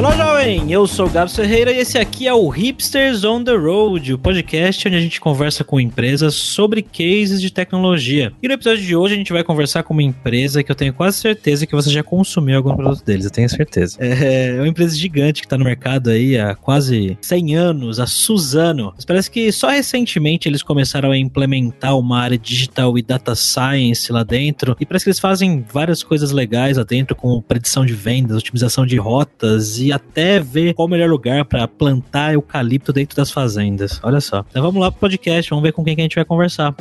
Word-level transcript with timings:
Olá, 0.00 0.16
jovem! 0.16 0.72
Eu 0.72 0.86
sou 0.86 1.06
o 1.06 1.10
Gabs 1.10 1.36
Ferreira 1.36 1.70
e 1.70 1.76
esse 1.76 1.98
aqui 1.98 2.26
é 2.26 2.32
o 2.32 2.48
Hipsters 2.48 3.22
on 3.22 3.44
the 3.44 3.54
Road, 3.54 4.14
o 4.14 4.18
podcast 4.18 4.88
onde 4.88 4.96
a 4.96 5.00
gente 5.00 5.20
conversa 5.20 5.62
com 5.62 5.78
empresas 5.78 6.34
sobre 6.36 6.80
cases 6.80 7.38
de 7.38 7.52
tecnologia. 7.52 8.32
E 8.42 8.48
no 8.48 8.54
episódio 8.54 8.82
de 8.82 8.96
hoje 8.96 9.12
a 9.12 9.16
gente 9.18 9.30
vai 9.30 9.44
conversar 9.44 9.82
com 9.82 9.92
uma 9.92 10.02
empresa 10.02 10.62
que 10.62 10.72
eu 10.72 10.74
tenho 10.74 10.94
quase 10.94 11.18
certeza 11.18 11.66
que 11.66 11.74
você 11.74 11.90
já 11.90 12.02
consumiu 12.02 12.56
algum 12.56 12.74
produto 12.74 13.04
deles, 13.04 13.26
eu 13.26 13.30
tenho 13.30 13.46
certeza. 13.50 13.98
É 14.00 14.54
uma 14.56 14.68
empresa 14.68 14.96
gigante 14.96 15.42
que 15.42 15.46
está 15.46 15.58
no 15.58 15.66
mercado 15.66 16.08
aí 16.08 16.38
há 16.38 16.54
quase 16.54 17.18
100 17.20 17.56
anos, 17.56 18.00
a 18.00 18.06
Suzano. 18.06 18.94
Mas 18.96 19.04
parece 19.04 19.30
que 19.30 19.52
só 19.52 19.68
recentemente 19.68 20.48
eles 20.48 20.62
começaram 20.62 21.10
a 21.10 21.18
implementar 21.18 21.98
uma 21.98 22.20
área 22.20 22.38
digital 22.38 22.96
e 22.96 23.02
data 23.02 23.34
science 23.34 24.10
lá 24.10 24.22
dentro, 24.22 24.74
e 24.80 24.86
parece 24.86 25.04
que 25.04 25.10
eles 25.10 25.20
fazem 25.20 25.62
várias 25.70 26.02
coisas 26.02 26.30
legais 26.30 26.78
lá 26.78 26.84
dentro, 26.84 27.14
como 27.14 27.42
predição 27.42 27.84
de 27.84 27.92
vendas, 27.92 28.38
otimização 28.38 28.86
de 28.86 28.96
rotas 28.96 29.78
e 29.78 29.89
até 29.92 30.40
ver 30.40 30.74
qual 30.74 30.86
o 30.86 30.90
melhor 30.90 31.08
lugar 31.08 31.44
para 31.44 31.66
plantar 31.66 32.34
eucalipto 32.34 32.92
dentro 32.92 33.16
das 33.16 33.30
fazendas. 33.30 34.00
Olha 34.02 34.20
só. 34.20 34.44
Então 34.50 34.62
vamos 34.62 34.80
lá 34.80 34.90
pro 34.90 35.00
podcast, 35.00 35.50
vamos 35.50 35.62
ver 35.62 35.72
com 35.72 35.84
quem 35.84 35.94
que 35.94 36.00
a 36.00 36.04
gente 36.04 36.16
vai 36.16 36.24
conversar. 36.24 36.74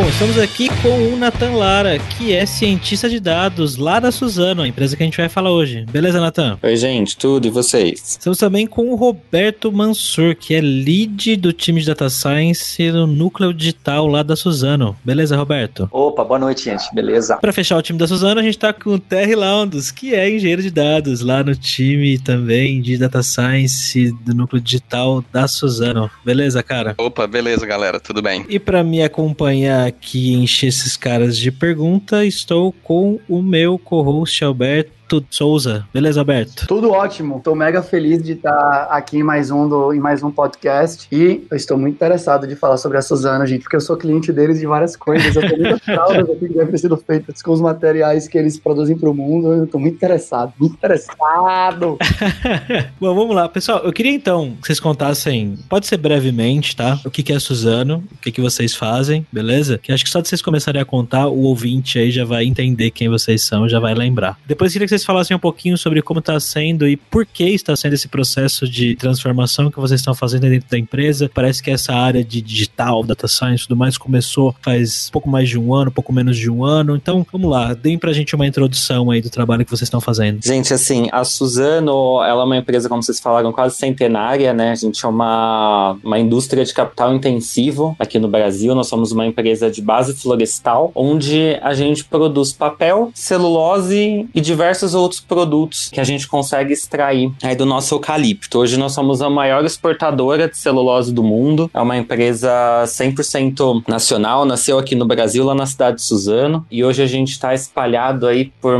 Bom, 0.00 0.08
estamos 0.08 0.38
aqui 0.38 0.70
com 0.80 1.12
o 1.12 1.16
Nathan 1.18 1.50
Lara, 1.50 1.98
que 1.98 2.32
é 2.32 2.46
cientista 2.46 3.06
de 3.06 3.20
dados 3.20 3.76
lá 3.76 4.00
da 4.00 4.10
Suzano, 4.10 4.62
a 4.62 4.66
empresa 4.66 4.96
que 4.96 5.02
a 5.02 5.04
gente 5.04 5.18
vai 5.18 5.28
falar 5.28 5.52
hoje. 5.52 5.84
Beleza, 5.90 6.18
Nathan? 6.18 6.58
Oi, 6.62 6.74
gente, 6.74 7.18
tudo 7.18 7.46
e 7.46 7.50
vocês? 7.50 8.00
Estamos 8.12 8.38
também 8.38 8.66
com 8.66 8.88
o 8.88 8.94
Roberto 8.94 9.70
Mansur, 9.70 10.34
que 10.34 10.54
é 10.54 10.60
lead 10.62 11.36
do 11.36 11.52
time 11.52 11.80
de 11.80 11.88
Data 11.88 12.08
Science 12.08 12.90
no 12.90 13.06
núcleo 13.06 13.52
digital 13.52 14.06
lá 14.06 14.22
da 14.22 14.34
Suzano. 14.34 14.96
Beleza, 15.04 15.36
Roberto? 15.36 15.86
Opa, 15.92 16.24
boa 16.24 16.38
noite, 16.38 16.64
gente. 16.64 16.82
Beleza? 16.94 17.36
Para 17.36 17.52
fechar 17.52 17.76
o 17.76 17.82
time 17.82 17.98
da 17.98 18.08
Suzano, 18.08 18.40
a 18.40 18.42
gente 18.42 18.56
está 18.56 18.72
com 18.72 18.94
o 18.94 18.98
Terry 18.98 19.34
Laundos, 19.34 19.90
que 19.90 20.14
é 20.14 20.30
engenheiro 20.34 20.62
de 20.62 20.70
dados 20.70 21.20
lá 21.20 21.44
no 21.44 21.54
time 21.54 22.18
também 22.18 22.80
de 22.80 22.96
Data 22.96 23.22
Science 23.22 24.10
do 24.24 24.32
núcleo 24.32 24.62
digital 24.62 25.22
da 25.30 25.46
Suzano. 25.46 26.10
Beleza, 26.24 26.62
cara? 26.62 26.94
Opa, 26.96 27.26
beleza, 27.26 27.66
galera, 27.66 28.00
tudo 28.00 28.22
bem. 28.22 28.46
E 28.48 28.58
para 28.58 28.82
me 28.82 29.02
acompanhar 29.02 29.89
aqui 29.90 30.32
encher 30.32 30.68
esses 30.68 30.96
caras 30.96 31.36
de 31.36 31.52
pergunta, 31.52 32.24
estou 32.24 32.72
com 32.72 33.20
o 33.28 33.42
meu 33.42 33.78
co-host 33.78 34.42
Alberto 34.42 34.99
Souza. 35.30 35.84
Beleza, 35.92 36.20
Alberto? 36.20 36.66
Tudo 36.66 36.90
ótimo. 36.92 37.38
Estou 37.38 37.54
mega 37.54 37.82
feliz 37.82 38.22
de 38.22 38.32
estar 38.32 38.88
aqui 38.90 39.18
em 39.18 39.22
mais 39.22 39.50
um 39.50 39.68
do, 39.68 39.92
em 39.92 39.98
mais 39.98 40.22
um 40.22 40.30
podcast 40.30 41.08
e 41.10 41.46
eu 41.50 41.56
estou 41.56 41.76
muito 41.76 41.94
interessado 41.94 42.46
de 42.46 42.54
falar 42.54 42.76
sobre 42.76 42.98
a 42.98 43.02
Suzana, 43.02 43.46
gente, 43.46 43.62
porque 43.62 43.76
eu 43.76 43.80
sou 43.80 43.96
cliente 43.96 44.32
deles 44.32 44.60
de 44.60 44.66
várias 44.66 44.94
coisas. 44.96 45.34
Eu 45.34 45.42
tenho 45.42 45.58
muitas 45.58 45.80
fraldas 45.80 46.30
aqui 46.30 46.48
que 46.48 46.54
devem 46.54 46.70
ter 46.70 46.78
sido 46.78 46.96
feitas 46.96 47.42
com 47.42 47.52
os 47.52 47.60
materiais 47.60 48.28
que 48.28 48.38
eles 48.38 48.58
produzem 48.58 48.96
para 48.96 49.10
o 49.10 49.14
mundo. 49.14 49.52
Eu 49.52 49.64
estou 49.64 49.80
muito 49.80 49.94
interessado, 49.94 50.52
muito 50.58 50.74
interessado. 50.74 51.98
Bom, 53.00 53.14
vamos 53.14 53.34
lá, 53.34 53.48
pessoal. 53.48 53.80
Eu 53.80 53.92
queria 53.92 54.12
então 54.12 54.56
que 54.60 54.66
vocês 54.66 54.78
contassem, 54.78 55.58
pode 55.68 55.86
ser 55.86 55.96
brevemente, 55.96 56.76
tá? 56.76 57.00
O 57.04 57.10
que, 57.10 57.22
que 57.22 57.32
é 57.32 57.36
a 57.36 57.40
Suzano, 57.40 58.04
o 58.12 58.18
que, 58.18 58.30
que 58.30 58.40
vocês 58.40 58.74
fazem, 58.74 59.26
beleza? 59.32 59.78
Que 59.78 59.92
acho 59.92 60.04
que 60.04 60.10
só 60.10 60.20
de 60.20 60.28
vocês 60.28 60.42
começarem 60.42 60.80
a 60.80 60.84
contar, 60.84 61.26
o 61.26 61.40
ouvinte 61.40 61.98
aí 61.98 62.10
já 62.10 62.24
vai 62.24 62.44
entender 62.44 62.90
quem 62.90 63.08
vocês 63.08 63.42
são, 63.42 63.68
já 63.68 63.80
vai 63.80 63.94
lembrar. 63.94 64.38
Depois 64.46 64.70
eu 64.70 64.74
queria 64.74 64.86
que 64.86 64.90
vocês 64.90 64.99
falassem 65.04 65.36
um 65.36 65.40
pouquinho 65.40 65.76
sobre 65.76 66.02
como 66.02 66.20
está 66.20 66.38
sendo 66.38 66.86
e 66.86 66.96
por 66.96 67.26
que 67.26 67.44
está 67.44 67.74
sendo 67.76 67.94
esse 67.94 68.08
processo 68.08 68.68
de 68.68 68.96
transformação 68.96 69.70
que 69.70 69.80
vocês 69.80 70.00
estão 70.00 70.14
fazendo 70.14 70.42
dentro 70.42 70.68
da 70.68 70.78
empresa. 70.78 71.30
Parece 71.32 71.62
que 71.62 71.70
essa 71.70 71.92
área 71.92 72.24
de 72.24 72.40
digital, 72.40 73.02
data 73.02 73.28
science 73.28 73.64
e 73.64 73.68
tudo 73.68 73.76
mais 73.76 73.96
começou 73.96 74.54
faz 74.60 75.10
pouco 75.10 75.28
mais 75.28 75.48
de 75.48 75.58
um 75.58 75.74
ano, 75.74 75.90
pouco 75.90 76.12
menos 76.12 76.36
de 76.36 76.50
um 76.50 76.64
ano. 76.64 76.96
Então, 76.96 77.26
vamos 77.32 77.50
lá, 77.50 77.74
deem 77.74 77.98
pra 77.98 78.12
gente 78.12 78.34
uma 78.34 78.46
introdução 78.46 79.10
aí 79.10 79.20
do 79.20 79.30
trabalho 79.30 79.64
que 79.64 79.70
vocês 79.70 79.86
estão 79.86 80.00
fazendo. 80.00 80.44
Gente, 80.44 80.72
assim, 80.72 81.08
a 81.12 81.24
Suzano, 81.24 82.22
ela 82.22 82.42
é 82.42 82.44
uma 82.44 82.56
empresa, 82.56 82.88
como 82.88 83.02
vocês 83.02 83.20
falaram, 83.20 83.52
quase 83.52 83.76
centenária, 83.76 84.52
né? 84.52 84.70
A 84.70 84.74
gente 84.74 85.04
é 85.04 85.08
uma, 85.08 85.96
uma 86.02 86.18
indústria 86.18 86.64
de 86.64 86.72
capital 86.72 87.14
intensivo 87.14 87.96
aqui 87.98 88.18
no 88.18 88.28
Brasil. 88.28 88.74
Nós 88.74 88.88
somos 88.88 89.12
uma 89.12 89.26
empresa 89.26 89.70
de 89.70 89.82
base 89.82 90.14
florestal, 90.14 90.90
onde 90.94 91.58
a 91.62 91.74
gente 91.74 92.04
produz 92.04 92.52
papel, 92.52 93.10
celulose 93.14 94.28
e 94.34 94.40
diversos 94.40 94.89
outros 94.94 95.20
produtos 95.20 95.88
que 95.88 96.00
a 96.00 96.04
gente 96.04 96.26
consegue 96.26 96.72
extrair 96.72 97.32
aí 97.42 97.56
do 97.56 97.66
nosso 97.66 97.94
eucalipto. 97.94 98.58
Hoje 98.58 98.76
nós 98.76 98.92
somos 98.92 99.22
a 99.22 99.30
maior 99.30 99.64
exportadora 99.64 100.48
de 100.48 100.56
celulose 100.56 101.12
do 101.12 101.22
mundo. 101.22 101.70
É 101.72 101.80
uma 101.80 101.96
empresa 101.96 102.50
100% 102.86 103.84
nacional, 103.86 104.44
nasceu 104.44 104.78
aqui 104.78 104.94
no 104.94 105.06
Brasil, 105.06 105.44
lá 105.44 105.54
na 105.54 105.66
cidade 105.66 105.96
de 105.96 106.02
Suzano, 106.02 106.66
e 106.70 106.84
hoje 106.84 107.02
a 107.02 107.06
gente 107.06 107.30
está 107.32 107.54
espalhado 107.54 108.26
aí 108.26 108.52
por 108.60 108.78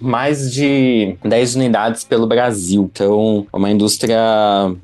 mais 0.00 0.52
de 0.52 1.16
10 1.24 1.56
unidades 1.56 2.04
pelo 2.04 2.26
Brasil. 2.26 2.90
Então, 2.92 3.46
é 3.52 3.56
uma 3.56 3.70
indústria 3.70 4.18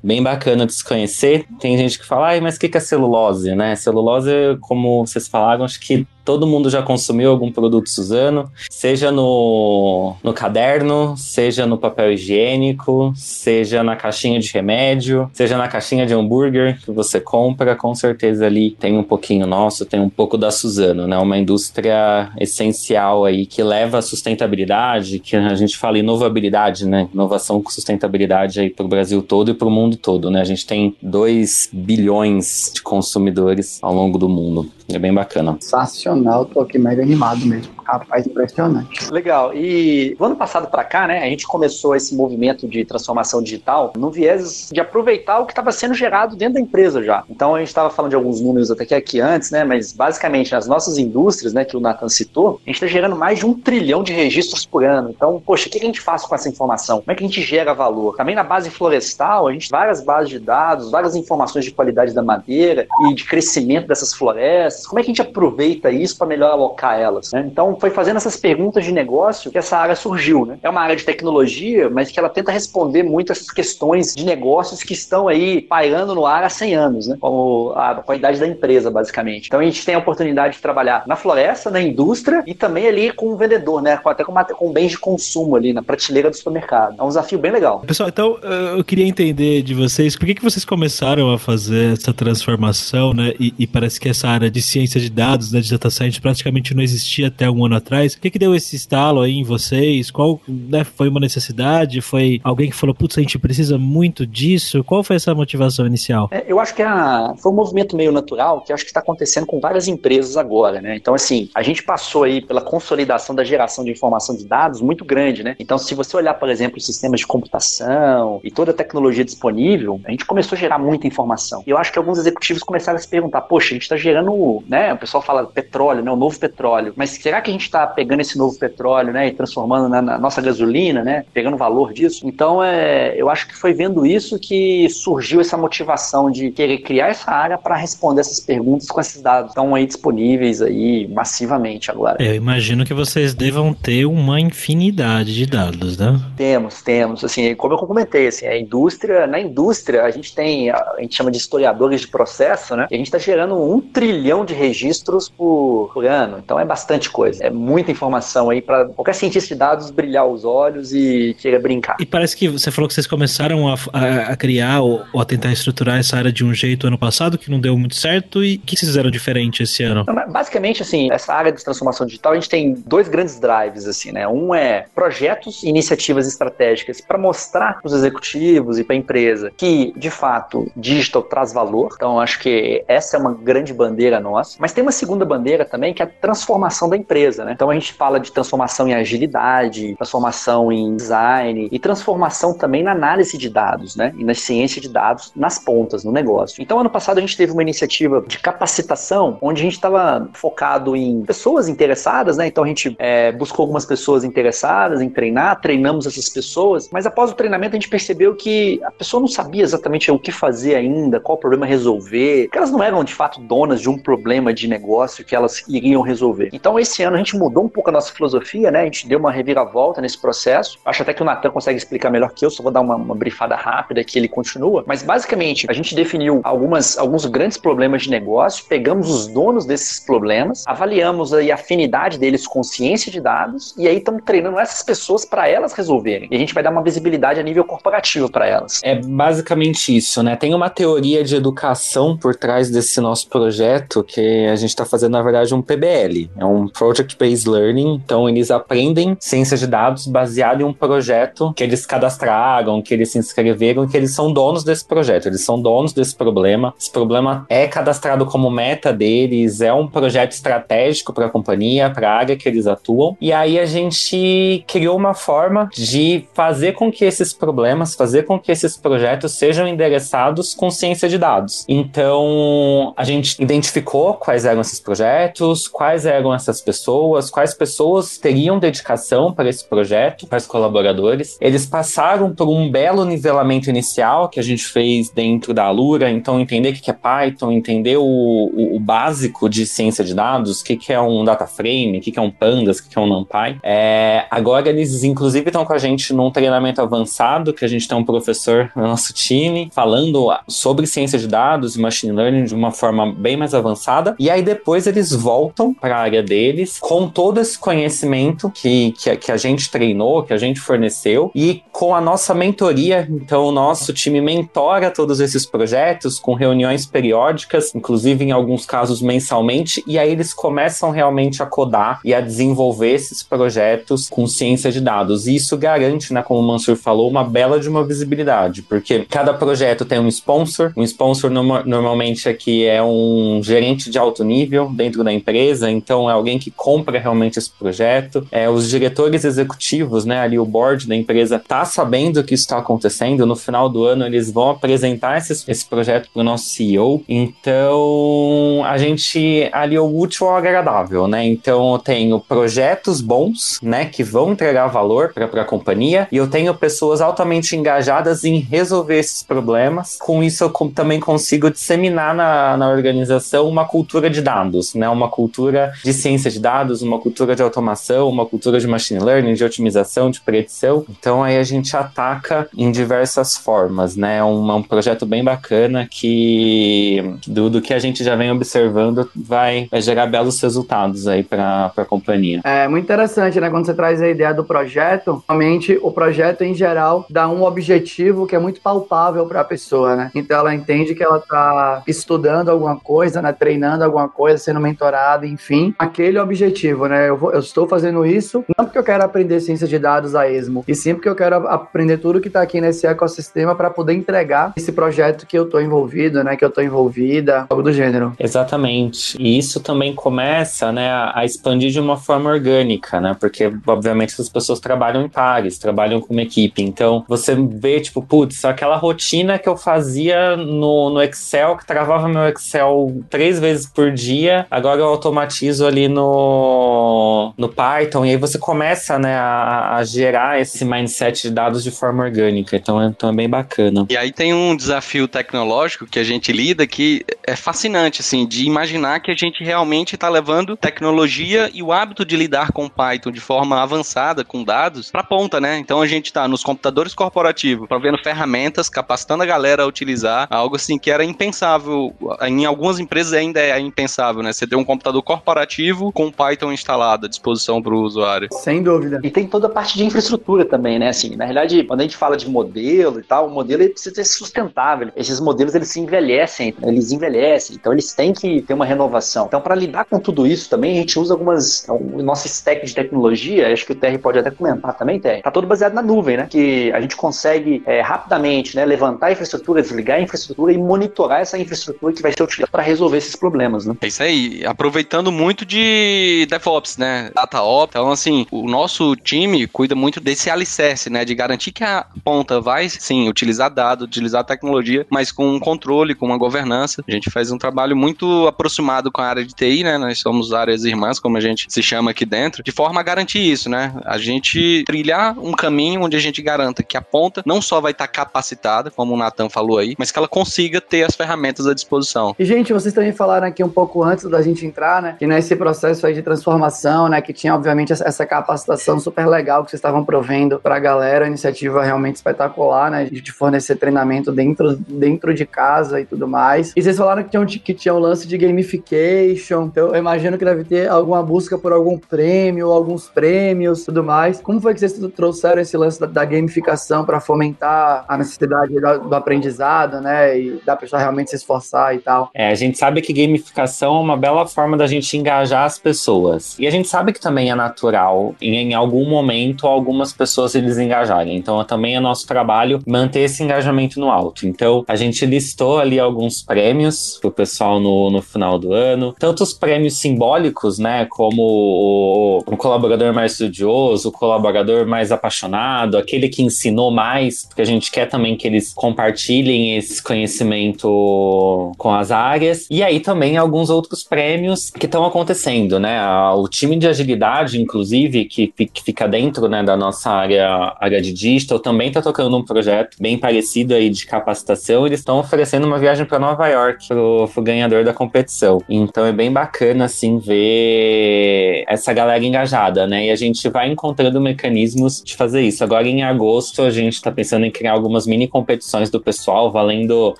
bem 0.02 0.22
bacana 0.22 0.66
de 0.66 0.74
se 0.74 0.84
conhecer. 0.84 1.46
Tem 1.60 1.76
gente 1.76 1.98
que 1.98 2.06
fala, 2.06 2.40
mas 2.40 2.56
o 2.56 2.60
que 2.60 2.76
é 2.76 2.80
celulose, 2.80 3.54
né? 3.54 3.76
Celulose, 3.76 4.30
como 4.60 5.06
vocês 5.06 5.28
falaram, 5.28 5.64
acho 5.64 5.80
que 5.80 6.06
todo 6.24 6.46
mundo 6.46 6.70
já 6.70 6.82
consumiu 6.82 7.30
algum 7.30 7.52
produto 7.52 7.88
Suzano, 7.88 8.50
seja 8.70 9.12
no, 9.12 10.16
no 10.22 10.32
caderno, 10.32 11.14
seja 11.16 11.66
no 11.66 11.76
papel 11.76 12.12
higiênico, 12.12 13.12
seja 13.14 13.82
na 13.82 13.94
caixinha 13.94 14.40
de 14.40 14.50
remédio, 14.52 15.30
seja 15.32 15.58
na 15.58 15.68
caixinha 15.68 16.06
de 16.06 16.14
hambúrguer 16.14 16.78
que 16.80 16.90
você 16.90 17.20
compra, 17.20 17.76
com 17.76 17.94
certeza 17.94 18.46
ali 18.46 18.70
tem 18.70 18.96
um 18.96 19.02
pouquinho 19.02 19.46
nosso, 19.46 19.84
tem 19.84 20.00
um 20.00 20.08
pouco 20.08 20.38
da 20.38 20.50
Suzano, 20.50 21.06
né? 21.06 21.18
Uma 21.18 21.36
indústria 21.36 22.30
essencial 22.40 23.24
aí 23.24 23.46
que 23.46 23.62
leva 23.62 23.98
a 23.98 24.02
sustentabilidade, 24.02 25.18
que 25.18 25.36
a 25.36 25.54
gente 25.54 25.76
fala 25.76 25.98
inovabilidade, 25.98 26.86
né? 26.86 27.08
Inovação 27.12 27.62
com 27.62 27.70
sustentabilidade 27.70 28.60
aí 28.60 28.70
para 28.70 28.84
o 28.84 28.88
Brasil 28.88 29.22
todo 29.22 29.50
e 29.50 29.54
para 29.54 29.68
o 29.68 29.70
mundo 29.70 29.96
todo, 29.96 30.30
né? 30.30 30.40
A 30.40 30.44
gente 30.44 30.66
tem 30.66 30.96
2 31.02 31.70
bilhões 31.72 32.72
de 32.74 32.82
consumidores 32.82 33.78
ao 33.82 33.94
longo 33.94 34.18
do 34.18 34.28
mundo. 34.28 34.70
É 34.88 34.98
bem 34.98 35.12
bacana. 35.12 35.56
Sensacional, 35.60 36.44
tô 36.44 36.60
aqui 36.60 36.78
mega 36.78 37.02
animado 37.02 37.44
mesmo. 37.46 37.72
Rapaz, 37.84 38.26
impressionante. 38.26 39.10
Legal. 39.10 39.54
E 39.54 40.14
do 40.18 40.24
ano 40.24 40.36
passado 40.36 40.68
para 40.68 40.84
cá, 40.84 41.06
né, 41.06 41.22
a 41.22 41.26
gente 41.26 41.46
começou 41.46 41.94
esse 41.94 42.14
movimento 42.14 42.68
de 42.68 42.84
transformação 42.84 43.42
digital 43.42 43.92
no 43.96 44.10
viés 44.10 44.68
de 44.72 44.80
aproveitar 44.80 45.38
o 45.40 45.46
que 45.46 45.52
estava 45.52 45.72
sendo 45.72 45.94
gerado 45.94 46.36
dentro 46.36 46.54
da 46.54 46.60
empresa 46.60 47.02
já. 47.02 47.24
Então 47.28 47.54
a 47.54 47.58
gente 47.58 47.68
estava 47.68 47.90
falando 47.90 48.10
de 48.10 48.16
alguns 48.16 48.40
números 48.40 48.70
até 48.70 48.84
que 48.84 48.94
aqui 48.94 49.20
antes, 49.20 49.50
né, 49.50 49.64
mas 49.64 49.92
basicamente 49.92 50.52
nas 50.52 50.66
nossas 50.66 50.98
indústrias, 50.98 51.52
né, 51.52 51.64
que 51.64 51.76
o 51.76 51.80
Nathan 51.80 52.08
citou, 52.08 52.60
a 52.64 52.68
gente 52.68 52.76
está 52.76 52.86
gerando 52.86 53.16
mais 53.16 53.38
de 53.38 53.46
um 53.46 53.54
trilhão 53.54 54.02
de 54.02 54.12
registros 54.12 54.64
por 54.64 54.84
ano. 54.84 55.10
Então, 55.10 55.42
poxa, 55.44 55.68
o 55.68 55.70
que 55.70 55.78
a 55.78 55.84
gente 55.84 56.00
faz 56.00 56.24
com 56.24 56.34
essa 56.34 56.48
informação? 56.48 57.00
Como 57.00 57.12
é 57.12 57.14
que 57.14 57.24
a 57.24 57.26
gente 57.26 57.42
gera 57.42 57.74
valor? 57.74 58.16
Também 58.16 58.34
na 58.34 58.44
base 58.44 58.70
florestal, 58.70 59.48
a 59.48 59.52
gente 59.52 59.68
tem 59.68 59.78
várias 59.78 60.02
bases 60.02 60.30
de 60.30 60.38
dados, 60.38 60.90
várias 60.90 61.14
informações 61.16 61.64
de 61.64 61.70
qualidade 61.70 62.14
da 62.14 62.22
madeira 62.22 62.86
e 63.08 63.14
de 63.14 63.24
crescimento 63.24 63.88
dessas 63.88 64.14
florestas. 64.14 64.73
Como 64.86 64.98
é 64.98 65.02
que 65.02 65.10
a 65.10 65.12
gente 65.12 65.22
aproveita 65.22 65.90
isso 65.90 66.16
para 66.16 66.26
melhor 66.26 66.50
alocar 66.50 66.98
elas? 66.98 67.32
Né? 67.32 67.44
Então, 67.50 67.76
foi 67.78 67.90
fazendo 67.90 68.16
essas 68.16 68.36
perguntas 68.36 68.84
de 68.84 68.92
negócio 68.92 69.50
que 69.50 69.58
essa 69.58 69.76
área 69.76 69.96
surgiu. 69.96 70.44
Né? 70.46 70.58
É 70.62 70.68
uma 70.68 70.80
área 70.80 70.96
de 70.96 71.04
tecnologia, 71.04 71.88
mas 71.90 72.10
que 72.10 72.18
ela 72.18 72.28
tenta 72.28 72.50
responder 72.50 73.02
muito 73.02 73.32
essas 73.32 73.50
questões 73.50 74.14
de 74.14 74.24
negócios 74.24 74.82
que 74.82 74.92
estão 74.92 75.28
aí 75.28 75.62
pairando 75.62 76.14
no 76.14 76.26
ar 76.26 76.44
há 76.44 76.48
100 76.48 76.74
anos, 76.74 77.08
né? 77.08 77.16
como 77.20 77.72
a 77.76 77.94
qualidade 77.96 78.38
da 78.38 78.46
empresa, 78.46 78.90
basicamente. 78.90 79.46
Então, 79.46 79.60
a 79.60 79.64
gente 79.64 79.84
tem 79.84 79.94
a 79.94 79.98
oportunidade 79.98 80.56
de 80.56 80.62
trabalhar 80.62 81.04
na 81.06 81.16
floresta, 81.16 81.70
na 81.70 81.80
indústria 81.80 82.42
e 82.46 82.54
também 82.54 82.86
ali 82.86 83.12
com 83.12 83.32
o 83.32 83.36
vendedor, 83.36 83.82
né? 83.82 84.00
até 84.04 84.24
com, 84.24 84.34
com 84.34 84.72
bens 84.72 84.92
de 84.92 84.98
consumo 84.98 85.56
ali 85.56 85.72
na 85.72 85.82
prateleira 85.82 86.30
do 86.30 86.36
supermercado. 86.36 86.96
É 86.98 87.02
um 87.02 87.08
desafio 87.08 87.38
bem 87.38 87.52
legal. 87.52 87.80
Pessoal, 87.80 88.08
então 88.08 88.38
eu 88.76 88.84
queria 88.84 89.06
entender 89.06 89.62
de 89.62 89.74
vocês 89.74 90.16
por 90.16 90.26
que, 90.26 90.34
que 90.34 90.42
vocês 90.42 90.64
começaram 90.64 91.32
a 91.32 91.38
fazer 91.38 91.92
essa 91.92 92.12
transformação, 92.12 93.12
né? 93.12 93.32
E, 93.38 93.54
e 93.58 93.66
parece 93.66 94.00
que 94.00 94.08
essa 94.08 94.28
área 94.28 94.50
de 94.50 94.62
ciência 94.64 95.00
de 95.00 95.10
dados, 95.10 95.52
né, 95.52 95.60
de 95.60 95.70
data 95.70 95.90
science, 95.90 96.20
praticamente 96.20 96.74
não 96.74 96.82
existia 96.82 97.28
até 97.28 97.50
um 97.50 97.64
ano 97.64 97.76
atrás. 97.76 98.14
O 98.14 98.20
que, 98.20 98.30
que 98.30 98.38
deu 98.38 98.54
esse 98.54 98.76
estalo 98.76 99.20
aí 99.20 99.32
em 99.32 99.44
vocês? 99.44 100.10
Qual 100.10 100.40
né, 100.48 100.84
foi 100.84 101.08
uma 101.08 101.20
necessidade? 101.20 102.00
Foi 102.00 102.40
alguém 102.42 102.70
que 102.70 102.76
falou, 102.76 102.94
putz, 102.94 103.18
a 103.18 103.20
gente 103.20 103.38
precisa 103.38 103.78
muito 103.78 104.26
disso? 104.26 104.82
Qual 104.84 105.02
foi 105.02 105.16
essa 105.16 105.34
motivação 105.34 105.86
inicial? 105.86 106.28
É, 106.30 106.44
eu 106.46 106.58
acho 106.58 106.74
que 106.74 106.82
a, 106.82 107.34
foi 107.38 107.52
um 107.52 107.54
movimento 107.54 107.96
meio 107.96 108.12
natural 108.12 108.62
que 108.62 108.72
acho 108.72 108.84
que 108.84 108.90
está 108.90 109.00
acontecendo 109.00 109.46
com 109.46 109.60
várias 109.60 109.88
empresas 109.88 110.36
agora, 110.36 110.80
né? 110.80 110.96
Então, 110.96 111.14
assim, 111.14 111.48
a 111.54 111.62
gente 111.62 111.82
passou 111.82 112.24
aí 112.24 112.40
pela 112.40 112.60
consolidação 112.60 113.34
da 113.34 113.44
geração 113.44 113.84
de 113.84 113.90
informação 113.90 114.36
de 114.36 114.46
dados 114.46 114.80
muito 114.80 115.04
grande, 115.04 115.42
né? 115.42 115.56
Então, 115.58 115.78
se 115.78 115.94
você 115.94 116.16
olhar, 116.16 116.34
por 116.34 116.48
exemplo, 116.48 116.78
os 116.78 116.86
sistemas 116.86 117.20
de 117.20 117.26
computação 117.26 118.40
e 118.42 118.50
toda 118.50 118.70
a 118.70 118.74
tecnologia 118.74 119.24
disponível, 119.24 120.00
a 120.04 120.10
gente 120.10 120.24
começou 120.24 120.56
a 120.56 120.58
gerar 120.58 120.78
muita 120.78 121.06
informação. 121.06 121.62
E 121.66 121.70
eu 121.70 121.78
acho 121.78 121.92
que 121.92 121.98
alguns 121.98 122.18
executivos 122.18 122.62
começaram 122.62 122.96
a 122.96 123.00
se 123.00 123.08
perguntar, 123.08 123.42
poxa, 123.42 123.68
a 123.68 123.74
gente 123.74 123.82
está 123.82 123.96
gerando, 123.96 124.53
né? 124.68 124.92
O 124.92 124.98
pessoal 124.98 125.22
fala 125.22 125.46
petróleo 125.46 125.74
petróleo, 125.74 126.02
né? 126.02 126.10
O 126.10 126.16
novo 126.16 126.38
petróleo. 126.38 126.92
Mas 126.96 127.10
será 127.10 127.40
que 127.40 127.50
a 127.50 127.52
gente 127.52 127.62
está 127.62 127.86
pegando 127.86 128.20
esse 128.20 128.38
novo 128.38 128.58
petróleo, 128.58 129.12
né? 129.12 129.28
E 129.28 129.32
transformando 129.32 129.88
na, 129.88 130.00
na, 130.00 130.18
nossa 130.18 130.40
gasolina, 130.40 131.02
né? 131.02 131.24
Pegando 131.32 131.54
o 131.54 131.58
valor 131.58 131.92
disso? 131.92 132.26
Então, 132.26 132.62
é, 132.62 133.14
eu 133.16 133.28
acho 133.28 133.48
que 133.48 133.56
foi 133.56 133.72
vendo 133.72 134.06
isso 134.06 134.38
que 134.38 134.88
surgiu 134.88 135.40
essa 135.40 135.56
motivação 135.56 136.30
de 136.30 136.50
querer 136.50 136.78
criar 136.78 137.08
essa 137.08 137.30
área 137.30 137.58
para 137.58 137.76
responder 137.76 138.20
essas 138.20 138.40
perguntas 138.40 138.88
com 138.88 139.00
esses 139.00 139.20
dados 139.20 139.50
estão 139.50 139.74
aí 139.74 139.86
disponíveis 139.86 140.62
aí 140.62 141.08
massivamente 141.08 141.90
agora. 141.90 142.22
Eu 142.22 142.34
imagino 142.34 142.84
que 142.84 142.94
vocês 142.94 143.34
devam 143.34 143.74
ter 143.74 144.06
uma 144.06 144.40
infinidade 144.40 145.34
de 145.34 145.46
dados, 145.46 145.98
né? 145.98 146.20
Temos, 146.36 146.82
temos. 146.82 147.24
Assim, 147.24 147.54
como 147.54 147.74
eu 147.74 147.78
comentei, 147.78 148.28
assim, 148.28 148.46
a 148.46 148.58
indústria, 148.58 149.26
na 149.26 149.40
indústria 149.40 150.04
a 150.04 150.10
gente 150.10 150.34
tem, 150.34 150.70
a 150.70 150.96
gente 151.00 151.14
chama 151.14 151.30
de 151.30 151.38
historiadores 151.38 152.02
de 152.02 152.08
processo, 152.08 152.76
né? 152.76 152.86
E 152.90 152.94
a 152.94 152.98
gente 152.98 153.06
está 153.06 153.18
gerando 153.18 153.54
um 153.54 153.80
trilhão 153.80 154.43
de 154.44 154.54
registros 154.54 155.28
por, 155.28 155.90
por 155.92 156.04
ano. 156.04 156.38
Então 156.44 156.58
é 156.58 156.64
bastante 156.64 157.10
coisa. 157.10 157.44
É 157.44 157.50
muita 157.50 157.90
informação 157.90 158.50
aí 158.50 158.60
para 158.60 158.86
qualquer 158.86 159.14
cientista 159.14 159.54
de 159.54 159.58
dados 159.58 159.90
brilhar 159.90 160.26
os 160.26 160.44
olhos 160.44 160.92
e 160.92 161.36
querer 161.38 161.60
brincar. 161.60 161.96
E 162.00 162.06
parece 162.06 162.36
que 162.36 162.48
você 162.48 162.70
falou 162.70 162.88
que 162.88 162.94
vocês 162.94 163.06
começaram 163.06 163.68
a, 163.68 163.74
a, 163.92 164.32
a 164.32 164.36
criar 164.36 164.80
ou, 164.80 165.02
ou, 165.12 165.20
a 165.20 165.24
tentar 165.24 165.52
estruturar 165.52 165.98
essa 165.98 166.16
área 166.16 166.32
de 166.32 166.44
um 166.44 166.52
jeito 166.54 166.86
ano 166.86 166.98
passado 166.98 167.38
que 167.38 167.50
não 167.50 167.60
deu 167.60 167.76
muito 167.76 167.96
certo. 167.96 168.42
E 168.42 168.56
o 168.56 168.58
que 168.60 168.76
vocês 168.76 168.90
fizeram 168.90 169.10
diferente 169.10 169.62
esse 169.62 169.82
ano? 169.82 170.04
Basicamente, 170.28 170.82
assim, 170.82 171.10
essa 171.10 171.32
área 171.32 171.52
de 171.52 171.62
transformação 171.62 172.06
digital, 172.06 172.32
a 172.32 172.34
gente 172.34 172.48
tem 172.48 172.74
dois 172.86 173.08
grandes 173.08 173.38
drives, 173.38 173.86
assim, 173.86 174.12
né? 174.12 174.26
Um 174.28 174.54
é 174.54 174.86
projetos 174.94 175.62
e 175.62 175.68
iniciativas 175.68 176.26
estratégicas 176.26 177.00
para 177.00 177.18
mostrar 177.18 177.80
para 177.80 177.86
os 177.86 177.92
executivos 177.92 178.78
e 178.78 178.84
para 178.84 178.94
a 178.94 178.98
empresa 178.98 179.52
que, 179.56 179.92
de 179.96 180.10
fato, 180.10 180.70
digital 180.76 181.22
traz 181.22 181.52
valor. 181.52 181.90
Então, 181.94 182.20
acho 182.20 182.38
que 182.38 182.84
essa 182.88 183.16
é 183.16 183.20
uma 183.20 183.32
grande 183.32 183.72
bandeira 183.72 184.20
nossa. 184.20 184.33
Mas 184.58 184.72
tem 184.72 184.82
uma 184.82 184.92
segunda 184.92 185.24
bandeira 185.24 185.64
também, 185.64 185.94
que 185.94 186.02
é 186.02 186.04
a 186.04 186.08
transformação 186.08 186.88
da 186.88 186.96
empresa, 186.96 187.44
né? 187.44 187.52
Então, 187.52 187.70
a 187.70 187.74
gente 187.74 187.92
fala 187.92 188.18
de 188.18 188.32
transformação 188.32 188.88
em 188.88 188.94
agilidade, 188.94 189.94
transformação 189.96 190.72
em 190.72 190.96
design 190.96 191.68
e 191.70 191.78
transformação 191.78 192.56
também 192.56 192.82
na 192.82 192.92
análise 192.92 193.38
de 193.38 193.48
dados, 193.48 193.96
né? 193.96 194.12
E 194.18 194.24
na 194.24 194.34
ciência 194.34 194.80
de 194.80 194.88
dados 194.88 195.32
nas 195.36 195.58
pontas, 195.58 196.04
no 196.04 196.12
negócio. 196.12 196.62
Então, 196.62 196.78
ano 196.78 196.90
passado, 196.90 197.18
a 197.18 197.20
gente 197.20 197.36
teve 197.36 197.52
uma 197.52 197.62
iniciativa 197.62 198.22
de 198.26 198.38
capacitação, 198.38 199.38
onde 199.40 199.60
a 199.60 199.64
gente 199.64 199.74
estava 199.74 200.28
focado 200.34 200.96
em 200.96 201.22
pessoas 201.22 201.68
interessadas, 201.68 202.36
né? 202.36 202.46
Então, 202.46 202.64
a 202.64 202.66
gente 202.66 202.94
é, 202.98 203.32
buscou 203.32 203.64
algumas 203.64 203.86
pessoas 203.86 204.24
interessadas 204.24 205.00
em 205.00 205.08
treinar, 205.08 205.60
treinamos 205.60 206.06
essas 206.06 206.28
pessoas, 206.28 206.88
mas 206.90 207.06
após 207.06 207.30
o 207.30 207.34
treinamento, 207.34 207.76
a 207.76 207.78
gente 207.78 207.88
percebeu 207.88 208.34
que 208.34 208.80
a 208.84 208.90
pessoa 208.90 209.20
não 209.20 209.28
sabia 209.28 209.62
exatamente 209.62 210.10
o 210.10 210.18
que 210.18 210.32
fazer 210.32 210.74
ainda, 210.74 211.20
qual 211.20 211.38
problema 211.38 211.66
resolver, 211.66 212.48
que 212.48 212.58
elas 212.58 212.70
não 212.70 212.82
eram 212.82 213.04
de 213.04 213.14
fato 213.14 213.40
donas 213.40 213.80
de 213.80 213.88
um 213.88 213.98
problema 213.98 214.23
de 214.54 214.68
negócio 214.68 215.24
que 215.24 215.34
elas 215.34 215.64
iriam 215.68 216.02
resolver. 216.02 216.50
Então, 216.52 216.78
esse 216.78 217.02
ano 217.02 217.16
a 217.16 217.18
gente 217.18 217.36
mudou 217.36 217.64
um 217.64 217.68
pouco 217.68 217.90
a 217.90 217.92
nossa 217.92 218.12
filosofia, 218.12 218.70
né? 218.70 218.80
A 218.80 218.84
gente 218.84 219.06
deu 219.06 219.18
uma 219.18 219.30
reviravolta 219.30 220.00
nesse 220.00 220.20
processo. 220.20 220.78
Acho 220.84 221.02
até 221.02 221.12
que 221.12 221.22
o 221.22 221.24
Natan 221.24 221.50
consegue 221.50 221.78
explicar 221.78 222.10
melhor 222.10 222.32
que 222.32 222.44
eu, 222.44 222.50
só 222.50 222.62
vou 222.62 222.72
dar 222.72 222.80
uma, 222.80 222.96
uma 222.96 223.14
brifada 223.14 223.54
rápida 223.54 224.02
que 224.02 224.18
ele 224.18 224.28
continua. 224.28 224.84
Mas 224.86 225.02
basicamente, 225.02 225.66
a 225.68 225.72
gente 225.72 225.94
definiu 225.94 226.40
algumas, 226.42 226.96
alguns 226.98 227.26
grandes 227.26 227.58
problemas 227.58 228.02
de 228.02 228.10
negócio, 228.10 228.64
pegamos 228.66 229.10
os 229.10 229.26
donos 229.26 229.66
desses 229.66 230.00
problemas, 230.00 230.64
avaliamos 230.66 231.32
aí 231.32 231.50
a 231.50 231.54
afinidade 231.54 232.18
deles 232.18 232.46
com 232.46 232.62
ciência 232.62 233.10
de 233.10 233.20
dados 233.20 233.74
e 233.76 233.86
aí 233.88 233.98
estamos 233.98 234.22
treinando 234.24 234.58
essas 234.58 234.82
pessoas 234.82 235.24
para 235.24 235.48
elas 235.48 235.72
resolverem. 235.72 236.28
E 236.30 236.34
a 236.34 236.38
gente 236.38 236.54
vai 236.54 236.62
dar 236.62 236.70
uma 236.70 236.82
visibilidade 236.82 237.40
a 237.40 237.42
nível 237.42 237.64
corporativo 237.64 238.30
para 238.30 238.46
elas. 238.46 238.80
É 238.82 238.94
basicamente 238.94 239.96
isso, 239.96 240.22
né? 240.22 240.36
Tem 240.36 240.54
uma 240.54 240.70
teoria 240.70 241.22
de 241.24 241.36
educação 241.36 242.16
por 242.16 242.34
trás 242.34 242.70
desse 242.70 243.00
nosso 243.00 243.28
projeto 243.28 244.02
que 244.14 244.46
a 244.46 244.54
gente 244.54 244.70
está 244.70 244.84
fazendo, 244.84 245.12
na 245.12 245.22
verdade, 245.22 245.52
um 245.52 245.60
PBL. 245.60 246.30
É 246.38 246.44
um 246.44 246.68
Project 246.68 247.16
Based 247.18 247.48
Learning. 247.48 248.00
Então, 248.04 248.28
eles 248.28 248.48
aprendem 248.48 249.16
ciência 249.18 249.56
de 249.56 249.66
dados 249.66 250.06
baseado 250.06 250.60
em 250.60 250.64
um 250.64 250.72
projeto 250.72 251.52
que 251.56 251.64
eles 251.64 251.84
cadastraram, 251.84 252.80
que 252.80 252.94
eles 252.94 253.10
se 253.10 253.18
inscreveram, 253.18 253.88
que 253.88 253.96
eles 253.96 254.14
são 254.14 254.32
donos 254.32 254.62
desse 254.62 254.84
projeto. 254.86 255.26
Eles 255.26 255.44
são 255.44 255.60
donos 255.60 255.92
desse 255.92 256.14
problema. 256.14 256.72
Esse 256.78 256.92
problema 256.92 257.44
é 257.48 257.66
cadastrado 257.66 258.24
como 258.26 258.48
meta 258.50 258.92
deles, 258.92 259.60
é 259.60 259.72
um 259.72 259.88
projeto 259.88 260.30
estratégico 260.30 261.12
para 261.12 261.26
a 261.26 261.30
companhia, 261.30 261.90
para 261.90 262.08
a 262.08 262.14
área 262.14 262.36
que 262.36 262.48
eles 262.48 262.68
atuam. 262.68 263.16
E 263.20 263.32
aí 263.32 263.58
a 263.58 263.66
gente 263.66 264.62
criou 264.68 264.96
uma 264.96 265.14
forma 265.14 265.68
de 265.74 266.24
fazer 266.34 266.72
com 266.74 266.92
que 266.92 267.04
esses 267.04 267.32
problemas, 267.32 267.96
fazer 267.96 268.22
com 268.24 268.38
que 268.38 268.52
esses 268.52 268.76
projetos 268.76 269.32
sejam 269.32 269.66
endereçados 269.66 270.54
com 270.54 270.70
ciência 270.70 271.08
de 271.08 271.18
dados. 271.18 271.64
Então, 271.68 272.94
a 272.96 273.02
gente 273.02 273.42
identificou 273.42 273.93
quais 273.94 274.44
eram 274.44 274.60
esses 274.60 274.80
projetos, 274.80 275.68
quais 275.68 276.04
eram 276.06 276.34
essas 276.34 276.60
pessoas, 276.60 277.30
quais 277.30 277.54
pessoas 277.54 278.18
teriam 278.18 278.58
dedicação 278.58 279.32
para 279.32 279.48
esse 279.48 279.64
projeto, 279.64 280.26
para 280.26 280.38
os 280.38 280.46
colaboradores. 280.46 281.36
Eles 281.40 281.66
passaram 281.66 282.34
por 282.34 282.48
um 282.48 282.70
belo 282.70 283.04
nivelamento 283.04 283.70
inicial 283.70 284.28
que 284.28 284.40
a 284.40 284.42
gente 284.42 284.64
fez 284.64 285.10
dentro 285.10 285.54
da 285.54 285.64
Alura, 285.64 286.10
então 286.10 286.40
entender 286.40 286.70
o 286.70 286.72
que 286.72 286.90
é 286.90 286.94
Python, 286.94 287.52
entender 287.52 287.96
o, 287.96 288.02
o, 288.02 288.76
o 288.76 288.80
básico 288.80 289.48
de 289.48 289.66
ciência 289.66 290.04
de 290.04 290.14
dados, 290.14 290.60
o 290.60 290.64
que, 290.64 290.92
é 290.92 291.00
um 291.00 291.24
data 291.24 291.46
frame, 291.46 291.98
o 291.98 292.00
que, 292.00 292.10
que 292.10 292.18
é 292.18 292.22
um 292.22 292.30
pandas, 292.30 292.78
o 292.78 292.82
que, 292.82 292.90
que 292.90 292.98
é 292.98 293.00
um 293.00 293.06
numpy. 293.06 293.58
É, 293.62 294.26
agora 294.30 294.68
eles 294.68 295.04
inclusive 295.04 295.48
estão 295.48 295.64
com 295.64 295.72
a 295.72 295.78
gente 295.78 296.12
num 296.12 296.30
treinamento 296.30 296.80
avançado, 296.80 297.52
que 297.52 297.64
a 297.64 297.68
gente 297.68 297.86
tem 297.86 297.96
um 297.96 298.04
professor 298.04 298.70
no 298.74 298.82
nosso 298.82 299.12
time 299.12 299.70
falando 299.72 300.28
sobre 300.48 300.86
ciência 300.86 301.18
de 301.18 301.28
dados 301.28 301.76
e 301.76 301.80
machine 301.80 302.12
learning 302.12 302.44
de 302.44 302.54
uma 302.54 302.70
forma 302.70 303.12
bem 303.12 303.36
mais 303.36 303.54
avançada. 303.54 303.83
E 304.18 304.30
aí 304.30 304.42
depois 304.42 304.86
eles 304.86 305.12
voltam 305.12 305.74
para 305.74 305.96
a 305.96 306.00
área 306.00 306.22
deles 306.22 306.78
com 306.78 307.08
todo 307.08 307.40
esse 307.40 307.58
conhecimento 307.58 308.50
que, 308.50 308.92
que, 308.92 309.16
que 309.16 309.32
a 309.32 309.36
gente 309.36 309.70
treinou, 309.70 310.22
que 310.22 310.32
a 310.32 310.38
gente 310.38 310.60
forneceu 310.60 311.30
e 311.34 311.62
com 311.72 311.94
a 311.94 312.00
nossa 312.00 312.34
mentoria. 312.34 313.06
Então 313.10 313.44
o 313.46 313.52
nosso 313.52 313.92
time 313.92 314.20
mentora 314.20 314.90
todos 314.90 315.20
esses 315.20 315.46
projetos 315.46 316.18
com 316.18 316.34
reuniões 316.34 316.86
periódicas, 316.86 317.74
inclusive 317.74 318.24
em 318.24 318.32
alguns 318.32 318.66
casos 318.66 319.00
mensalmente, 319.00 319.82
e 319.86 319.98
aí 319.98 320.10
eles 320.10 320.32
começam 320.32 320.90
realmente 320.90 321.42
a 321.42 321.46
codar 321.46 322.00
e 322.04 322.14
a 322.14 322.20
desenvolver 322.20 322.92
esses 322.92 323.22
projetos 323.22 324.08
com 324.08 324.26
ciência 324.26 324.70
de 324.70 324.80
dados. 324.80 325.26
E 325.26 325.34
isso 325.34 325.56
garante, 325.56 326.12
né, 326.12 326.22
como 326.22 326.40
o 326.40 326.42
Mansur 326.42 326.76
falou, 326.76 327.08
uma 327.08 327.24
bela 327.24 327.58
de 327.58 327.68
uma 327.68 327.84
visibilidade, 327.84 328.62
porque 328.62 329.06
cada 329.08 329.34
projeto 329.34 329.84
tem 329.84 329.98
um 329.98 330.08
sponsor, 330.08 330.72
um 330.76 330.82
sponsor 330.82 331.30
no 331.30 331.44
normalmente 331.64 332.28
aqui 332.28 332.64
é 332.64 332.82
um 332.82 333.40
gerente 333.42 333.73
de 333.76 333.98
alto 333.98 334.24
nível 334.24 334.68
dentro 334.70 335.04
da 335.04 335.12
empresa, 335.12 335.70
então 335.70 336.08
é 336.08 336.12
alguém 336.12 336.38
que 336.38 336.50
compra 336.50 336.98
realmente 336.98 337.38
esse 337.38 337.50
projeto. 337.50 338.26
É, 338.30 338.48
os 338.48 338.68
diretores 338.68 339.24
executivos, 339.24 340.04
né, 340.04 340.20
ali 340.20 340.38
o 340.38 340.44
board 340.44 340.86
da 340.86 340.94
empresa 340.94 341.38
tá 341.38 341.64
sabendo 341.64 342.22
que 342.22 342.34
isso 342.34 342.44
está 342.44 342.58
acontecendo. 342.58 343.26
No 343.26 343.36
final 343.36 343.68
do 343.68 343.84
ano 343.84 344.06
eles 344.06 344.30
vão 344.30 344.50
apresentar 344.50 345.18
esse, 345.18 345.50
esse 345.50 345.64
projeto 345.64 346.08
para 346.12 346.20
o 346.20 346.24
nosso 346.24 346.46
CEO. 346.46 347.02
Então 347.08 348.62
a 348.64 348.76
gente 348.78 349.48
ali 349.52 349.78
o 349.78 349.98
útil 349.98 350.28
ao 350.28 350.36
agradável, 350.36 351.06
né? 351.06 351.24
Então 351.24 351.72
eu 351.72 351.78
tenho 351.78 352.20
projetos 352.20 353.00
bons, 353.00 353.58
né, 353.62 353.84
que 353.84 354.02
vão 354.02 354.32
entregar 354.32 354.66
valor 354.68 355.12
para 355.12 355.42
a 355.42 355.44
companhia 355.44 356.08
e 356.10 356.16
eu 356.16 356.28
tenho 356.28 356.54
pessoas 356.54 357.00
altamente 357.00 357.56
engajadas 357.56 358.24
em 358.24 358.38
resolver 358.38 358.98
esses 358.98 359.22
problemas. 359.22 359.96
Com 359.98 360.22
isso 360.22 360.44
eu 360.44 360.50
também 360.74 361.00
consigo 361.00 361.50
disseminar 361.50 362.14
na, 362.14 362.56
na 362.56 362.68
organização 362.68 363.48
uma 363.48 363.63
cultura 363.64 364.10
de 364.10 364.20
dados, 364.20 364.74
né? 364.74 364.88
Uma 364.88 365.08
cultura 365.08 365.72
de 365.84 365.92
ciência 365.92 366.30
de 366.30 366.40
dados, 366.40 366.82
uma 366.82 366.98
cultura 366.98 367.34
de 367.34 367.42
automação, 367.42 368.08
uma 368.08 368.26
cultura 368.26 368.58
de 368.58 368.66
machine 368.66 369.00
learning, 369.00 369.34
de 369.34 369.44
otimização, 369.44 370.10
de 370.10 370.20
predição. 370.20 370.84
Então 370.88 371.22
aí 371.22 371.38
a 371.38 371.42
gente 371.42 371.76
ataca 371.76 372.48
em 372.56 372.70
diversas 372.70 373.36
formas, 373.36 373.96
né? 373.96 374.22
Um, 374.22 374.56
um 374.56 374.62
projeto 374.62 375.06
bem 375.06 375.22
bacana 375.22 375.86
que 375.90 377.18
do, 377.26 377.50
do, 377.50 377.60
que 377.60 377.74
a 377.74 377.78
gente 377.78 378.02
já 378.02 378.16
vem 378.16 378.30
observando 378.30 379.08
vai, 379.14 379.68
vai 379.70 379.80
gerar 379.80 380.06
belos 380.06 380.40
resultados 380.40 381.06
aí 381.06 381.22
para 381.22 381.72
a 381.76 381.84
companhia. 381.84 382.40
É 382.44 382.68
muito 382.68 382.84
interessante, 382.84 383.40
né? 383.40 383.50
Quando 383.50 383.66
você 383.66 383.74
traz 383.74 384.00
a 384.00 384.08
ideia 384.08 384.34
do 384.34 384.44
projeto, 384.44 385.22
realmente 385.28 385.78
o 385.82 385.90
projeto 385.90 386.42
em 386.42 386.54
geral 386.54 387.06
dá 387.08 387.28
um 387.28 387.44
objetivo 387.44 388.26
que 388.26 388.34
é 388.34 388.38
muito 388.38 388.60
palpável 388.60 389.26
para 389.26 389.40
a 389.40 389.44
pessoa, 389.44 389.96
né? 389.96 390.10
Então 390.14 390.38
ela 390.38 390.54
entende 390.54 390.94
que 390.94 391.02
ela 391.02 391.18
está 391.18 391.82
estudando 391.86 392.48
alguma 392.48 392.76
coisa, 392.76 393.20
né? 393.20 393.32
Treinando 393.54 393.84
alguma 393.84 394.08
coisa, 394.08 394.36
sendo 394.36 394.58
mentorada, 394.58 395.24
enfim, 395.24 395.72
aquele 395.78 396.18
objetivo, 396.18 396.88
né? 396.88 397.08
Eu, 397.08 397.16
vou, 397.16 397.32
eu 397.32 397.38
estou 397.38 397.68
fazendo 397.68 398.04
isso 398.04 398.44
não 398.58 398.64
porque 398.64 398.76
eu 398.76 398.82
quero 398.82 399.04
aprender 399.04 399.38
ciência 399.38 399.68
de 399.68 399.78
dados 399.78 400.16
a 400.16 400.28
esmo, 400.28 400.64
e 400.66 400.74
sim 400.74 400.92
porque 400.92 401.08
eu 401.08 401.14
quero 401.14 401.46
aprender 401.46 401.98
tudo 401.98 402.20
que 402.20 402.26
está 402.26 402.42
aqui 402.42 402.60
nesse 402.60 402.84
ecossistema 402.84 403.54
para 403.54 403.70
poder 403.70 403.92
entregar 403.92 404.52
esse 404.56 404.72
projeto 404.72 405.24
que 405.24 405.38
eu 405.38 405.44
estou 405.44 405.62
envolvido, 405.62 406.24
né? 406.24 406.36
Que 406.36 406.44
eu 406.44 406.48
estou 406.48 406.64
envolvida, 406.64 407.46
algo 407.48 407.62
do 407.62 407.72
gênero. 407.72 408.12
Exatamente. 408.18 409.16
E 409.20 409.38
isso 409.38 409.60
também 409.60 409.94
começa, 409.94 410.72
né, 410.72 410.90
a 411.14 411.24
expandir 411.24 411.70
de 411.70 411.78
uma 411.78 411.96
forma 411.96 412.30
orgânica, 412.30 413.00
né? 413.00 413.16
Porque, 413.20 413.52
obviamente, 413.64 414.14
essas 414.14 414.28
pessoas 414.28 414.58
trabalham 414.58 415.04
em 415.04 415.08
pares, 415.08 415.58
trabalham 415.58 416.00
com 416.00 416.12
uma 416.12 416.22
equipe. 416.22 416.60
Então, 416.60 417.04
você 417.08 417.36
vê, 417.36 417.80
tipo, 417.80 418.02
putz, 418.02 418.44
aquela 418.44 418.76
rotina 418.76 419.38
que 419.38 419.48
eu 419.48 419.56
fazia 419.56 420.36
no, 420.36 420.90
no 420.90 421.00
Excel, 421.00 421.56
que 421.56 421.64
travava 421.64 422.08
meu 422.08 422.28
Excel 422.28 423.04
três 423.08 423.38
vezes 423.44 423.66
por 423.66 423.92
dia, 423.92 424.46
agora 424.50 424.80
eu 424.80 424.86
automatizo 424.86 425.66
ali 425.66 425.88
no, 425.88 427.32
no 427.36 427.48
Python, 427.48 428.04
e 428.04 428.10
aí 428.10 428.16
você 428.16 428.38
começa, 428.38 428.98
né, 428.98 429.14
a, 429.14 429.76
a 429.76 429.84
gerar 429.84 430.40
esse 430.40 430.64
mindset 430.64 431.28
de 431.28 431.30
dados 431.30 431.62
de 431.62 431.70
forma 431.70 432.04
orgânica. 432.04 432.56
Então 432.56 432.80
é, 432.80 432.86
então 432.86 433.10
é 433.10 433.12
bem 433.12 433.28
bacana. 433.28 433.86
E 433.90 433.96
aí 433.96 434.10
tem 434.10 434.32
um 434.32 434.56
desafio 434.56 435.06
tecnológico 435.06 435.86
que 435.86 435.98
a 435.98 436.04
gente 436.04 436.32
lida 436.32 436.66
que 436.66 437.04
é 437.22 437.36
fascinante, 437.36 438.00
assim, 438.00 438.26
de 438.26 438.46
imaginar 438.46 439.00
que 439.00 439.10
a 439.10 439.14
gente 439.14 439.44
realmente 439.44 439.94
está 439.94 440.08
levando 440.08 440.56
tecnologia 440.56 441.50
e 441.52 441.62
o 441.62 441.72
hábito 441.72 442.04
de 442.04 442.16
lidar 442.16 442.52
com 442.52 442.68
Python 442.68 443.10
de 443.10 443.20
forma 443.20 443.60
avançada, 443.60 444.24
com 444.24 444.42
dados, 444.42 444.90
para 444.90 445.02
ponta, 445.02 445.40
né? 445.40 445.58
Então 445.58 445.80
a 445.80 445.86
gente 445.86 446.06
está 446.06 446.26
nos 446.26 446.42
computadores 446.42 446.94
corporativos, 446.94 447.68
provendo 447.68 447.98
ferramentas, 447.98 448.68
capacitando 448.68 449.22
a 449.22 449.26
galera 449.26 449.62
a 449.62 449.66
utilizar 449.66 450.26
algo 450.30 450.56
assim 450.56 450.78
que 450.78 450.90
era 450.90 451.04
impensável. 451.04 451.94
Em 452.22 452.44
algumas 452.44 452.78
empresas 452.78 453.12
ainda 453.34 453.40
é 453.40 453.58
impensável, 453.58 454.22
né? 454.22 454.32
Você 454.32 454.46
ter 454.46 454.56
um 454.56 454.64
computador 454.64 455.02
corporativo 455.02 455.92
com 455.92 456.10
Python 456.10 456.52
instalado 456.52 457.06
à 457.06 457.08
disposição 457.08 457.60
para 457.62 457.74
o 457.74 457.82
usuário. 457.82 458.28
Sem 458.32 458.62
dúvida. 458.62 459.00
E 459.02 459.10
tem 459.10 459.26
toda 459.26 459.48
a 459.48 459.50
parte 459.50 459.76
de 459.76 459.84
infraestrutura 459.84 460.44
também, 460.44 460.78
né? 460.78 460.88
Assim, 460.88 461.16
na 461.16 461.24
realidade, 461.24 461.64
quando 461.64 461.80
a 461.80 461.82
gente 461.82 461.96
fala 461.96 462.16
de 462.16 462.28
modelo 462.28 463.00
e 463.00 463.02
tal, 463.02 463.26
o 463.26 463.30
modelo 463.30 463.62
ele 463.62 463.70
precisa 463.70 463.94
ser 463.94 464.04
sustentável. 464.04 464.90
Esses 464.96 465.20
modelos 465.20 465.54
eles 465.54 465.68
se 465.68 465.80
envelhecem, 465.80 466.54
eles 466.62 466.92
envelhecem, 466.92 467.56
então 467.56 467.72
eles 467.72 467.92
têm 467.92 468.12
que 468.12 468.42
ter 468.42 468.54
uma 468.54 468.64
renovação. 468.64 469.26
Então, 469.26 469.40
para 469.40 469.54
lidar 469.54 469.84
com 469.84 469.98
tudo 469.98 470.26
isso 470.26 470.48
também, 470.48 470.72
a 470.72 470.80
gente 470.80 470.98
usa 470.98 471.14
algumas. 471.14 471.66
O 471.68 472.02
nosso 472.02 472.26
stack 472.26 472.64
de 472.64 472.74
tecnologia, 472.74 473.52
acho 473.52 473.66
que 473.66 473.72
o 473.72 473.74
Terry 473.74 473.98
pode 473.98 474.18
até 474.18 474.30
comentar 474.30 474.76
também, 474.76 475.00
Terry, 475.00 475.22
tá 475.22 475.30
todo 475.30 475.46
baseado 475.46 475.74
na 475.74 475.82
nuvem, 475.82 476.16
né? 476.16 476.26
Que 476.30 476.70
a 476.72 476.80
gente 476.80 476.96
consegue 476.96 477.62
é, 477.66 477.80
rapidamente 477.80 478.54
né, 478.56 478.64
levantar 478.64 479.06
a 479.06 479.12
infraestrutura, 479.12 479.62
desligar 479.62 479.98
a 479.98 480.00
infraestrutura 480.00 480.52
e 480.52 480.58
monitorar 480.58 481.20
essa 481.20 481.38
infraestrutura 481.38 481.92
que 481.92 482.02
vai 482.02 482.12
ser 482.12 482.22
utilizada 482.22 482.50
para 482.50 482.62
resolver 482.62 482.98
esses 482.98 483.16
problemas, 483.16 483.23
né? 483.30 483.76
É 483.80 483.86
isso 483.86 484.02
aí. 484.02 484.42
Aproveitando 484.44 485.10
muito 485.10 485.44
de 485.44 486.26
DevOps, 486.28 486.76
né? 486.76 487.10
DataOps. 487.14 487.70
Então, 487.70 487.90
assim, 487.90 488.26
o 488.30 488.48
nosso 488.48 488.94
time 488.96 489.46
cuida 489.46 489.74
muito 489.74 490.00
desse 490.00 490.30
alicerce, 490.30 490.90
né? 490.90 491.04
De 491.04 491.14
garantir 491.14 491.52
que 491.52 491.64
a 491.64 491.86
ponta 492.04 492.40
vai, 492.40 492.68
sim, 492.68 493.08
utilizar 493.08 493.52
dados, 493.52 493.86
utilizar 493.86 494.24
tecnologia, 494.24 494.86
mas 494.90 495.10
com 495.10 495.28
um 495.28 495.38
controle, 495.38 495.94
com 495.94 496.06
uma 496.06 496.18
governança. 496.18 496.82
A 496.86 496.90
gente 496.90 497.10
faz 497.10 497.30
um 497.30 497.38
trabalho 497.38 497.76
muito 497.76 498.26
aproximado 498.26 498.90
com 498.90 499.00
a 499.00 499.06
área 499.06 499.24
de 499.24 499.34
TI, 499.34 499.64
né? 499.64 499.78
Nós 499.78 499.98
somos 499.98 500.32
áreas 500.32 500.64
irmãs, 500.64 500.98
como 500.98 501.16
a 501.16 501.20
gente 501.20 501.46
se 501.48 501.62
chama 501.62 501.90
aqui 501.90 502.04
dentro, 502.04 502.42
de 502.42 502.52
forma 502.52 502.80
a 502.80 502.82
garantir 502.82 503.20
isso, 503.20 503.48
né? 503.48 503.74
A 503.84 503.98
gente 503.98 504.64
trilhar 504.66 505.18
um 505.18 505.32
caminho 505.32 505.82
onde 505.82 505.96
a 505.96 506.00
gente 506.00 506.20
garanta 506.22 506.62
que 506.62 506.76
a 506.76 506.82
ponta 506.82 507.22
não 507.24 507.40
só 507.40 507.60
vai 507.60 507.72
estar 507.72 507.88
capacitada, 507.88 508.70
como 508.70 508.94
o 508.94 508.96
Nathan 508.96 509.28
falou 509.28 509.58
aí, 509.58 509.74
mas 509.78 509.90
que 509.90 509.98
ela 509.98 510.08
consiga 510.08 510.60
ter 510.60 510.84
as 510.84 510.94
ferramentas 510.94 511.46
à 511.46 511.54
disposição. 511.54 512.14
E, 512.18 512.24
gente, 512.24 512.52
vocês 512.52 512.74
também 512.74 512.92
falaram 512.92 513.13
aqui 513.22 513.44
um 513.44 513.48
pouco 513.48 513.82
antes 513.82 514.04
da 514.08 514.20
gente 514.22 514.44
entrar, 514.46 514.82
né? 514.82 514.96
Que 514.98 515.06
nesse 515.06 515.36
processo 515.36 515.86
aí 515.86 515.94
de 515.94 516.02
transformação, 516.02 516.88
né? 516.88 517.00
Que 517.00 517.12
tinha, 517.12 517.34
obviamente, 517.34 517.72
essa 517.72 518.06
capacitação 518.06 518.80
super 518.80 519.06
legal 519.06 519.44
que 519.44 519.50
vocês 519.50 519.58
estavam 519.58 519.84
provendo 519.84 520.38
pra 520.38 520.58
galera, 520.58 521.06
iniciativa 521.06 521.62
realmente 521.62 521.96
espetacular, 521.96 522.70
né? 522.70 522.84
De 522.84 523.12
fornecer 523.12 523.56
treinamento 523.56 524.10
dentro, 524.10 524.56
dentro 524.56 525.14
de 525.14 525.26
casa 525.26 525.80
e 525.80 525.84
tudo 525.84 526.08
mais. 526.08 526.52
E 526.56 526.62
vocês 526.62 526.76
falaram 526.76 527.02
que 527.02 527.10
tinha, 527.10 527.20
um, 527.20 527.26
que 527.26 527.54
tinha 527.54 527.74
um 527.74 527.78
lance 527.78 528.06
de 528.08 528.16
gamification. 528.16 529.44
Então, 529.44 529.68
eu 529.68 529.76
imagino 529.76 530.16
que 530.16 530.24
deve 530.24 530.44
ter 530.44 530.68
alguma 530.68 531.02
busca 531.02 531.38
por 531.38 531.52
algum 531.52 531.78
prêmio, 531.78 532.50
alguns 532.50 532.88
prêmios 532.88 533.64
tudo 533.64 533.82
mais. 533.82 534.20
Como 534.20 534.40
foi 534.40 534.54
que 534.54 534.60
vocês 534.60 534.78
trouxeram 534.94 535.40
esse 535.40 535.56
lance 535.56 535.80
da, 535.80 535.86
da 535.86 536.04
gamificação 536.04 536.84
para 536.84 537.00
fomentar 537.00 537.84
a 537.88 537.96
necessidade 537.96 538.54
do, 538.54 538.78
do, 538.88 538.94
aprendizado, 538.94 539.80
né? 539.80 540.18
E 540.18 540.40
da 540.44 540.56
pessoa 540.56 540.80
realmente 540.80 541.10
se 541.10 541.16
esforçar 541.16 541.74
e 541.74 541.78
tal? 541.78 542.10
É, 542.14 542.30
a 542.30 542.34
gente 542.34 542.58
sabe 542.58 542.80
que 542.80 542.92
gamificação 542.94 543.76
é 543.76 543.80
uma 543.80 543.96
bela 543.96 544.26
forma 544.26 544.56
da 544.56 544.66
gente 544.66 544.96
engajar 544.96 545.44
as 545.44 545.58
pessoas. 545.58 546.38
E 546.38 546.46
a 546.46 546.50
gente 546.50 546.68
sabe 546.68 546.92
que 546.92 547.00
também 547.00 547.30
é 547.30 547.34
natural 547.34 548.14
em, 548.20 548.34
em 548.36 548.54
algum 548.54 548.88
momento 548.88 549.46
algumas 549.46 549.92
pessoas 549.92 550.32
se 550.32 550.40
desengajarem. 550.40 551.16
Então, 551.16 551.42
também 551.44 551.76
é 551.76 551.80
nosso 551.80 552.06
trabalho 552.06 552.60
manter 552.66 553.00
esse 553.00 553.22
engajamento 553.22 553.78
no 553.80 553.90
alto. 553.90 554.26
Então, 554.26 554.64
a 554.66 554.76
gente 554.76 555.04
listou 555.04 555.58
ali 555.58 555.78
alguns 555.78 556.22
prêmios 556.22 556.98
pro 557.00 557.10
pessoal 557.10 557.60
no, 557.60 557.90
no 557.90 558.02
final 558.02 558.38
do 558.38 558.52
ano. 558.52 558.94
Tanto 558.98 559.22
os 559.22 559.32
prêmios 559.32 559.78
simbólicos, 559.78 560.58
né? 560.58 560.86
Como 560.86 561.22
o, 561.22 562.18
o 562.18 562.36
colaborador 562.36 562.92
mais 562.92 563.12
estudioso, 563.12 563.88
o 563.88 563.92
colaborador 563.92 564.66
mais 564.66 564.92
apaixonado, 564.92 565.76
aquele 565.76 566.08
que 566.08 566.22
ensinou 566.22 566.70
mais, 566.70 567.26
porque 567.26 567.42
a 567.42 567.46
gente 567.46 567.70
quer 567.70 567.86
também 567.86 568.16
que 568.16 568.26
eles 568.26 568.52
compartilhem 568.54 569.56
esse 569.56 569.82
conhecimento 569.82 571.52
com 571.56 571.72
as 571.72 571.90
áreas. 571.90 572.46
E 572.50 572.62
aí 572.62 572.80
também 572.84 573.16
alguns 573.16 573.50
outros 573.50 573.82
prêmios 573.82 574.50
que 574.50 574.66
estão 574.66 574.84
acontecendo, 574.84 575.58
né? 575.58 575.80
O 576.14 576.28
time 576.28 576.56
de 576.56 576.68
agilidade, 576.68 577.40
inclusive, 577.40 578.04
que, 578.04 578.32
fica 578.64 578.86
dentro 578.86 579.28
né, 579.28 579.42
da 579.42 579.56
nossa 579.56 579.90
área, 579.90 580.54
área 580.60 580.80
de 580.80 580.92
digital, 580.92 581.38
também 581.38 581.68
está 581.68 581.82
tocando 581.82 582.16
um 582.16 582.24
projeto 582.24 582.76
bem 582.80 582.98
parecido 582.98 583.54
aí 583.54 583.70
de 583.70 583.86
capacitação. 583.86 584.66
Eles 584.66 584.80
estão 584.80 584.98
oferecendo 584.98 585.46
uma 585.46 585.58
viagem 585.58 585.84
para 585.86 585.98
Nova 585.98 586.28
York 586.28 586.68
pro, 586.68 587.08
pro 587.12 587.22
ganhador 587.22 587.64
da 587.64 587.72
competição. 587.72 588.42
Então 588.48 588.84
é 588.84 588.92
bem 588.92 589.10
bacana, 589.10 589.64
assim, 589.64 589.98
ver 589.98 591.44
essa 591.48 591.72
galera 591.72 592.04
engajada, 592.04 592.66
né? 592.66 592.86
E 592.86 592.90
a 592.90 592.96
gente 592.96 593.28
vai 593.28 593.50
encontrando 593.50 594.00
mecanismos 594.00 594.82
de 594.84 594.94
fazer 594.94 595.22
isso. 595.22 595.42
Agora, 595.42 595.66
em 595.66 595.82
agosto, 595.82 596.42
a 596.42 596.50
gente 596.50 596.74
está 596.74 596.92
pensando 596.92 597.24
em 597.24 597.30
criar 597.30 597.52
algumas 597.52 597.86
mini 597.86 598.06
competições 598.06 598.70
do 598.70 598.80
pessoal, 598.80 599.32
valendo 599.32 599.94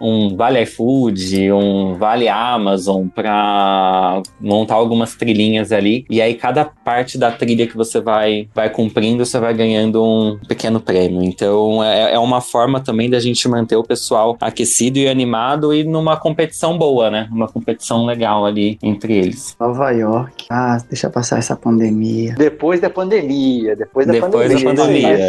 um 0.00 0.36
Vale 0.36 0.62
iFood, 0.62 1.52
um 1.52 1.94
Vale 1.94 2.28
Amazon, 2.28 2.73
para 3.14 4.22
montar 4.40 4.74
algumas 4.74 5.14
trilhinhas 5.14 5.72
ali. 5.72 6.04
E 6.08 6.20
aí, 6.20 6.34
cada 6.34 6.64
parte 6.64 7.18
da 7.18 7.30
trilha 7.30 7.66
que 7.66 7.76
você 7.76 8.00
vai, 8.00 8.48
vai 8.54 8.70
cumprindo, 8.70 9.24
você 9.24 9.38
vai 9.38 9.54
ganhando 9.54 10.02
um 10.02 10.38
pequeno 10.46 10.80
prêmio. 10.80 11.22
Então, 11.22 11.82
é, 11.82 12.14
é 12.14 12.18
uma 12.18 12.40
forma 12.40 12.80
também 12.80 13.08
da 13.08 13.20
gente 13.20 13.48
manter 13.48 13.76
o 13.76 13.82
pessoal 13.84 14.36
aquecido 14.40 14.98
e 14.98 15.08
animado 15.08 15.72
e 15.74 15.84
numa 15.84 16.16
competição 16.16 16.76
boa, 16.76 17.10
né? 17.10 17.28
Uma 17.30 17.48
competição 17.48 18.04
legal 18.04 18.44
ali 18.44 18.78
entre 18.82 19.14
eles. 19.16 19.56
Nova 19.58 19.90
York. 19.90 20.46
Ah, 20.50 20.78
deixa 20.88 21.10
passar 21.10 21.38
essa 21.38 21.56
pandemia. 21.56 22.34
Depois 22.36 22.80
da 22.80 22.90
pandemia. 22.90 23.76
Depois 23.76 24.06
da 24.06 24.12
depois 24.12 24.52
pandemia. 24.52 24.74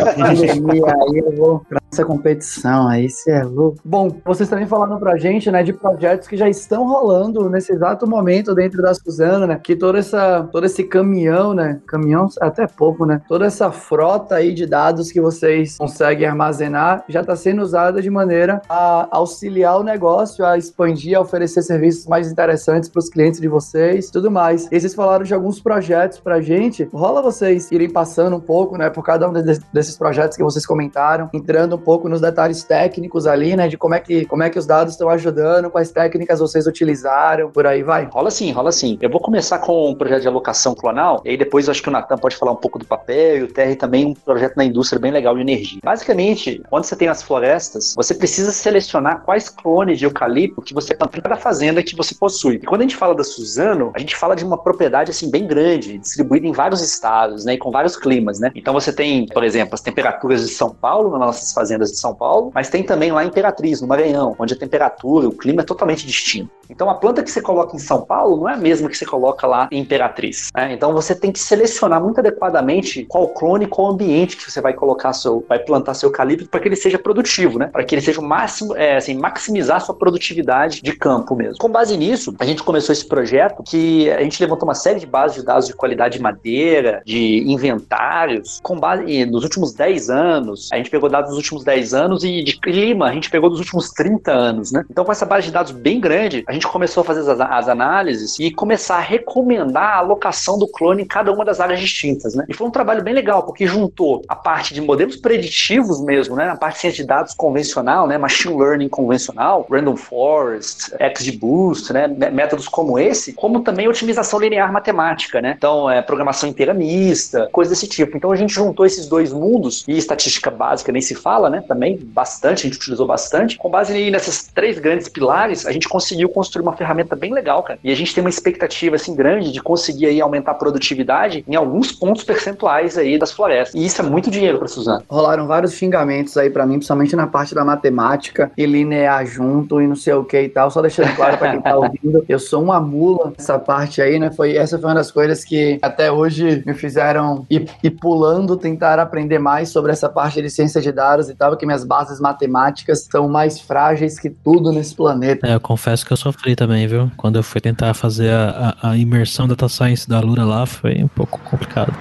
Da 0.03 0.13
pandemia. 0.13 0.55
pandemia, 0.55 0.85
aí 0.85 1.19
eu 1.19 1.35
vou 1.35 1.61
pra 1.67 1.79
essa 1.91 2.05
competição, 2.05 2.87
aí 2.87 3.09
você 3.09 3.31
é 3.31 3.43
louco. 3.43 3.77
Bom, 3.83 4.09
vocês 4.25 4.49
também 4.49 4.67
falaram 4.67 4.99
pra 4.99 5.17
gente, 5.17 5.49
né, 5.49 5.63
de 5.63 5.73
projetos 5.73 6.27
que 6.27 6.35
já 6.35 6.49
estão 6.49 6.87
rolando 6.87 7.34
nesse 7.49 7.73
exato 7.73 8.07
momento 8.07 8.53
dentro 8.53 8.81
da 8.81 8.93
Suzana, 8.93 9.47
né, 9.47 9.59
que 9.61 9.75
toda 9.75 9.99
essa, 9.99 10.47
todo 10.51 10.65
esse 10.65 10.83
caminhão, 10.83 11.53
né, 11.53 11.79
caminhão 11.87 12.27
até 12.41 12.67
pouco, 12.67 13.05
né, 13.05 13.21
toda 13.27 13.45
essa 13.45 13.71
frota 13.71 14.35
aí 14.35 14.53
de 14.53 14.65
dados 14.65 15.11
que 15.11 15.21
vocês 15.21 15.77
conseguem 15.77 16.27
armazenar 16.27 17.03
já 17.07 17.21
está 17.21 17.35
sendo 17.35 17.61
usada 17.61 18.01
de 18.01 18.09
maneira 18.09 18.61
a 18.69 19.07
auxiliar 19.11 19.79
o 19.79 19.83
negócio, 19.83 20.45
a 20.45 20.57
expandir, 20.57 21.17
a 21.17 21.21
oferecer 21.21 21.61
serviços 21.61 22.05
mais 22.07 22.31
interessantes 22.31 22.89
para 22.89 22.99
os 22.99 23.09
clientes 23.09 23.39
de 23.39 23.47
vocês, 23.47 24.09
tudo 24.09 24.31
mais. 24.31 24.67
E 24.71 24.79
vocês 24.79 24.93
falaram 24.93 25.23
de 25.23 25.33
alguns 25.33 25.59
projetos 25.59 26.19
pra 26.19 26.41
gente, 26.41 26.87
rola 26.93 27.21
vocês 27.21 27.71
irem 27.71 27.89
passando 27.89 28.35
um 28.35 28.39
pouco, 28.39 28.77
né, 28.77 28.89
por 28.89 29.03
cada 29.03 29.29
um 29.29 29.33
desses 29.33 29.97
projetos 29.97 30.37
que 30.37 30.43
vocês 30.43 30.65
comentaram, 30.65 31.29
entrando 31.33 31.75
um 31.75 31.79
pouco 31.79 32.07
nos 32.09 32.21
detalhes 32.21 32.63
técnicos 32.63 33.27
ali, 33.27 33.55
né, 33.55 33.67
de 33.67 33.77
como 33.77 33.95
é 33.95 33.99
que, 33.99 34.25
como 34.25 34.43
é 34.43 34.49
que 34.49 34.59
os 34.59 34.65
dados 34.65 34.93
estão 34.93 35.09
ajudando, 35.09 35.69
quais 35.69 35.91
técnicas 35.91 36.39
vocês 36.39 36.67
utilizaram, 36.67 37.24
por 37.53 37.65
aí 37.65 37.83
vai. 37.83 38.05
Rola 38.05 38.31
sim, 38.31 38.51
rola 38.51 38.71
sim. 38.71 38.97
Eu 39.01 39.09
vou 39.09 39.19
começar 39.19 39.59
com 39.59 39.89
um 39.89 39.95
projeto 39.95 40.21
de 40.21 40.27
alocação 40.27 40.75
clonal, 40.75 41.21
e 41.25 41.29
aí 41.29 41.37
depois 41.37 41.67
acho 41.67 41.81
que 41.81 41.89
o 41.89 41.91
Natan 41.91 42.17
pode 42.17 42.35
falar 42.35 42.51
um 42.51 42.57
pouco 42.57 42.77
do 42.77 42.85
papel, 42.85 43.37
e 43.37 43.43
o 43.43 43.47
Terry 43.47 43.75
também 43.75 44.05
um 44.05 44.13
projeto 44.13 44.55
na 44.57 44.65
indústria 44.65 44.99
bem 44.99 45.11
legal 45.11 45.35
de 45.35 45.41
energia. 45.41 45.79
Basicamente, 45.83 46.61
quando 46.69 46.83
você 46.83 46.95
tem 46.95 47.07
as 47.07 47.23
florestas, 47.23 47.93
você 47.95 48.13
precisa 48.13 48.51
selecionar 48.51 49.21
quais 49.23 49.49
clones 49.49 49.99
de 49.99 50.05
eucalipto 50.05 50.61
que 50.61 50.73
você 50.73 50.93
planta 50.95 51.21
para 51.21 51.35
a 51.35 51.37
fazenda 51.37 51.81
que 51.83 51.95
você 51.95 52.13
possui. 52.15 52.55
E 52.55 52.65
quando 52.65 52.81
a 52.81 52.83
gente 52.83 52.95
fala 52.95 53.15
da 53.15 53.23
Suzano, 53.23 53.91
a 53.95 53.99
gente 53.99 54.15
fala 54.15 54.35
de 54.35 54.43
uma 54.43 54.57
propriedade 54.57 55.11
assim 55.11 55.29
bem 55.29 55.47
grande, 55.47 55.97
distribuída 55.97 56.47
em 56.47 56.51
vários 56.51 56.81
estados, 56.81 57.45
né, 57.45 57.53
e 57.53 57.57
com 57.57 57.71
vários 57.71 57.95
climas, 57.95 58.39
né? 58.39 58.51
Então 58.55 58.73
você 58.73 58.91
tem, 58.93 59.25
por 59.27 59.43
exemplo, 59.43 59.73
as 59.73 59.81
temperaturas 59.81 60.41
de 60.41 60.53
São 60.53 60.69
Paulo, 60.69 61.11
nas 61.11 61.19
nossas 61.19 61.53
fazendas 61.53 61.91
de 61.91 61.97
São 61.97 62.13
Paulo, 62.13 62.51
mas 62.53 62.69
tem 62.69 62.83
também 62.83 63.11
lá 63.11 63.23
em 63.23 63.27
Imperatriz, 63.27 63.81
no 63.81 63.87
Maranhão, 63.87 64.35
onde 64.39 64.53
a 64.53 64.57
temperatura, 64.57 65.27
o 65.27 65.31
clima 65.31 65.61
é 65.61 65.65
totalmente 65.65 66.05
distinto. 66.05 66.49
Então 66.69 66.89
a 66.89 66.95
planta 66.95 67.14
que 67.23 67.31
você 67.31 67.41
coloca 67.41 67.75
em 67.75 67.79
São 67.79 68.01
Paulo 68.01 68.37
não 68.37 68.49
é 68.49 68.53
a 68.53 68.57
mesma 68.57 68.89
que 68.89 68.97
você 68.97 69.05
coloca 69.05 69.47
lá 69.47 69.67
em 69.71 69.79
Imperatriz. 69.79 70.49
Né? 70.55 70.73
Então 70.73 70.93
você 70.93 71.15
tem 71.15 71.31
que 71.31 71.39
selecionar 71.39 72.01
muito 72.01 72.19
adequadamente 72.19 73.05
qual 73.05 73.29
clone, 73.29 73.67
qual 73.67 73.91
ambiente 73.91 74.37
que 74.37 74.51
você 74.51 74.61
vai 74.61 74.73
colocar 74.73 75.13
seu, 75.13 75.45
vai 75.47 75.59
plantar 75.59 75.93
seu 75.93 76.09
eucalipto 76.09 76.49
para 76.49 76.59
que 76.59 76.67
ele 76.67 76.75
seja 76.75 76.97
produtivo, 76.97 77.59
né? 77.59 77.67
Para 77.67 77.83
que 77.83 77.95
ele 77.95 78.01
seja 78.01 78.19
o 78.19 78.23
máximo, 78.23 78.75
é, 78.75 78.97
assim, 78.97 79.15
maximizar 79.15 79.81
sua 79.81 79.95
produtividade 79.95 80.81
de 80.81 80.93
campo 80.93 81.35
mesmo. 81.35 81.57
Com 81.57 81.69
base 81.69 81.95
nisso, 81.97 82.35
a 82.39 82.45
gente 82.45 82.63
começou 82.63 82.93
esse 82.93 83.05
projeto 83.05 83.63
que 83.63 84.09
a 84.09 84.21
gente 84.21 84.41
levantou 84.41 84.67
uma 84.67 84.75
série 84.75 84.99
de 84.99 85.05
bases 85.05 85.37
de 85.37 85.45
dados 85.45 85.67
de 85.67 85.73
qualidade 85.73 86.17
de 86.17 86.23
madeira, 86.23 87.01
de 87.05 87.43
inventários, 87.47 88.59
com 88.61 88.79
base 88.79 89.25
nos 89.25 89.43
últimos 89.43 89.73
10 89.73 90.09
anos. 90.09 90.69
A 90.71 90.77
gente 90.77 90.89
pegou 90.89 91.09
dados 91.09 91.29
dos 91.29 91.37
últimos 91.37 91.63
10 91.63 91.93
anos 91.93 92.23
e 92.23 92.43
de 92.43 92.59
clima 92.59 93.07
a 93.07 93.13
gente 93.13 93.29
pegou 93.29 93.49
dos 93.49 93.59
últimos 93.59 93.89
30 93.91 94.31
anos, 94.31 94.71
né? 94.71 94.83
Então 94.89 95.05
com 95.05 95.11
essa 95.11 95.25
base 95.25 95.47
de 95.47 95.53
dados 95.53 95.71
bem 95.71 95.99
grande, 95.99 96.43
a 96.47 96.53
gente 96.53 96.67
começou 96.67 97.03
fazer 97.05 97.29
as, 97.29 97.39
as 97.39 97.69
análises 97.69 98.37
e 98.39 98.51
começar 98.51 98.97
a 98.97 99.01
recomendar 99.01 99.95
a 99.95 99.97
alocação 99.97 100.57
do 100.57 100.67
clone 100.67 101.03
em 101.03 101.05
cada 101.05 101.31
uma 101.31 101.45
das 101.45 101.59
áreas 101.59 101.79
distintas, 101.79 102.35
né? 102.35 102.45
E 102.47 102.53
foi 102.53 102.67
um 102.67 102.71
trabalho 102.71 103.03
bem 103.03 103.13
legal, 103.13 103.43
porque 103.43 103.65
juntou 103.65 104.21
a 104.27 104.35
parte 104.35 104.73
de 104.73 104.81
modelos 104.81 105.15
preditivos 105.15 106.01
mesmo, 106.01 106.35
né? 106.35 106.49
A 106.49 106.55
parte 106.55 106.75
de 106.75 106.81
ciência 106.81 107.03
de 107.03 107.07
dados 107.07 107.33
convencional, 107.33 108.07
né? 108.07 108.17
Machine 108.17 108.57
learning 108.57 108.89
convencional, 108.89 109.65
random 109.69 109.95
forest, 109.95 110.91
XGBoost, 111.15 111.93
né? 111.93 112.07
Métodos 112.07 112.67
como 112.67 112.97
esse, 112.97 113.33
como 113.33 113.61
também 113.61 113.87
otimização 113.87 114.39
linear 114.39 114.71
matemática, 114.71 115.41
né? 115.41 115.53
Então, 115.57 115.89
é, 115.89 116.01
programação 116.01 116.49
inteira 116.49 116.73
mista, 116.73 117.47
coisas 117.51 117.77
desse 117.77 117.87
tipo. 117.87 118.17
Então, 118.17 118.31
a 118.31 118.35
gente 118.35 118.53
juntou 118.53 118.85
esses 118.85 119.07
dois 119.07 119.31
mundos 119.31 119.83
e 119.87 119.97
estatística 119.97 120.49
básica 120.49 120.91
nem 120.91 121.01
se 121.01 121.15
fala, 121.15 121.49
né? 121.49 121.63
Também 121.67 121.97
bastante, 121.97 122.65
a 122.65 122.69
gente 122.69 122.77
utilizou 122.77 123.05
bastante. 123.05 123.57
Com 123.57 123.69
base 123.69 124.09
nessas 124.09 124.43
três 124.43 124.79
grandes 124.79 125.07
pilares, 125.07 125.65
a 125.65 125.71
gente 125.71 125.87
conseguiu 125.87 126.29
construir 126.29 126.63
uma 126.63 126.75
ferramenta 126.75 126.94
bem 127.03 127.33
legal, 127.33 127.63
cara. 127.63 127.79
E 127.83 127.91
a 127.91 127.95
gente 127.95 128.13
tem 128.13 128.23
uma 128.23 128.29
expectativa 128.29 128.95
assim 128.95 129.15
grande 129.15 129.51
de 129.51 129.61
conseguir 129.61 130.07
aí 130.07 130.21
aumentar 130.21 130.51
a 130.51 130.55
produtividade 130.55 131.43
em 131.47 131.55
alguns 131.55 131.91
pontos 131.91 132.23
percentuais 132.23 132.97
aí 132.97 133.17
das 133.17 133.31
florestas. 133.31 133.79
E 133.79 133.85
isso 133.85 134.01
é 134.01 134.05
muito 134.05 134.29
dinheiro 134.31 134.57
para 134.57 134.67
Suzano. 134.67 135.03
Rolaram 135.09 135.47
vários 135.47 135.73
xingamentos 135.73 136.37
aí 136.37 136.49
para 136.49 136.65
mim, 136.65 136.75
principalmente 136.75 137.15
na 137.15 137.27
parte 137.27 137.53
da 137.53 137.65
matemática 137.65 138.51
e 138.57 138.65
linear 138.65 139.25
junto 139.25 139.81
e 139.81 139.87
não 139.87 139.95
sei 139.95 140.13
o 140.13 140.23
que 140.23 140.41
e 140.41 140.49
tal. 140.49 140.69
Só 140.71 140.81
deixando 140.81 141.15
claro 141.15 141.37
para 141.37 141.51
quem 141.51 141.61
tá 141.61 141.75
ouvindo, 141.75 142.25
eu 142.27 142.39
sou 142.39 142.61
uma 142.61 142.79
mula 142.79 143.33
essa 143.37 143.57
parte 143.59 144.01
aí, 144.01 144.19
né? 144.19 144.31
Foi 144.31 144.55
essa 144.55 144.77
foi 144.77 144.89
uma 144.89 144.95
das 144.95 145.11
coisas 145.11 145.43
que 145.43 145.79
até 145.81 146.11
hoje 146.11 146.63
me 146.65 146.73
fizeram 146.73 147.45
ir, 147.49 147.69
ir 147.83 147.91
pulando, 147.91 148.57
tentar 148.57 148.99
aprender 148.99 149.39
mais 149.39 149.69
sobre 149.69 149.91
essa 149.91 150.09
parte 150.09 150.41
de 150.41 150.49
ciência 150.49 150.81
de 150.81 150.91
dados 150.91 151.29
e 151.29 151.35
tal, 151.35 151.51
porque 151.51 151.65
minhas 151.65 151.83
bases 151.83 152.19
matemáticas 152.19 153.07
são 153.11 153.27
mais 153.27 153.59
frágeis 153.59 154.19
que 154.19 154.29
tudo 154.29 154.71
nesse 154.71 154.95
planeta. 154.95 155.47
É, 155.47 155.55
eu 155.55 155.59
confesso 155.59 156.05
que 156.05 156.13
eu 156.13 156.17
sofri 156.17 156.55
também, 156.55 156.74
viu? 156.87 157.11
Quando 157.15 157.37
eu 157.37 157.43
fui 157.43 157.61
tentar 157.61 157.93
fazer 157.93 158.31
a, 158.31 158.75
a, 158.81 158.89
a 158.91 158.97
imersão 158.97 159.47
data 159.47 159.69
science 159.69 160.07
da 160.07 160.19
Lura 160.19 160.43
lá, 160.43 160.65
foi 160.65 161.03
um 161.03 161.07
pouco 161.07 161.39
complicado. 161.39 161.93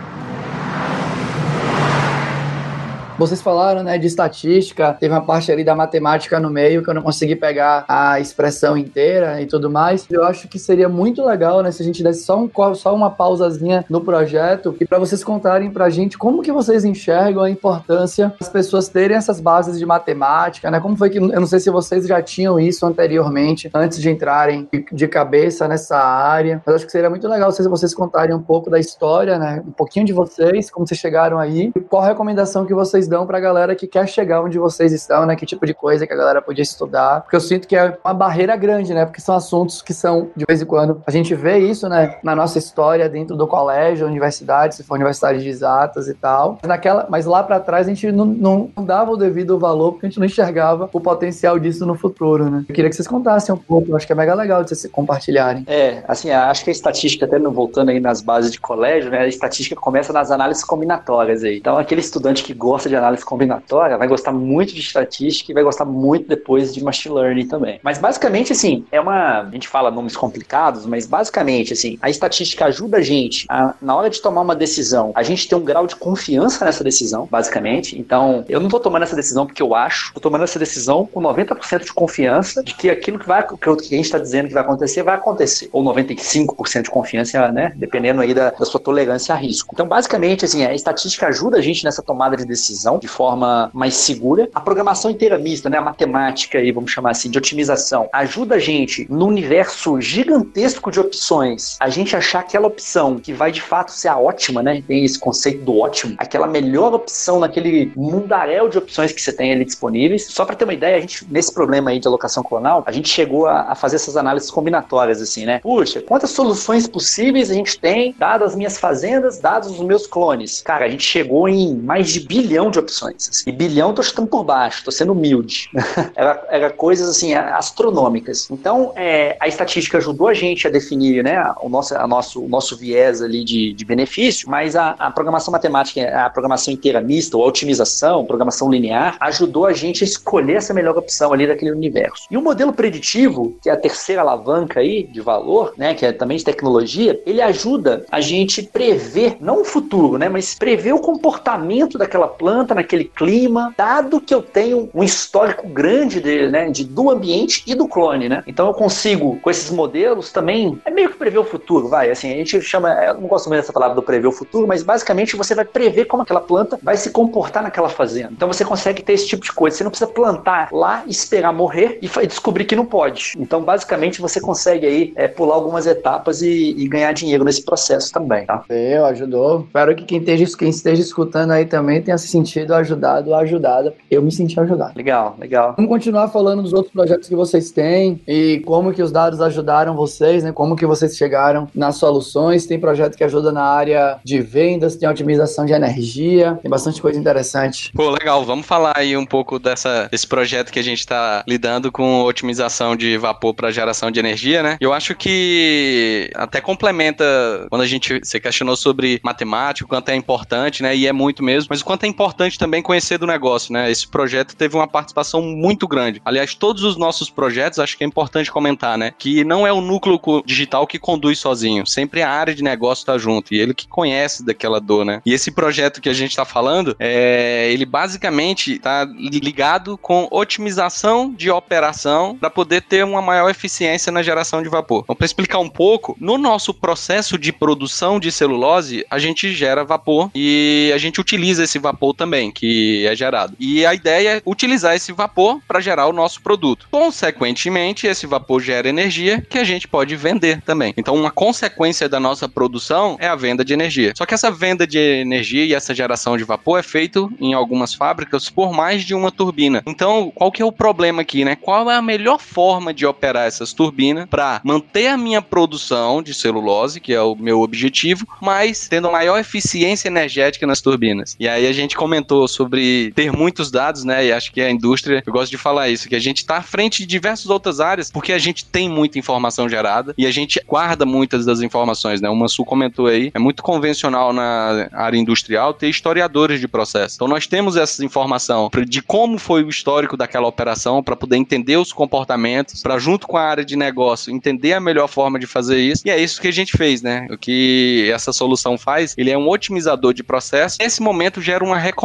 Vocês 3.17 3.41
falaram, 3.41 3.85
né, 3.85 3.97
de 3.97 4.09
estatística, 4.09 4.93
teve 4.99 5.15
uma 5.15 5.21
parte 5.21 5.51
ali 5.51 5.63
da 5.63 5.75
matemática 5.75 6.41
no 6.41 6.51
meio 6.51 6.83
que 6.83 6.91
eu 6.91 6.95
não 6.95 7.03
consegui 7.03 7.37
pegar 7.37 7.85
a 7.87 8.19
expressão 8.19 8.77
inteira 8.77 9.41
e 9.41 9.47
tudo 9.47 9.71
mais. 9.71 10.05
Eu 10.11 10.25
acho 10.25 10.49
que 10.49 10.59
seria 10.59 10.89
muito 10.89 11.25
legal, 11.25 11.63
né, 11.63 11.71
se 11.71 11.81
a 11.81 11.85
gente 11.85 12.03
desse 12.03 12.25
só, 12.25 12.37
um, 12.37 12.51
só 12.75 12.93
uma 12.93 13.11
pausazinha 13.11 13.85
no 13.89 14.01
projeto 14.01 14.77
e 14.81 14.85
para 14.85 14.99
vocês 14.99 15.23
contarem 15.23 15.71
pra 15.71 15.89
gente 15.91 16.19
como 16.19 16.43
que 16.43 16.51
vocês 16.51 16.85
enxergam 16.85 17.45
a 17.45 17.51
importância 17.51 18.35
das 18.39 18.49
pessoas 18.49 18.89
terem 18.89 19.17
essas 19.17 19.41
bases 19.41 19.79
de 19.79 19.87
matemática, 19.87 20.69
né? 20.69 20.81
Como 20.81 20.97
foi 20.97 21.09
que, 21.09 21.19
eu 21.19 21.41
não 21.41 21.47
sei 21.47 21.61
se 21.61 21.71
vocês 21.71 22.07
já 22.07 22.21
tinham 22.21 22.59
isso 22.59 22.85
anteriormente, 22.85 23.71
antes 23.73 24.01
de 24.01 24.11
entrarem 24.11 24.69
de 24.91 25.07
cabeça 25.07 25.69
nessa 25.69 25.99
área, 25.99 26.61
mas 26.67 26.77
acho 26.77 26.87
que 26.87 26.93
seria 26.93 27.09
muito 27.09 27.29
legal 27.29 27.53
se 27.53 27.63
vocês 27.69 27.95
contarem 27.95 28.35
um 28.35 28.43
pouco 28.43 28.69
da 28.69 28.79
história, 28.79 29.39
né, 29.39 29.63
um 29.65 29.73
pouquinho 29.73 30.05
de 30.05 30.13
vocês, 30.13 30.69
como 30.69 30.85
vocês 30.85 30.99
chegaram 30.99 31.39
aí, 31.39 31.71
e 31.77 31.81
qual 31.81 32.03
a 32.03 32.07
recomendação 32.07 32.67
que 32.67 32.75
vocês 32.75 33.04
vocês 33.05 33.09
dão 33.09 33.27
pra 33.27 33.39
galera 33.39 33.75
que 33.75 33.87
quer 33.87 34.09
chegar 34.09 34.43
onde 34.43 34.59
vocês 34.59 34.93
estão, 34.93 35.27
né? 35.27 35.37
Que 35.37 35.47
tipo 35.47 35.65
de 35.67 35.75
coisa 35.75 36.07
que 36.07 36.13
a 36.13 36.17
galera 36.17 36.41
podia 36.41 36.63
estudar. 36.63 37.21
Porque 37.23 37.37
eu 37.37 37.41
sinto 37.41 37.69
que 37.69 37.77
é 37.77 37.97
uma 38.05 38.15
barreira 38.15 38.57
grande, 38.57 38.95
né? 38.95 39.05
Porque 39.05 39.21
são 39.21 39.35
assuntos 39.35 39.83
que 39.83 39.93
são, 39.93 40.31
de 40.35 40.45
vez 40.47 40.63
em 40.63 40.65
quando, 40.67 41.03
a 41.07 41.11
gente 41.11 41.35
vê 41.35 41.59
isso, 41.59 41.89
né? 41.89 42.17
Na 42.23 42.35
nossa 42.35 42.59
história 42.59 43.09
dentro 43.09 43.37
do 43.37 43.47
colégio, 43.47 44.07
universidade, 44.07 44.75
se 44.75 44.83
for 44.83 44.95
universidade 44.95 45.43
de 45.43 45.49
exatas 45.49 46.09
e 46.09 46.15
tal. 46.15 46.59
Naquela, 46.65 47.07
mas 47.11 47.27
lá 47.27 47.43
para 47.43 47.61
trás 47.61 47.87
a 47.87 47.91
gente 47.91 48.11
não, 48.11 48.25
não, 48.25 48.71
dava 48.85 49.13
o 49.13 49.17
devido 49.17 49.59
valor 49.59 49.93
porque 49.93 50.07
a 50.07 50.09
gente 50.09 50.19
não 50.19 50.27
enxergava 50.27 50.89
o 50.93 51.01
potencial 51.01 51.59
disso 51.59 51.85
no 51.85 51.95
futuro, 51.95 52.51
né? 52.51 52.65
Eu 52.69 52.75
queria 52.75 52.89
que 52.89 52.97
vocês 52.97 53.09
contassem 53.09 53.55
um 53.55 53.59
pouco, 53.59 53.91
eu 53.91 53.97
acho 53.97 54.07
que 54.07 54.13
é 54.13 54.17
mega 54.17 54.35
legal 54.35 54.63
de 54.63 54.71
vocês 54.71 54.91
compartilharem. 54.91 55.65
É, 55.67 56.03
assim, 56.09 56.31
acho 56.31 56.65
que 56.65 56.71
a 56.71 56.73
estatística, 56.73 57.27
até 57.27 57.39
voltando 57.39 57.91
aí 57.91 58.01
nas 58.01 58.21
bases 58.21 58.51
de 58.51 58.61
colégio, 58.61 59.11
né? 59.11 59.19
A 59.19 59.27
estatística 59.27 59.79
começa 59.81 60.13
nas 60.13 60.31
análises 60.31 60.65
combinatórias 60.65 61.45
aí. 61.45 61.59
Então, 61.59 61.77
aquele 61.77 62.01
estudante 62.01 62.43
que 62.43 62.55
gosta 62.55 62.89
de 62.89 62.94
de 62.95 62.99
análise 62.99 63.25
combinatória 63.25 63.99
vai 63.99 64.07
gostar 64.09 64.33
muito 64.33 64.73
de 64.73 64.81
estatística 64.81 65.51
e 65.51 65.55
vai 65.55 65.63
gostar 65.63 65.85
muito 65.85 66.29
depois 66.29 66.73
de 66.73 66.83
machine 66.83 67.15
learning 67.15 67.47
também. 67.47 67.81
Mas 67.83 67.99
basicamente, 67.99 68.53
assim, 68.53 68.85
é 68.91 69.01
uma. 69.01 69.41
A 69.43 69.51
gente 69.51 69.69
fala 69.69 69.91
nomes 69.91 70.17
complicados, 70.17 70.87
mas 70.87 71.07
basicamente, 71.07 71.73
assim, 71.73 71.99
a 72.01 72.09
estatística 72.09 72.65
ajuda 72.67 72.99
a 72.99 73.03
gente 73.03 73.47
a, 73.49 73.75
na 73.81 73.95
hora 73.97 74.09
de 74.09 74.21
tomar 74.21 74.43
uma 74.43 74.55
decisão, 74.55 75.13
a 75.15 75.23
gente 75.23 75.49
ter 75.49 75.55
um 75.55 75.65
grau 75.65 75.87
de 75.87 75.97
confiança 75.97 76.65
nessa 76.65 76.85
decisão, 76.85 77.29
basicamente. 77.31 77.99
Então, 77.99 78.45
eu 78.49 78.61
não 78.61 78.69
tô 78.69 78.79
tomando 78.79 79.03
essa 79.03 79.17
decisão 79.17 79.47
porque 79.47 79.63
eu 79.63 79.75
acho, 79.75 80.13
tô 80.15 80.21
tomando 80.21 80.45
essa 80.45 80.59
decisão 80.59 81.07
com 81.07 81.21
90% 81.21 81.85
de 81.85 81.93
confiança 81.93 82.63
de 82.63 82.75
que 82.75 82.91
aquilo 82.91 83.19
que, 83.19 83.27
vai, 83.27 83.45
que 83.47 83.69
a 83.69 83.73
gente 83.73 84.01
está 84.01 84.19
dizendo 84.19 84.49
que 84.49 84.55
vai 84.55 84.63
acontecer, 84.63 85.03
vai 85.03 85.15
acontecer. 85.15 85.69
Ou 85.73 85.83
95% 85.83 86.83
de 86.83 86.91
confiança, 86.91 87.51
né? 87.51 87.73
Dependendo 87.77 88.21
aí 88.21 88.33
da, 88.35 88.51
da 88.51 88.65
sua 88.65 88.81
tolerância 88.81 89.35
a 89.35 89.39
risco. 89.39 89.71
Então, 89.73 89.87
basicamente, 89.87 90.45
assim, 90.45 90.65
a 90.65 90.75
estatística 90.75 91.27
ajuda 91.27 91.59
a 91.59 91.61
gente 91.61 91.85
nessa 91.85 92.03
tomada 92.03 92.37
de 92.37 92.45
decisão 92.45 92.84
decisão 92.85 92.99
de 92.99 93.09
forma 93.09 93.71
mais 93.73 93.95
segura. 93.95 94.49
A 94.55 94.61
programação 94.61 95.11
inteira 95.11 95.39
mista, 95.39 95.71
né, 95.71 95.79
a 95.79 95.81
matemática 95.81 96.59
aí, 96.59 96.71
vamos 96.71 96.91
chamar 96.91 97.11
assim, 97.11 97.31
de 97.31 97.39
otimização, 97.39 98.09
ajuda 98.13 98.57
a 98.57 98.59
gente 98.59 99.07
no 99.11 99.27
universo 99.27 100.01
gigantesco 100.01 100.91
de 100.91 101.01
opções, 101.01 101.77
a 101.81 101.89
gente 101.89 102.15
achar 102.15 102.41
aquela 102.41 102.67
opção 102.67 103.19
que 103.19 103.33
vai 103.33 103.51
de 103.51 103.63
fato 103.63 103.91
ser 103.91 104.09
a 104.09 104.19
ótima, 104.19 104.63
né? 104.63 104.83
Tem 104.87 105.05
esse 105.05 105.19
conceito 105.19 105.65
do 105.65 105.79
ótimo, 105.79 106.15
aquela 106.19 106.47
melhor 106.47 106.93
opção 106.93 107.41
naquele 107.41 107.91
mundaréu 107.97 108.69
de 108.69 108.79
opções 108.79 109.13
que 109.13 109.21
você 109.21 109.33
tem 109.33 109.53
ali 109.53 109.65
disponíveis. 109.65 110.27
Só 110.27 110.45
para 110.45 110.55
ter 110.55 110.65
uma 110.65 110.75
ideia, 110.75 110.97
a 110.97 111.01
gente 111.01 111.27
nesse 111.31 111.53
problema 111.53 111.91
aí 111.91 111.99
de 111.99 112.07
alocação 112.07 112.43
clonal, 112.43 112.83
a 112.87 112.93
gente 112.93 113.09
chegou 113.09 113.47
a, 113.47 113.73
a 113.73 113.75
fazer 113.75 113.97
essas 113.97 114.17
análises 114.17 114.51
combinatórias 114.51 115.23
assim, 115.23 115.47
né? 115.47 115.61
Puxa, 115.61 116.03
quantas 116.03 116.31
soluções 116.31 116.87
possíveis 116.87 117.51
a 117.51 117.55
gente 117.55 117.79
tem 117.79 118.15
dadas 118.19 118.45
as 118.45 118.57
minhas 118.57 118.79
fazendas, 118.79 119.39
dados 119.39 119.71
os 119.71 119.81
meus 119.81 120.07
clones? 120.07 120.61
Cara, 120.63 120.85
a 120.85 120.89
gente 120.89 121.05
chegou 121.05 121.49
em 121.49 121.75
mais 121.75 122.11
de 122.11 122.21
bilhão 122.21 122.71
de 122.74 122.74
opções. 122.77 123.29
Assim. 123.29 123.45
E 123.49 123.53
bilhão 123.53 123.95
tô 123.95 124.03
chutando 124.03 124.29
por 124.29 124.45
baixo, 124.45 124.85
tô 124.85 124.91
sendo 124.91 125.13
humilde. 125.13 125.71
era, 126.15 126.47
era 126.51 126.71
coisas 126.71 127.09
assim 127.09 127.35
astronômicas. 127.35 128.49
Então, 128.51 128.93
é, 128.97 129.37
a 129.41 129.49
estatística 129.49 129.99
ajudou 129.99 130.29
a 130.29 130.35
gente 130.35 130.67
a 130.67 130.71
definir 130.71 131.23
né, 131.23 131.53
o, 131.61 131.69
nosso, 131.69 131.97
a 131.97 132.07
nosso, 132.07 132.43
o 132.43 132.49
nosso 132.49 132.77
viés 132.77 133.23
ali 133.23 133.45
de, 133.45 133.73
de 133.73 133.85
benefício, 133.85 134.49
mas 134.49 134.77
a, 134.77 134.91
a 134.91 135.11
programação 135.11 135.53
matemática, 135.53 136.25
a 136.25 136.31
programação 136.31 136.73
inteira 136.73 137.01
mista, 137.01 137.37
ou 137.37 137.45
a 137.45 137.47
otimização, 137.47 138.25
programação 138.25 138.71
linear, 138.71 139.17
ajudou 139.21 139.67
a 139.67 139.73
gente 139.73 140.03
a 140.03 140.07
escolher 140.07 140.55
essa 140.55 140.73
melhor 140.73 140.97
opção 140.97 141.33
ali 141.33 141.47
daquele 141.47 141.73
universo. 141.73 142.27
E 142.31 142.37
o 142.37 142.43
modelo 142.43 142.73
preditivo, 142.73 143.57
que 143.63 143.69
é 143.69 143.73
a 143.73 143.77
terceira 143.77 144.23
alavanca 144.23 144.81
aí 144.81 145.03
de 145.05 145.21
valor, 145.21 145.75
né, 145.77 145.95
que 145.95 146.07
é 146.07 146.13
também 146.13 146.37
de 146.37 146.45
tecnologia, 146.45 147.21
ele 147.27 147.43
ajuda 147.43 148.05
a 148.11 148.21
gente 148.21 148.63
prever, 148.63 149.37
não 149.41 149.63
o 149.63 149.65
futuro, 149.65 150.19
né, 150.19 150.29
mas 150.29 150.55
prever 150.55 150.93
o 150.93 151.01
comportamento 151.01 151.99
daquela 151.99 152.29
planta 152.29 152.64
planta, 152.65 152.75
naquele 152.75 153.05
clima, 153.05 153.73
dado 153.77 154.21
que 154.21 154.35
eu 154.35 154.43
tenho 154.43 154.89
um 154.95 155.05
histórico 155.05 155.69
grande 155.69 156.21
dele, 156.21 156.51
né, 156.51 156.71
de, 156.71 156.85
do 156.85 157.11
ambiente 157.11 157.63
e 157.67 157.75
do 157.75 157.87
clone, 157.87 158.29
né? 158.29 158.43
Então 158.47 158.67
eu 158.67 158.75
consigo, 158.75 159.39
com 159.41 159.51
esses 159.51 159.71
modelos, 159.71 160.33
também, 160.33 160.81
é 160.85 160.91
meio 160.91 161.11
que 161.11 161.17
prever 161.17 161.39
o 161.39 161.45
futuro, 161.45 161.89
vai, 161.89 162.11
assim, 162.11 162.33
a 162.33 162.37
gente 162.37 162.61
chama, 162.63 162.91
eu 163.05 163.15
não 163.15 163.29
gosto 163.29 163.49
muito 163.49 163.61
dessa 163.61 163.73
palavra 163.73 163.95
do 163.95 164.03
prever 164.03 164.27
o 164.27 164.33
futuro, 164.33 164.67
mas 164.67 164.83
basicamente 164.83 165.37
você 165.37 165.55
vai 165.55 165.65
prever 165.65 166.07
como 166.07 166.23
aquela 166.23 166.41
planta 166.41 166.79
vai 166.83 166.97
se 166.97 167.11
comportar 167.11 167.63
naquela 167.63 167.89
fazenda. 167.89 168.31
Então 168.33 168.49
você 168.49 168.65
consegue 168.65 169.03
ter 169.03 169.13
esse 169.13 169.27
tipo 169.27 169.45
de 169.45 169.53
coisa, 169.53 169.77
você 169.77 169.85
não 169.85 169.91
precisa 169.91 170.11
plantar 170.11 170.69
lá, 170.73 171.05
esperar 171.07 171.53
morrer 171.53 171.99
e 172.01 172.27
descobrir 172.27 172.65
que 172.65 172.75
não 172.75 172.87
pode. 172.87 173.35
Então 173.39 173.63
basicamente 173.63 174.21
você 174.21 174.41
consegue 174.41 174.87
aí 174.87 175.13
é, 175.17 175.29
pular 175.29 175.55
algumas 175.55 175.87
etapas 175.87 176.41
e, 176.41 176.75
e, 176.77 176.89
ganhar 176.89 177.13
dinheiro 177.13 177.45
nesse 177.45 177.63
processo 177.63 178.13
também, 178.13 178.47
tá? 178.47 178.65
Eu, 178.69 179.05
ajudou. 179.07 179.61
Espero 179.61 179.95
que 179.95 180.05
quem 180.05 180.19
esteja, 180.19 180.57
quem 180.57 180.69
esteja 180.71 181.03
escutando 181.03 181.51
aí 181.51 181.67
também 181.67 182.01
tenha 182.01 182.17
se 182.17 182.29
sentido 182.29 182.54
sentido 182.55 182.75
ajudado 182.75 183.31
ou 183.31 183.37
ajudada. 183.37 183.95
Eu 184.11 184.23
me 184.23 184.31
senti 184.31 184.59
ajudado. 184.59 184.93
Legal, 184.97 185.37
legal. 185.39 185.75
Vamos 185.77 185.91
continuar 185.91 186.29
falando 186.29 186.63
dos 186.63 186.73
outros 186.73 186.93
projetos 186.93 187.29
que 187.29 187.35
vocês 187.35 187.71
têm 187.71 188.21
e 188.27 188.63
como 188.65 188.93
que 188.93 189.03
os 189.03 189.11
dados 189.11 189.41
ajudaram 189.41 189.97
vocês, 189.97 190.45
né? 190.45 190.53
Como 190.53 190.77
que 190.77 190.87
vocês 190.87 191.17
chegaram 191.17 191.69
nas 191.75 191.97
soluções. 191.97 192.67
Tem 192.67 192.79
projeto 192.79 193.17
que 193.17 193.25
ajuda 193.25 193.51
na 193.51 193.63
área 193.63 194.19
de 194.25 194.41
vendas, 194.41 194.97
tem 194.97 195.09
otimização 195.09 195.67
de 195.67 195.73
energia, 195.73 196.59
tem 196.63 196.71
bastante 196.71 197.03
coisa 197.03 197.19
interessante. 197.19 197.91
Pô, 197.95 198.11
legal. 198.11 198.45
Vamos 198.45 198.67
falar 198.67 198.95
aí 198.97 199.17
um 199.17 199.27
pouco 199.27 199.59
dessa, 199.59 200.09
desse 200.11 200.27
projeto 200.27 200.71
que 200.71 200.79
a 200.79 200.85
gente 200.85 201.01
está 201.01 201.43
lidando 201.49 201.91
com 201.91 202.23
otimização 202.23 202.95
de 202.95 203.17
vapor 203.19 203.55
para 203.55 203.71
geração 203.71 204.11
de 204.11 204.21
energia, 204.21 204.63
né? 204.63 204.77
Eu 204.81 204.93
acho 204.93 205.15
que 205.15 206.31
até 206.35 206.61
complementa 206.61 207.25
quando 207.69 207.83
a 207.83 207.87
gente 207.87 208.21
se 208.23 208.39
questionou 208.39 208.77
sobre 208.77 209.21
matemática, 209.23 209.85
o 209.85 209.89
quanto 209.89 210.09
é 210.11 210.15
importante, 210.15 210.83
né? 210.83 210.95
E 210.95 211.07
é 211.07 211.13
muito 211.13 211.43
mesmo, 211.43 211.69
mas 211.71 211.81
o 211.81 211.85
quanto 211.85 212.05
é 212.05 212.07
importante 212.07 212.44
importante 212.45 212.59
também 212.59 212.83
conhecer 212.83 213.19
do 213.19 213.27
negócio, 213.27 213.73
né? 213.73 213.91
Esse 213.91 214.07
projeto 214.07 214.55
teve 214.55 214.77
uma 214.77 214.87
participação 214.87 215.41
muito 215.43 215.89
grande. 215.89 216.21
Aliás, 216.25 216.55
todos 216.55 216.83
os 216.85 216.97
nossos 216.97 217.31
projetos, 217.31 217.79
acho 217.79 217.97
que 217.97 218.05
é 218.05 218.07
importante 218.07 218.51
comentar, 218.51 218.99
né? 218.99 219.13
Que 219.19 219.45
não 219.45 219.67
é 219.67 219.73
o 219.73 219.81
núcleo 219.81 220.21
digital 220.45 220.87
que 220.87 220.99
conduz 220.99 221.39
sozinho. 221.39 221.87
Sempre 221.87 222.23
a 222.23 222.31
área 222.31 222.55
de 222.55 222.63
negócio 222.63 223.03
está 223.03 223.17
junto 223.17 223.55
e 223.55 223.59
ele 223.59 223.75
que 223.75 223.89
conhece 223.89 224.45
daquela 224.45 224.81
dor, 224.81 225.05
né? 225.05 225.23
E 225.25 225.33
esse 225.33 225.51
projeto 225.51 226.01
que 226.01 226.09
a 226.09 226.13
gente 226.13 226.31
está 226.31 226.45
falando, 226.45 226.95
é, 226.99 227.71
ele 227.73 227.87
basicamente 227.87 228.75
está 228.75 229.05
ligado 229.05 229.97
com 229.99 230.29
otimização 230.31 231.33
de 231.33 231.51
operação 231.51 232.37
para 232.39 232.51
poder 232.51 232.83
ter 232.83 233.05
uma 233.05 233.23
maior 233.23 233.49
eficiência 233.49 234.13
na 234.13 234.23
geração 234.23 234.63
de 234.63 234.69
vapor. 234.69 235.03
Então, 235.05 235.17
para 235.17 235.27
explicar 235.27 235.59
um 235.59 235.69
pouco, 235.69 236.17
no 236.21 236.37
nosso 236.37 236.75
processo 236.75 237.39
de 237.39 237.53
produção 237.53 238.21
de 238.21 238.31
celulose, 238.31 239.05
a 239.11 239.19
gente 239.19 239.53
gera 239.53 239.85
vapor 239.85 240.31
e 240.35 240.91
a 240.95 240.99
gente 240.99 241.21
utiliza 241.21 241.65
esse 241.65 241.79
vapor 241.79 242.15
também, 242.15 242.34
que 242.51 243.07
é 243.07 243.15
gerado. 243.15 243.55
E 243.59 243.85
a 243.85 243.95
ideia 243.95 244.37
é 244.37 244.43
utilizar 244.45 244.95
esse 244.95 245.13
vapor 245.13 245.61
para 245.67 245.81
gerar 245.81 246.07
o 246.07 246.13
nosso 246.13 246.43
produto. 246.43 246.89
Consequentemente, 246.91 248.07
esse 248.07 248.27
vapor 248.27 248.61
gera 248.61 248.89
energia 248.89 249.45
que 249.49 249.59
a 249.59 249.65
gente 249.65 249.87
pode 249.87 250.17
vender 250.17 250.61
também. 250.63 250.95
Então, 250.97 251.15
uma 251.15 251.31
consequência 251.31 252.09
da 252.09 252.19
nossa 252.19 252.49
produção 252.49 253.17
é 253.21 253.27
a 253.27 253.37
venda 253.37 253.65
de 253.65 253.73
energia. 253.73 254.13
Só 254.17 254.27
que 254.27 254.35
essa 254.35 254.51
venda 254.51 254.87
de 254.87 254.99
energia 254.99 255.65
e 255.65 255.75
essa 255.75 255.95
geração 255.95 256.37
de 256.37 256.45
vapor 256.45 256.79
é 256.79 256.83
feito 256.83 257.31
em 257.41 257.55
algumas 257.55 257.95
fábricas 257.95 258.49
por 258.49 258.73
mais 258.73 259.05
de 259.05 259.15
uma 259.15 259.31
turbina. 259.31 259.83
Então, 259.87 260.33
qual 260.35 260.51
que 260.51 260.63
é 260.63 260.65
o 260.65 260.73
problema 260.73 261.23
aqui, 261.23 261.45
né? 261.45 261.57
Qual 261.57 261.91
é 261.91 261.97
a 261.97 262.03
melhor 262.03 262.41
forma 262.41 262.93
de 262.93 263.07
operar 263.07 263.47
essas 263.47 263.73
turbinas 263.73 264.27
para 264.29 264.61
manter 264.65 265.09
a 265.09 265.17
minha 265.17 265.43
produção 265.43 266.23
de 266.23 266.35
celulose, 266.35 267.01
que 267.01 267.13
é 267.13 267.21
o 267.21 267.35
meu 267.35 267.61
objetivo, 267.61 268.27
mas 268.41 268.89
tendo 268.89 269.11
maior 269.11 269.39
eficiência 269.39 270.09
energética 270.09 270.67
nas 270.67 270.81
turbinas. 270.81 271.37
E 271.39 271.49
aí 271.49 271.67
a 271.67 271.73
gente 271.73 271.97
comentou 271.97 272.24
sobre 272.49 273.13
ter 273.15 273.33
muitos 273.33 273.71
dados, 273.71 274.05
né? 274.05 274.27
E 274.27 274.33
acho 274.33 274.53
que 274.53 274.61
a 274.61 274.71
indústria, 274.71 275.23
eu 275.25 275.33
gosto 275.33 275.51
de 275.51 275.59
falar 275.59 275.89
isso, 275.89 276.09
que 276.09 276.15
a 276.15 276.21
gente 276.21 276.39
está 276.39 276.59
à 276.59 276.63
frente 276.63 276.99
de 276.99 277.07
diversas 277.07 277.51
outras 277.51 277.81
áreas, 277.81 278.11
porque 278.11 278.33
a 278.33 278.39
gente 278.39 278.65
tem 278.65 278.89
muita 278.89 279.19
informação 279.19 279.69
gerada 279.69 280.15
e 280.17 280.27
a 280.27 280.31
gente 280.31 280.61
guarda 280.67 281.05
muitas 281.05 281.45
das 281.45 281.61
informações, 281.61 282.21
né? 282.21 282.29
O 282.29 282.37
Mansu 282.37 282.65
comentou 282.65 283.07
aí, 283.07 283.31
é 283.35 283.39
muito 283.39 283.63
convencional 283.63 284.33
na 284.33 284.89
área 284.93 285.17
industrial 285.17 285.75
ter 285.75 285.89
historiadores 285.89 286.61
de 286.61 286.69
processo. 286.69 287.17
Então 287.17 287.29
nós 287.29 287.47
temos 287.47 287.77
essa 287.77 288.05
informação 288.05 288.71
de 288.87 289.03
como 289.03 289.39
foi 289.39 289.63
o 289.63 289.69
histórico 289.69 290.17
daquela 290.17 290.47
operação 290.47 291.03
para 291.03 291.17
poder 291.17 291.37
entender 291.37 291.77
os 291.77 291.93
comportamentos, 291.93 292.83
para 292.83 292.99
junto 292.99 293.27
com 293.27 293.37
a 293.37 293.43
área 293.43 293.65
de 293.65 293.77
negócio 293.77 294.33
entender 294.33 294.73
a 294.73 294.81
melhor 294.81 295.09
forma 295.09 295.39
de 295.39 295.47
fazer 295.47 295.79
isso. 295.79 296.03
E 296.05 296.11
é 296.11 296.21
isso 296.21 296.41
que 296.41 296.49
a 296.49 296.53
gente 296.53 296.77
fez, 296.77 297.03
né? 297.03 297.27
O 297.31 297.39
que 297.39 298.11
essa 298.13 298.33
solução 298.33 298.77
faz, 298.79 299.15
ele 299.17 299.31
é 299.31 299.39
um 299.39 299.49
otimizador 299.49 300.13
de 300.13 300.23
processo. 300.23 300.79
Nesse 300.81 301.03
momento 301.03 301.41
gera 301.41 301.65
uma 301.65 301.79
recomendação 301.79 302.04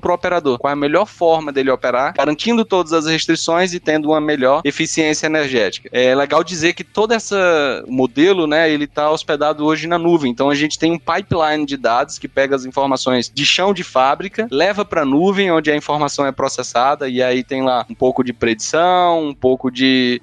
para 0.00 0.10
o 0.10 0.14
operador, 0.14 0.58
qual 0.58 0.70
é 0.70 0.74
a 0.74 0.76
melhor 0.76 1.06
forma 1.06 1.52
dele 1.52 1.70
operar, 1.70 2.14
garantindo 2.14 2.64
todas 2.64 2.92
as 2.92 3.06
restrições 3.06 3.74
e 3.74 3.80
tendo 3.80 4.08
uma 4.10 4.20
melhor 4.20 4.62
eficiência 4.64 5.26
energética. 5.26 5.88
É 5.92 6.14
legal 6.14 6.44
dizer 6.44 6.72
que 6.72 6.84
todo 6.84 7.12
esse 7.12 7.34
modelo, 7.86 8.46
né, 8.46 8.70
ele 8.70 8.84
está 8.84 9.10
hospedado 9.10 9.64
hoje 9.64 9.86
na 9.86 9.98
nuvem. 9.98 10.30
Então 10.30 10.50
a 10.50 10.54
gente 10.54 10.78
tem 10.78 10.92
um 10.92 10.98
pipeline 10.98 11.66
de 11.66 11.76
dados 11.76 12.18
que 12.18 12.28
pega 12.28 12.54
as 12.56 12.64
informações 12.64 13.30
de 13.32 13.44
chão 13.44 13.72
de 13.74 13.82
fábrica, 13.82 14.46
leva 14.50 14.84
para 14.84 15.02
a 15.02 15.04
nuvem 15.04 15.50
onde 15.50 15.70
a 15.70 15.76
informação 15.76 16.26
é 16.26 16.32
processada 16.32 17.08
e 17.08 17.22
aí 17.22 17.42
tem 17.42 17.62
lá 17.62 17.84
um 17.88 17.94
pouco 17.94 18.22
de 18.22 18.32
predição, 18.32 19.28
um 19.28 19.34
pouco 19.34 19.70
de 19.70 20.20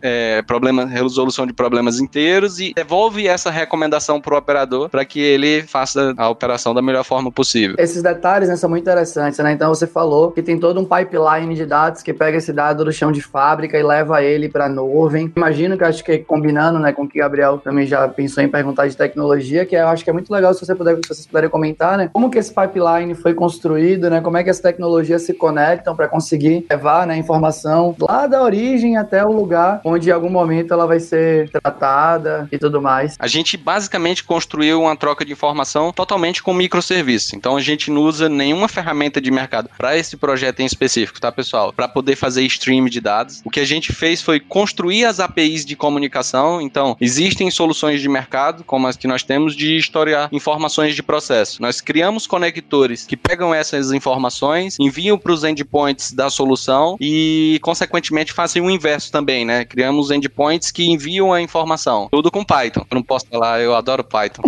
é, 0.00 0.42
problema, 0.42 0.84
resolução 0.86 1.46
de 1.46 1.52
problemas 1.52 1.98
inteiros 1.98 2.60
e 2.60 2.72
devolve 2.74 3.26
essa 3.26 3.50
recomendação 3.50 4.20
para 4.20 4.34
o 4.34 4.38
operador 4.38 4.88
para 4.88 5.04
que 5.04 5.20
ele 5.20 5.62
faça 5.62 6.14
a 6.16 6.28
operação 6.28 6.74
da 6.74 6.82
melhor 6.82 7.04
forma 7.04 7.30
possível. 7.30 7.76
Esses 7.78 8.02
detalhes 8.02 8.48
né, 8.48 8.56
muito 8.68 8.82
interessantes, 8.82 9.38
né? 9.38 9.52
Então 9.52 9.68
você 9.68 9.86
falou 9.86 10.30
que 10.30 10.42
tem 10.42 10.58
todo 10.58 10.80
um 10.80 10.84
pipeline 10.84 11.54
de 11.54 11.66
dados 11.66 12.02
que 12.02 12.12
pega 12.12 12.38
esse 12.38 12.52
dado 12.52 12.84
do 12.84 12.92
chão 12.92 13.12
de 13.12 13.22
fábrica 13.22 13.78
e 13.78 13.82
leva 13.82 14.22
ele 14.22 14.48
para 14.48 14.68
nuvem. 14.68 15.32
Imagino 15.36 15.76
que 15.76 15.84
acho 15.84 16.04
que 16.04 16.18
combinando, 16.18 16.78
né, 16.78 16.92
com 16.92 17.02
o 17.02 17.08
que 17.08 17.18
o 17.18 17.22
Gabriel 17.22 17.58
também 17.58 17.86
já 17.86 18.06
pensou 18.08 18.42
em 18.42 18.48
perguntar 18.48 18.86
de 18.88 18.96
tecnologia, 18.96 19.64
que 19.64 19.76
eu 19.76 19.88
acho 19.88 20.04
que 20.04 20.10
é 20.10 20.12
muito 20.12 20.32
legal 20.32 20.52
se 20.54 20.64
você 20.64 20.74
puder, 20.74 20.96
se 20.96 21.08
vocês 21.08 21.26
puderem 21.26 21.50
comentar, 21.50 21.96
né? 21.96 22.10
Como 22.12 22.30
que 22.30 22.38
esse 22.38 22.52
pipeline 22.52 23.14
foi 23.14 23.34
construído, 23.34 24.10
né? 24.10 24.20
Como 24.20 24.36
é 24.36 24.44
que 24.44 24.50
as 24.50 24.60
tecnologias 24.60 25.22
se 25.22 25.34
conectam 25.34 25.94
para 25.94 26.08
conseguir 26.08 26.66
levar, 26.68 27.06
né, 27.06 27.16
informação 27.16 27.94
lá 28.00 28.26
da 28.26 28.42
origem 28.42 28.96
até 28.96 29.24
o 29.24 29.32
lugar 29.32 29.80
onde 29.84 30.08
em 30.08 30.12
algum 30.12 30.30
momento 30.30 30.72
ela 30.72 30.86
vai 30.86 31.00
ser 31.00 31.50
tratada 31.50 32.48
e 32.50 32.58
tudo 32.58 32.80
mais. 32.80 33.16
A 33.18 33.26
gente 33.26 33.56
basicamente 33.56 34.24
construiu 34.24 34.82
uma 34.82 34.96
troca 34.96 35.24
de 35.24 35.32
informação 35.32 35.92
totalmente 35.92 36.42
com 36.42 36.52
microserviços. 36.52 37.32
Então 37.34 37.56
a 37.56 37.60
gente 37.60 37.90
não 37.90 38.02
usa 38.02 38.28
nenhuma 38.52 38.68
ferramenta 38.68 39.20
de 39.20 39.30
mercado 39.30 39.70
para 39.76 39.96
esse 39.96 40.16
projeto 40.16 40.60
em 40.60 40.66
específico, 40.66 41.20
tá, 41.20 41.32
pessoal? 41.32 41.72
Para 41.72 41.88
poder 41.88 42.16
fazer 42.16 42.44
stream 42.44 42.84
de 42.84 43.00
dados. 43.00 43.40
O 43.44 43.50
que 43.50 43.60
a 43.60 43.64
gente 43.64 43.92
fez 43.92 44.20
foi 44.20 44.38
construir 44.38 45.06
as 45.06 45.18
APIs 45.18 45.64
de 45.64 45.74
comunicação. 45.74 46.60
Então, 46.60 46.96
existem 47.00 47.50
soluções 47.50 48.00
de 48.00 48.08
mercado, 48.08 48.62
como 48.64 48.86
as 48.86 48.96
que 48.96 49.08
nós 49.08 49.22
temos, 49.22 49.56
de 49.56 49.76
historiar 49.76 50.28
informações 50.30 50.94
de 50.94 51.02
processo. 51.02 51.62
Nós 51.62 51.80
criamos 51.80 52.26
conectores 52.26 53.06
que 53.06 53.16
pegam 53.16 53.54
essas 53.54 53.90
informações, 53.92 54.76
enviam 54.78 55.18
para 55.18 55.32
os 55.32 55.44
endpoints 55.44 56.12
da 56.12 56.28
solução 56.28 56.96
e, 57.00 57.58
consequentemente, 57.62 58.32
fazem 58.32 58.62
o 58.62 58.70
inverso 58.70 59.10
também, 59.10 59.44
né? 59.44 59.64
Criamos 59.64 60.10
endpoints 60.10 60.70
que 60.70 60.84
enviam 60.84 61.32
a 61.32 61.40
informação. 61.40 62.08
Tudo 62.10 62.30
com 62.30 62.44
Python. 62.44 62.84
Eu 62.90 62.94
não 62.96 63.02
posso 63.02 63.26
falar, 63.26 63.60
eu 63.60 63.74
adoro 63.74 64.04
Python. 64.04 64.42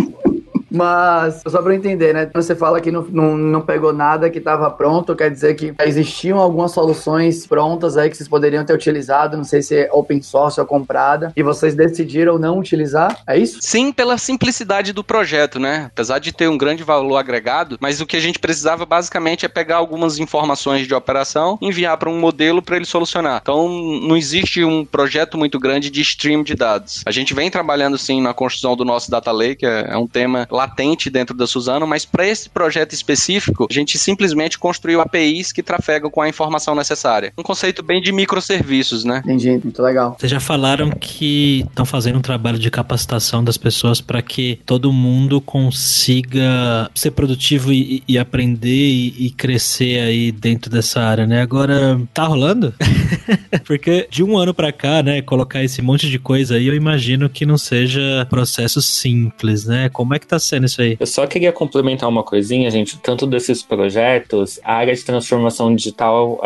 Mas, 0.75 1.41
só 1.47 1.61
pra 1.61 1.73
eu 1.73 1.77
entender, 1.77 2.13
né? 2.13 2.29
Você 2.33 2.55
fala 2.55 2.81
que 2.81 2.91
não, 2.91 3.01
não, 3.03 3.37
não 3.37 3.61
pegou 3.61 3.93
nada 3.93 4.29
que 4.29 4.39
estava 4.39 4.69
pronto, 4.69 5.15
quer 5.15 5.31
dizer 5.31 5.55
que 5.55 5.73
existiam 5.85 6.39
algumas 6.39 6.71
soluções 6.71 7.47
prontas 7.47 7.97
aí 7.97 8.09
que 8.09 8.17
vocês 8.17 8.29
poderiam 8.29 8.65
ter 8.65 8.73
utilizado, 8.73 9.37
não 9.37 9.43
sei 9.43 9.61
se 9.61 9.75
é 9.75 9.89
open 9.91 10.21
source 10.21 10.59
ou 10.59 10.65
comprada, 10.65 11.31
e 11.35 11.43
vocês 11.43 11.75
decidiram 11.75 12.37
não 12.37 12.59
utilizar, 12.59 13.19
é 13.27 13.37
isso? 13.37 13.59
Sim, 13.61 13.91
pela 13.91 14.17
simplicidade 14.17 14.91
do 14.91 15.03
projeto, 15.03 15.59
né? 15.59 15.85
Apesar 15.93 16.19
de 16.19 16.31
ter 16.31 16.47
um 16.47 16.57
grande 16.57 16.83
valor 16.83 17.17
agregado, 17.17 17.77
mas 17.79 18.01
o 18.01 18.05
que 18.05 18.17
a 18.17 18.19
gente 18.19 18.39
precisava 18.39 18.85
basicamente 18.85 19.45
é 19.45 19.49
pegar 19.49 19.77
algumas 19.77 20.19
informações 20.19 20.87
de 20.87 20.93
operação, 20.93 21.57
enviar 21.61 21.97
para 21.97 22.09
um 22.09 22.19
modelo 22.19 22.61
para 22.61 22.75
ele 22.75 22.85
solucionar. 22.85 23.39
Então, 23.41 23.69
não 23.69 24.17
existe 24.17 24.63
um 24.63 24.85
projeto 24.85 25.37
muito 25.37 25.59
grande 25.59 25.89
de 25.89 26.01
stream 26.01 26.43
de 26.43 26.55
dados. 26.55 27.03
A 27.05 27.11
gente 27.11 27.33
vem 27.33 27.49
trabalhando 27.49 27.97
sim 27.97 28.21
na 28.21 28.33
construção 28.33 28.75
do 28.75 28.83
nosso 28.83 29.09
data 29.09 29.31
lake, 29.31 29.65
é, 29.65 29.87
é 29.89 29.97
um 29.97 30.07
tema 30.07 30.47
lá 30.49 30.64
latente 30.65 31.09
dentro 31.09 31.35
da 31.35 31.45
Suzano, 31.45 31.85
mas 31.85 32.05
para 32.05 32.27
esse 32.27 32.49
projeto 32.49 32.93
específico, 32.93 33.67
a 33.69 33.73
gente 33.73 33.97
simplesmente 33.97 34.57
construiu 34.57 34.99
APIs 34.99 35.51
que 35.51 35.61
trafegam 35.61 36.09
com 36.09 36.21
a 36.21 36.27
informação 36.27 36.75
necessária. 36.75 37.31
Um 37.37 37.43
conceito 37.43 37.83
bem 37.83 38.01
de 38.01 38.11
microserviços, 38.11 39.05
né? 39.05 39.21
Entendi, 39.23 39.51
muito 39.63 39.81
legal. 39.81 40.15
Vocês 40.19 40.31
já 40.31 40.39
falaram 40.39 40.89
que 40.89 41.63
estão 41.67 41.85
fazendo 41.85 42.17
um 42.17 42.21
trabalho 42.21 42.57
de 42.57 42.71
capacitação 42.71 43.43
das 43.43 43.57
pessoas 43.57 44.01
para 44.01 44.21
que 44.21 44.59
todo 44.65 44.91
mundo 44.91 45.39
consiga 45.39 46.89
ser 46.95 47.11
produtivo 47.11 47.71
e, 47.71 48.03
e 48.07 48.17
aprender 48.17 48.69
e, 48.69 49.27
e, 49.27 49.31
crescer 49.31 49.99
aí 49.99 50.31
dentro 50.31 50.71
dessa 50.71 51.01
área, 51.01 51.27
né? 51.27 51.41
Agora, 51.41 51.99
tá 52.13 52.25
rolando? 52.25 52.73
Porque 53.65 54.07
de 54.09 54.23
um 54.23 54.37
ano 54.37 54.53
para 54.53 54.71
cá, 54.71 55.01
né, 55.01 55.21
colocar 55.21 55.63
esse 55.63 55.81
monte 55.81 56.09
de 56.09 56.19
coisa 56.19 56.55
aí, 56.55 56.67
eu 56.67 56.75
imagino 56.75 57.29
que 57.29 57.45
não 57.45 57.57
seja 57.57 58.25
processo 58.29 58.81
simples, 58.81 59.65
né? 59.65 59.89
Como 59.89 60.13
é 60.13 60.19
que 60.19 60.27
tá 60.27 60.39
sendo 60.39 60.65
isso 60.65 60.81
aí? 60.81 60.97
Eu 60.99 61.07
só 61.07 61.25
queria 61.27 61.51
complementar 61.51 62.09
uma 62.09 62.23
coisinha, 62.23 62.69
gente. 62.69 62.97
Tanto 62.97 63.25
desses 63.25 63.63
projetos, 63.63 64.59
a 64.63 64.73
área 64.73 64.93
de 64.93 65.03
transformação 65.03 65.75
digital, 65.75 66.39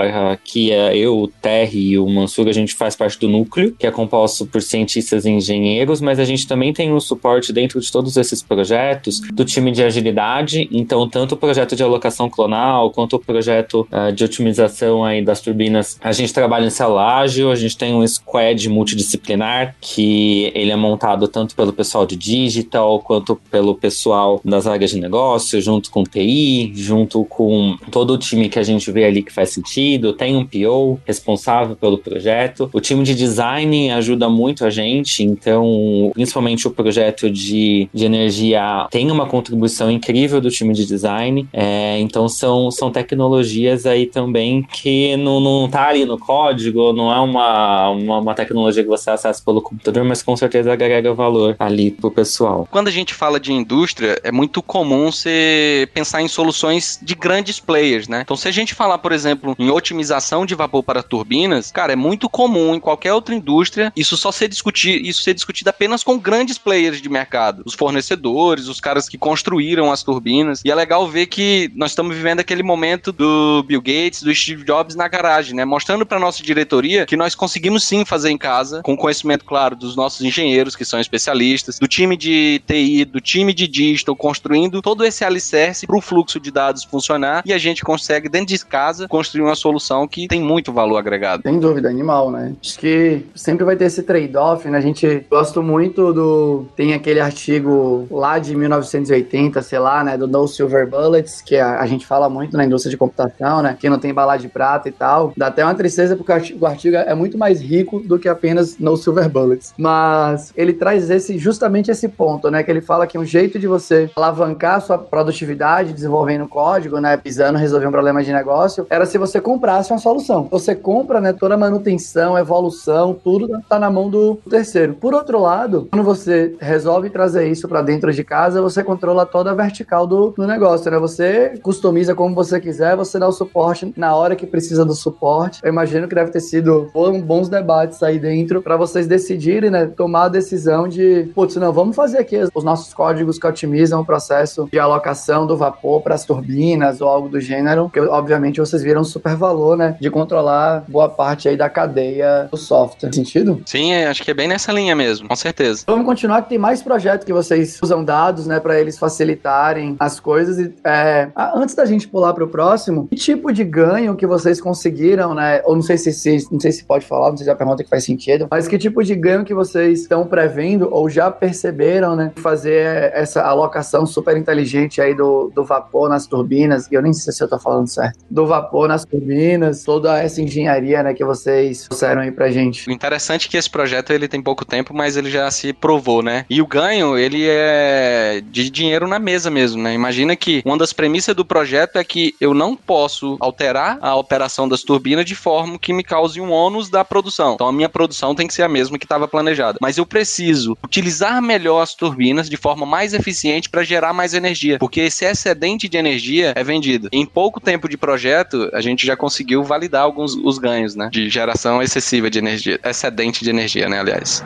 que 0.43 0.71
é 0.71 0.95
eu, 0.95 1.17
o 1.17 1.27
Terry 1.27 1.91
e 1.91 1.99
o 1.99 2.07
Mansur, 2.07 2.47
a 2.47 2.53
gente 2.53 2.73
faz 2.75 2.95
parte 2.95 3.19
do 3.19 3.27
núcleo, 3.27 3.75
que 3.77 3.87
é 3.87 3.91
composto 3.91 4.45
por 4.45 4.61
cientistas 4.61 5.25
e 5.25 5.29
engenheiros, 5.29 6.01
mas 6.01 6.19
a 6.19 6.25
gente 6.25 6.47
também 6.47 6.73
tem 6.73 6.91
um 6.91 6.99
suporte 6.99 7.51
dentro 7.51 7.79
de 7.79 7.91
todos 7.91 8.17
esses 8.17 8.41
projetos 8.41 9.21
do 9.33 9.45
time 9.45 9.71
de 9.71 9.83
agilidade. 9.83 10.69
Então, 10.71 11.07
tanto 11.09 11.35
o 11.35 11.37
projeto 11.37 11.75
de 11.75 11.83
alocação 11.83 12.29
clonal 12.29 12.91
quanto 12.91 13.15
o 13.15 13.19
projeto 13.19 13.87
uh, 13.91 14.11
de 14.11 14.23
otimização 14.23 15.03
aí 15.03 15.23
das 15.23 15.41
turbinas, 15.41 15.97
a 16.01 16.11
gente 16.11 16.33
trabalha 16.33 16.65
em 16.65 16.69
célula 16.69 16.98
ágil, 16.99 17.51
a 17.51 17.55
gente 17.55 17.77
tem 17.77 17.93
um 17.93 18.05
squad 18.07 18.67
multidisciplinar 18.69 19.75
que 19.81 20.51
ele 20.53 20.71
é 20.71 20.75
montado 20.75 21.27
tanto 21.27 21.55
pelo 21.55 21.73
pessoal 21.73 22.05
de 22.05 22.15
digital 22.15 22.99
quanto 22.99 23.35
pelo 23.49 23.75
pessoal 23.75 24.41
das 24.43 24.67
áreas 24.67 24.91
de 24.91 24.99
negócio, 24.99 25.61
junto 25.61 25.89
com 25.91 26.03
TI, 26.03 26.71
junto 26.75 27.23
com 27.25 27.77
todo 27.91 28.13
o 28.13 28.17
time 28.17 28.49
que 28.49 28.59
a 28.59 28.63
gente 28.63 28.91
vê 28.91 29.05
ali 29.05 29.23
que 29.23 29.31
faz 29.31 29.49
sentido. 29.49 30.13
Tem 30.13 30.35
um 30.35 30.45
PO 30.45 30.99
responsável 31.05 31.75
pelo 31.75 31.97
projeto. 31.97 32.69
O 32.73 32.79
time 32.79 33.03
de 33.03 33.15
design 33.15 33.91
ajuda 33.91 34.29
muito 34.29 34.65
a 34.65 34.69
gente, 34.69 35.23
então, 35.23 36.11
principalmente 36.13 36.67
o 36.67 36.71
projeto 36.71 37.29
de, 37.29 37.89
de 37.93 38.05
energia 38.05 38.87
tem 38.91 39.09
uma 39.11 39.25
contribuição 39.25 39.89
incrível 39.89 40.41
do 40.41 40.49
time 40.49 40.73
de 40.73 40.85
design. 40.85 41.47
É, 41.53 41.99
então, 41.99 42.27
são, 42.27 42.71
são 42.71 42.91
tecnologias 42.91 43.85
aí 43.85 44.05
também 44.05 44.63
que 44.63 45.15
não, 45.17 45.39
não 45.39 45.69
tá 45.69 45.87
ali 45.87 46.05
no 46.05 46.17
código, 46.17 46.78
não 46.93 47.13
é 47.13 47.19
uma, 47.19 47.89
uma, 47.89 48.17
uma 48.19 48.35
tecnologia 48.35 48.83
que 48.83 48.89
você 48.89 49.09
acessa 49.09 49.41
pelo 49.43 49.61
computador, 49.61 50.03
mas 50.03 50.21
com 50.21 50.35
certeza 50.35 50.71
agrega 50.71 51.13
valor 51.13 51.55
ali 51.59 51.91
pro 51.91 52.11
pessoal. 52.11 52.67
Quando 52.71 52.87
a 52.87 52.91
gente 52.91 53.13
fala 53.13 53.39
de 53.39 53.51
indústria, 53.51 54.19
é 54.23 54.31
muito 54.31 54.61
comum 54.61 55.11
você 55.11 55.87
pensar 55.93 56.21
em 56.21 56.27
soluções 56.27 56.99
de 57.01 57.15
grandes 57.15 57.59
players, 57.59 58.07
né? 58.07 58.21
Então, 58.23 58.37
se 58.37 58.47
a 58.47 58.51
gente 58.51 58.73
falar, 58.73 58.97
por 58.97 59.11
exemplo, 59.11 59.55
em 59.59 59.69
otimização 59.69 60.45
de 60.45 60.55
vapor 60.55 60.83
para 60.83 61.03
turbinas, 61.03 61.71
cara, 61.71 61.93
é 61.93 61.95
muito 61.95 62.29
comum 62.29 62.75
em 62.75 62.79
qualquer 62.79 63.13
outra 63.13 63.35
indústria 63.35 63.91
isso 63.95 64.15
só 64.15 64.31
ser 64.31 64.47
discutido, 64.47 65.05
isso 65.05 65.23
ser 65.23 65.33
discutido 65.33 65.69
apenas 65.69 66.03
com 66.03 66.17
grandes 66.17 66.57
players 66.57 67.01
de 67.01 67.09
mercado, 67.09 67.63
os 67.65 67.73
fornecedores, 67.73 68.67
os 68.67 68.79
caras 68.79 69.07
que 69.07 69.17
construíram 69.17 69.91
as 69.91 70.03
turbinas. 70.03 70.61
E 70.63 70.71
é 70.71 70.75
legal 70.75 71.07
ver 71.07 71.25
que 71.27 71.71
nós 71.75 71.91
estamos 71.91 72.15
vivendo 72.15 72.39
aquele 72.39 72.63
momento 72.63 73.11
do 73.11 73.63
Bill 73.63 73.81
Gates, 73.81 74.23
do 74.23 74.33
Steve 74.33 74.63
Jobs 74.63 74.95
na 74.95 75.07
garagem, 75.07 75.55
né? 75.55 75.65
Mostrando 75.65 76.05
para 76.05 76.19
nossa 76.19 76.41
diretoria 76.69 77.05
que 77.05 77.17
nós 77.17 77.33
conseguimos 77.33 77.83
sim 77.83 78.05
fazer 78.05 78.29
em 78.29 78.37
casa, 78.37 78.81
com 78.83 78.95
conhecimento 78.95 79.43
claro 79.43 79.75
dos 79.75 79.95
nossos 79.95 80.21
engenheiros 80.21 80.75
que 80.75 80.85
são 80.85 80.99
especialistas, 80.99 81.79
do 81.79 81.87
time 81.87 82.15
de 82.15 82.61
TI, 82.65 83.05
do 83.05 83.19
time 83.19 83.53
de 83.53 83.67
digital, 83.67 84.15
construindo 84.15 84.81
todo 84.81 85.03
esse 85.03 85.25
alicerce 85.25 85.87
para 85.87 85.97
o 85.97 86.01
fluxo 86.01 86.39
de 86.39 86.51
dados 86.51 86.83
funcionar 86.83 87.41
e 87.45 87.51
a 87.51 87.57
gente 87.57 87.83
consegue 87.83 88.29
dentro 88.29 88.47
de 88.47 88.65
casa 88.65 89.07
construir 89.07 89.41
uma 89.41 89.55
solução 89.55 90.07
que 90.07 90.27
tem 90.27 90.41
muito 90.41 90.71
valor 90.71 90.97
agregado. 90.97 91.43
Sem 91.43 91.59
dúvida, 91.59 91.89
animal, 91.89 92.29
né? 92.31 92.53
Acho 92.63 92.77
que 92.77 93.25
sempre 93.33 93.65
vai 93.65 93.75
ter 93.75 93.85
esse 93.85 94.03
trade-off, 94.03 94.67
né? 94.67 94.77
A 94.77 94.81
gente 94.81 95.25
gosta 95.29 95.61
muito 95.61 96.13
do. 96.13 96.65
Tem 96.75 96.93
aquele 96.93 97.19
artigo 97.19 98.07
lá 98.11 98.37
de 98.37 98.55
1980, 98.55 99.61
sei 99.61 99.79
lá, 99.79 100.03
né? 100.03 100.17
Do 100.17 100.27
No 100.27 100.47
Silver 100.47 100.87
Bullets, 100.87 101.41
que 101.41 101.55
a, 101.55 101.85
gente 101.87 102.05
fala 102.05 102.29
muito 102.29 102.55
na 102.55 102.65
indústria 102.65 102.91
de 102.91 102.97
computação, 102.97 103.61
né? 103.61 103.75
Que 103.79 103.89
não 103.89 103.97
tem 103.97 104.13
bala 104.13 104.37
de 104.37 104.47
prata 104.47 104.89
e 104.89 104.91
tal. 104.91 105.33
Dá 105.35 105.47
até 105.47 105.63
uma 105.63 105.73
tristeza 105.73 106.15
porque 106.15 106.31
o 106.59 106.65
artigo 106.65 106.95
é 106.95 107.13
muito 107.15 107.37
mais 107.37 107.61
rico 107.61 107.99
do 107.99 108.19
que 108.19 108.27
apenas 108.27 108.77
No 108.77 108.95
Silver 108.97 109.29
Bullets. 109.29 109.73
Mas 109.77 110.53
ele 110.55 110.73
traz 110.73 111.09
esse 111.09 111.37
justamente 111.37 111.91
esse 111.91 112.07
ponto, 112.07 112.49
né? 112.49 112.63
Que 112.63 112.71
ele 112.71 112.81
fala 112.81 113.07
que 113.07 113.17
um 113.17 113.25
jeito 113.25 113.59
de 113.59 113.67
você 113.67 114.09
alavancar 114.15 114.81
sua 114.81 114.97
produtividade 114.97 115.93
desenvolvendo 115.93 116.47
código, 116.47 116.99
né? 116.99 117.17
Pisando, 117.17 117.57
resolver 117.57 117.87
um 117.87 117.91
problema 117.91 118.23
de 118.23 118.31
negócio, 118.31 118.85
era 118.89 119.05
se 119.05 119.17
você 119.17 119.39
comprasse 119.39 119.91
uma 119.91 119.99
solução. 119.99 120.47
Você 120.51 120.75
compra, 120.75 121.21
né? 121.21 121.33
Toda 121.33 121.55
a 121.55 121.57
manutenção, 121.57 122.37
evolução, 122.37 123.13
tudo 123.13 123.47
tá 123.67 123.79
na 123.79 123.89
mão 123.89 124.09
do 124.09 124.35
terceiro. 124.49 124.93
Por 124.95 125.13
outro 125.13 125.39
lado, 125.39 125.87
quando 125.91 126.03
você 126.03 126.55
resolve 126.59 127.09
trazer 127.09 127.47
isso 127.47 127.67
para 127.67 127.81
dentro 127.81 128.11
de 128.11 128.23
casa, 128.23 128.61
você 128.61 128.83
controla 128.83 129.25
toda 129.25 129.51
a 129.51 129.55
vertical 129.55 130.05
do, 130.05 130.31
do 130.31 130.47
negócio, 130.47 130.89
né? 130.89 130.97
Você 130.99 131.59
customiza 131.61 132.15
como 132.15 132.35
você 132.35 132.59
quiser, 132.59 132.95
você 132.95 133.19
dá 133.19 133.27
o 133.27 133.31
suporte 133.31 133.93
na 133.95 134.15
hora 134.15 134.35
que 134.35 134.45
precisa 134.45 134.85
do 134.85 134.93
suporte. 134.93 135.59
Eu 135.63 135.69
imagino 135.69 136.07
que 136.07 136.15
deve 136.15 136.31
ter 136.31 136.39
sido 136.49 136.89
bons 137.23 137.49
debates 137.49 138.01
aí 138.03 138.19
dentro 138.19 138.61
para 138.61 138.77
vocês 138.77 139.07
decidirem, 139.07 139.69
né? 139.69 139.85
Tomar 139.85 140.25
a 140.25 140.29
decisão 140.29 140.87
de, 140.87 141.29
putz, 141.33 141.55
não, 141.55 141.71
vamos 141.71 141.95
fazer 141.95 142.19
aqui 142.19 142.37
os 142.53 142.63
nossos 142.63 142.93
códigos 142.93 143.37
que 143.37 143.47
otimizam 143.47 144.01
o 144.01 144.05
processo 144.05 144.67
de 144.71 144.79
alocação 144.79 145.45
do 145.45 145.55
vapor 145.55 146.01
para 146.01 146.15
as 146.15 146.25
turbinas 146.25 147.01
ou 147.01 147.07
algo 147.07 147.29
do 147.29 147.39
gênero, 147.39 147.89
que 147.89 147.99
obviamente 147.99 148.59
vocês 148.59 148.81
viram 148.83 149.03
super 149.03 149.35
valor, 149.35 149.77
né? 149.77 149.97
De 149.99 150.09
controlar 150.09 150.83
boa 150.87 151.09
parte 151.09 151.47
aí 151.47 151.57
da 151.57 151.69
cadeia 151.69 152.47
do 152.51 152.57
software. 152.57 153.13
Sentido? 153.13 153.61
Sim, 153.65 153.91
é, 153.91 154.07
acho 154.07 154.23
que 154.23 154.31
é 154.31 154.33
bem 154.33 154.47
nessa 154.47 154.71
linha 154.71 154.95
mesmo, 154.95 155.27
com 155.27 155.35
certeza. 155.35 155.83
Vamos 155.87 156.05
continuar 156.05 156.41
que 156.43 156.49
tem 156.49 156.57
mais 156.57 156.81
projetos 156.81 157.25
que 157.25 157.33
vocês 157.33 157.79
usam 157.81 158.03
dados, 158.03 158.47
né, 158.47 158.59
para 158.59 158.79
eles 158.79 158.97
facilitarem 158.97 159.95
as 159.99 160.19
coisas. 160.19 160.57
E, 160.57 160.73
é, 160.83 161.29
antes 161.55 161.75
da 161.75 161.85
gente 161.85 162.07
pular 162.07 162.33
para 162.33 162.43
o 162.43 162.47
próximo, 162.47 163.07
que 163.07 163.15
tipo 163.15 163.51
de 163.51 163.63
ganho 163.63 164.15
que 164.15 164.25
vocês 164.25 164.61
conseguiram, 164.61 165.33
né? 165.33 165.61
Ou 165.65 165.75
não 165.75 165.81
sei 165.81 165.97
se, 165.97 166.11
se 166.13 166.29
não 166.51 166.59
sei 166.59 166.71
se 166.71 166.83
pode 166.83 167.05
falar, 167.05 167.29
não 167.29 167.37
sei 167.37 167.45
se 167.45 167.49
é 167.49 167.53
a 167.53 167.55
pergunta 167.55 167.83
que 167.83 167.89
faz 167.89 168.03
sentido, 168.03 168.47
mas 168.49 168.67
que 168.67 168.77
tipo 168.77 169.03
de 169.03 169.15
ganho 169.15 169.43
que 169.43 169.53
vocês 169.53 170.01
estão 170.01 170.25
prevendo 170.25 170.89
ou 170.91 171.09
já 171.09 171.31
perceberam, 171.31 172.15
né? 172.15 172.31
Fazer 172.37 173.11
essa 173.13 173.41
alocação 173.41 174.05
super 174.05 174.35
inteligente 174.37 175.01
aí 175.01 175.13
do, 175.15 175.51
do 175.53 175.63
vapor 175.63 176.09
nas 176.09 176.27
turbinas. 176.27 176.87
Eu 176.91 177.01
nem 177.01 177.13
sei 177.13 177.33
se 177.33 177.43
eu 177.43 177.47
tô 177.47 177.59
falando 177.59 177.87
certo. 177.87 178.19
Do 178.29 178.45
vapor 178.45 178.87
nas 178.87 179.05
turbinas, 179.05 179.83
toda 179.83 180.17
essa 180.21 180.41
engenharia, 180.41 181.03
né, 181.03 181.13
que 181.13 181.23
vocês 181.23 181.83
trouxeram 181.87 182.21
aí 182.21 182.31
pra 182.31 182.49
gente. 182.51 182.89
O 182.89 182.91
interessante 182.91 183.47
é 183.47 183.51
que 183.51 183.57
esse 183.57 183.69
projeto 183.69 184.11
ele 184.11 184.27
tem 184.27 184.41
pouco 184.41 184.65
tempo, 184.65 184.93
mas 184.93 185.17
ele 185.17 185.29
já 185.29 185.49
se 185.51 185.73
provou, 185.73 186.21
né? 186.21 186.45
E 186.49 186.61
o 186.61 186.67
ganho, 186.67 187.17
ele 187.17 187.45
é 187.47 188.41
de 188.45 188.69
dinheiro 188.69 189.07
na 189.07 189.19
mesa 189.19 189.49
mesmo, 189.49 189.81
né? 189.81 189.93
Imagina 189.93 190.35
que 190.35 190.61
uma 190.65 190.77
das 190.77 190.93
premissas 190.93 191.35
do 191.35 191.45
projeto 191.45 191.97
é 191.97 192.03
que 192.03 192.35
eu 192.39 192.53
não 192.53 192.75
posso 192.75 193.37
alterar 193.39 193.97
a 194.01 194.15
operação 194.15 194.67
das 194.67 194.81
turbinas 194.81 195.25
de 195.25 195.35
forma 195.35 195.79
que 195.79 195.93
me 195.93 196.03
cause 196.03 196.28
um 196.37 196.51
ônus 196.51 196.89
da 196.89 197.05
produção. 197.05 197.53
Então 197.53 197.67
a 197.67 197.71
minha 197.71 197.89
produção 197.89 198.35
tem 198.35 198.47
que 198.47 198.53
ser 198.53 198.63
a 198.63 198.69
mesma 198.69 198.97
que 198.97 199.05
estava 199.05 199.27
planejada. 199.27 199.77
Mas 199.81 199.97
eu 199.97 200.05
preciso 200.05 200.77
utilizar 200.83 201.41
melhor 201.41 201.81
as 201.81 201.95
turbinas 201.95 202.49
de 202.49 202.57
forma 202.57 202.85
mais 202.85 203.13
eficiente 203.13 203.69
para 203.69 203.83
gerar 203.83 204.13
mais 204.13 204.33
energia, 204.33 204.77
porque 204.79 205.01
esse 205.01 205.25
excedente 205.25 205.87
de 205.87 205.97
energia 205.97 206.53
é 206.55 206.63
vendido. 206.63 207.09
Em 207.11 207.25
pouco 207.25 207.59
tempo 207.59 207.87
de 207.87 207.97
projeto, 207.97 208.69
a 208.73 208.81
gente 208.81 209.05
já 209.05 209.15
conseguiu 209.15 209.63
validar 209.63 210.03
alguns 210.03 210.35
os 210.35 210.57
ganhos, 210.57 210.95
né? 210.95 211.09
De 211.11 211.29
geração 211.29 211.81
excessiva 211.81 212.29
de 212.29 212.39
energia, 212.39 212.79
excedente 212.83 213.43
de 213.43 213.49
energia, 213.49 213.87
né, 213.87 213.99
aliás. 213.99 214.43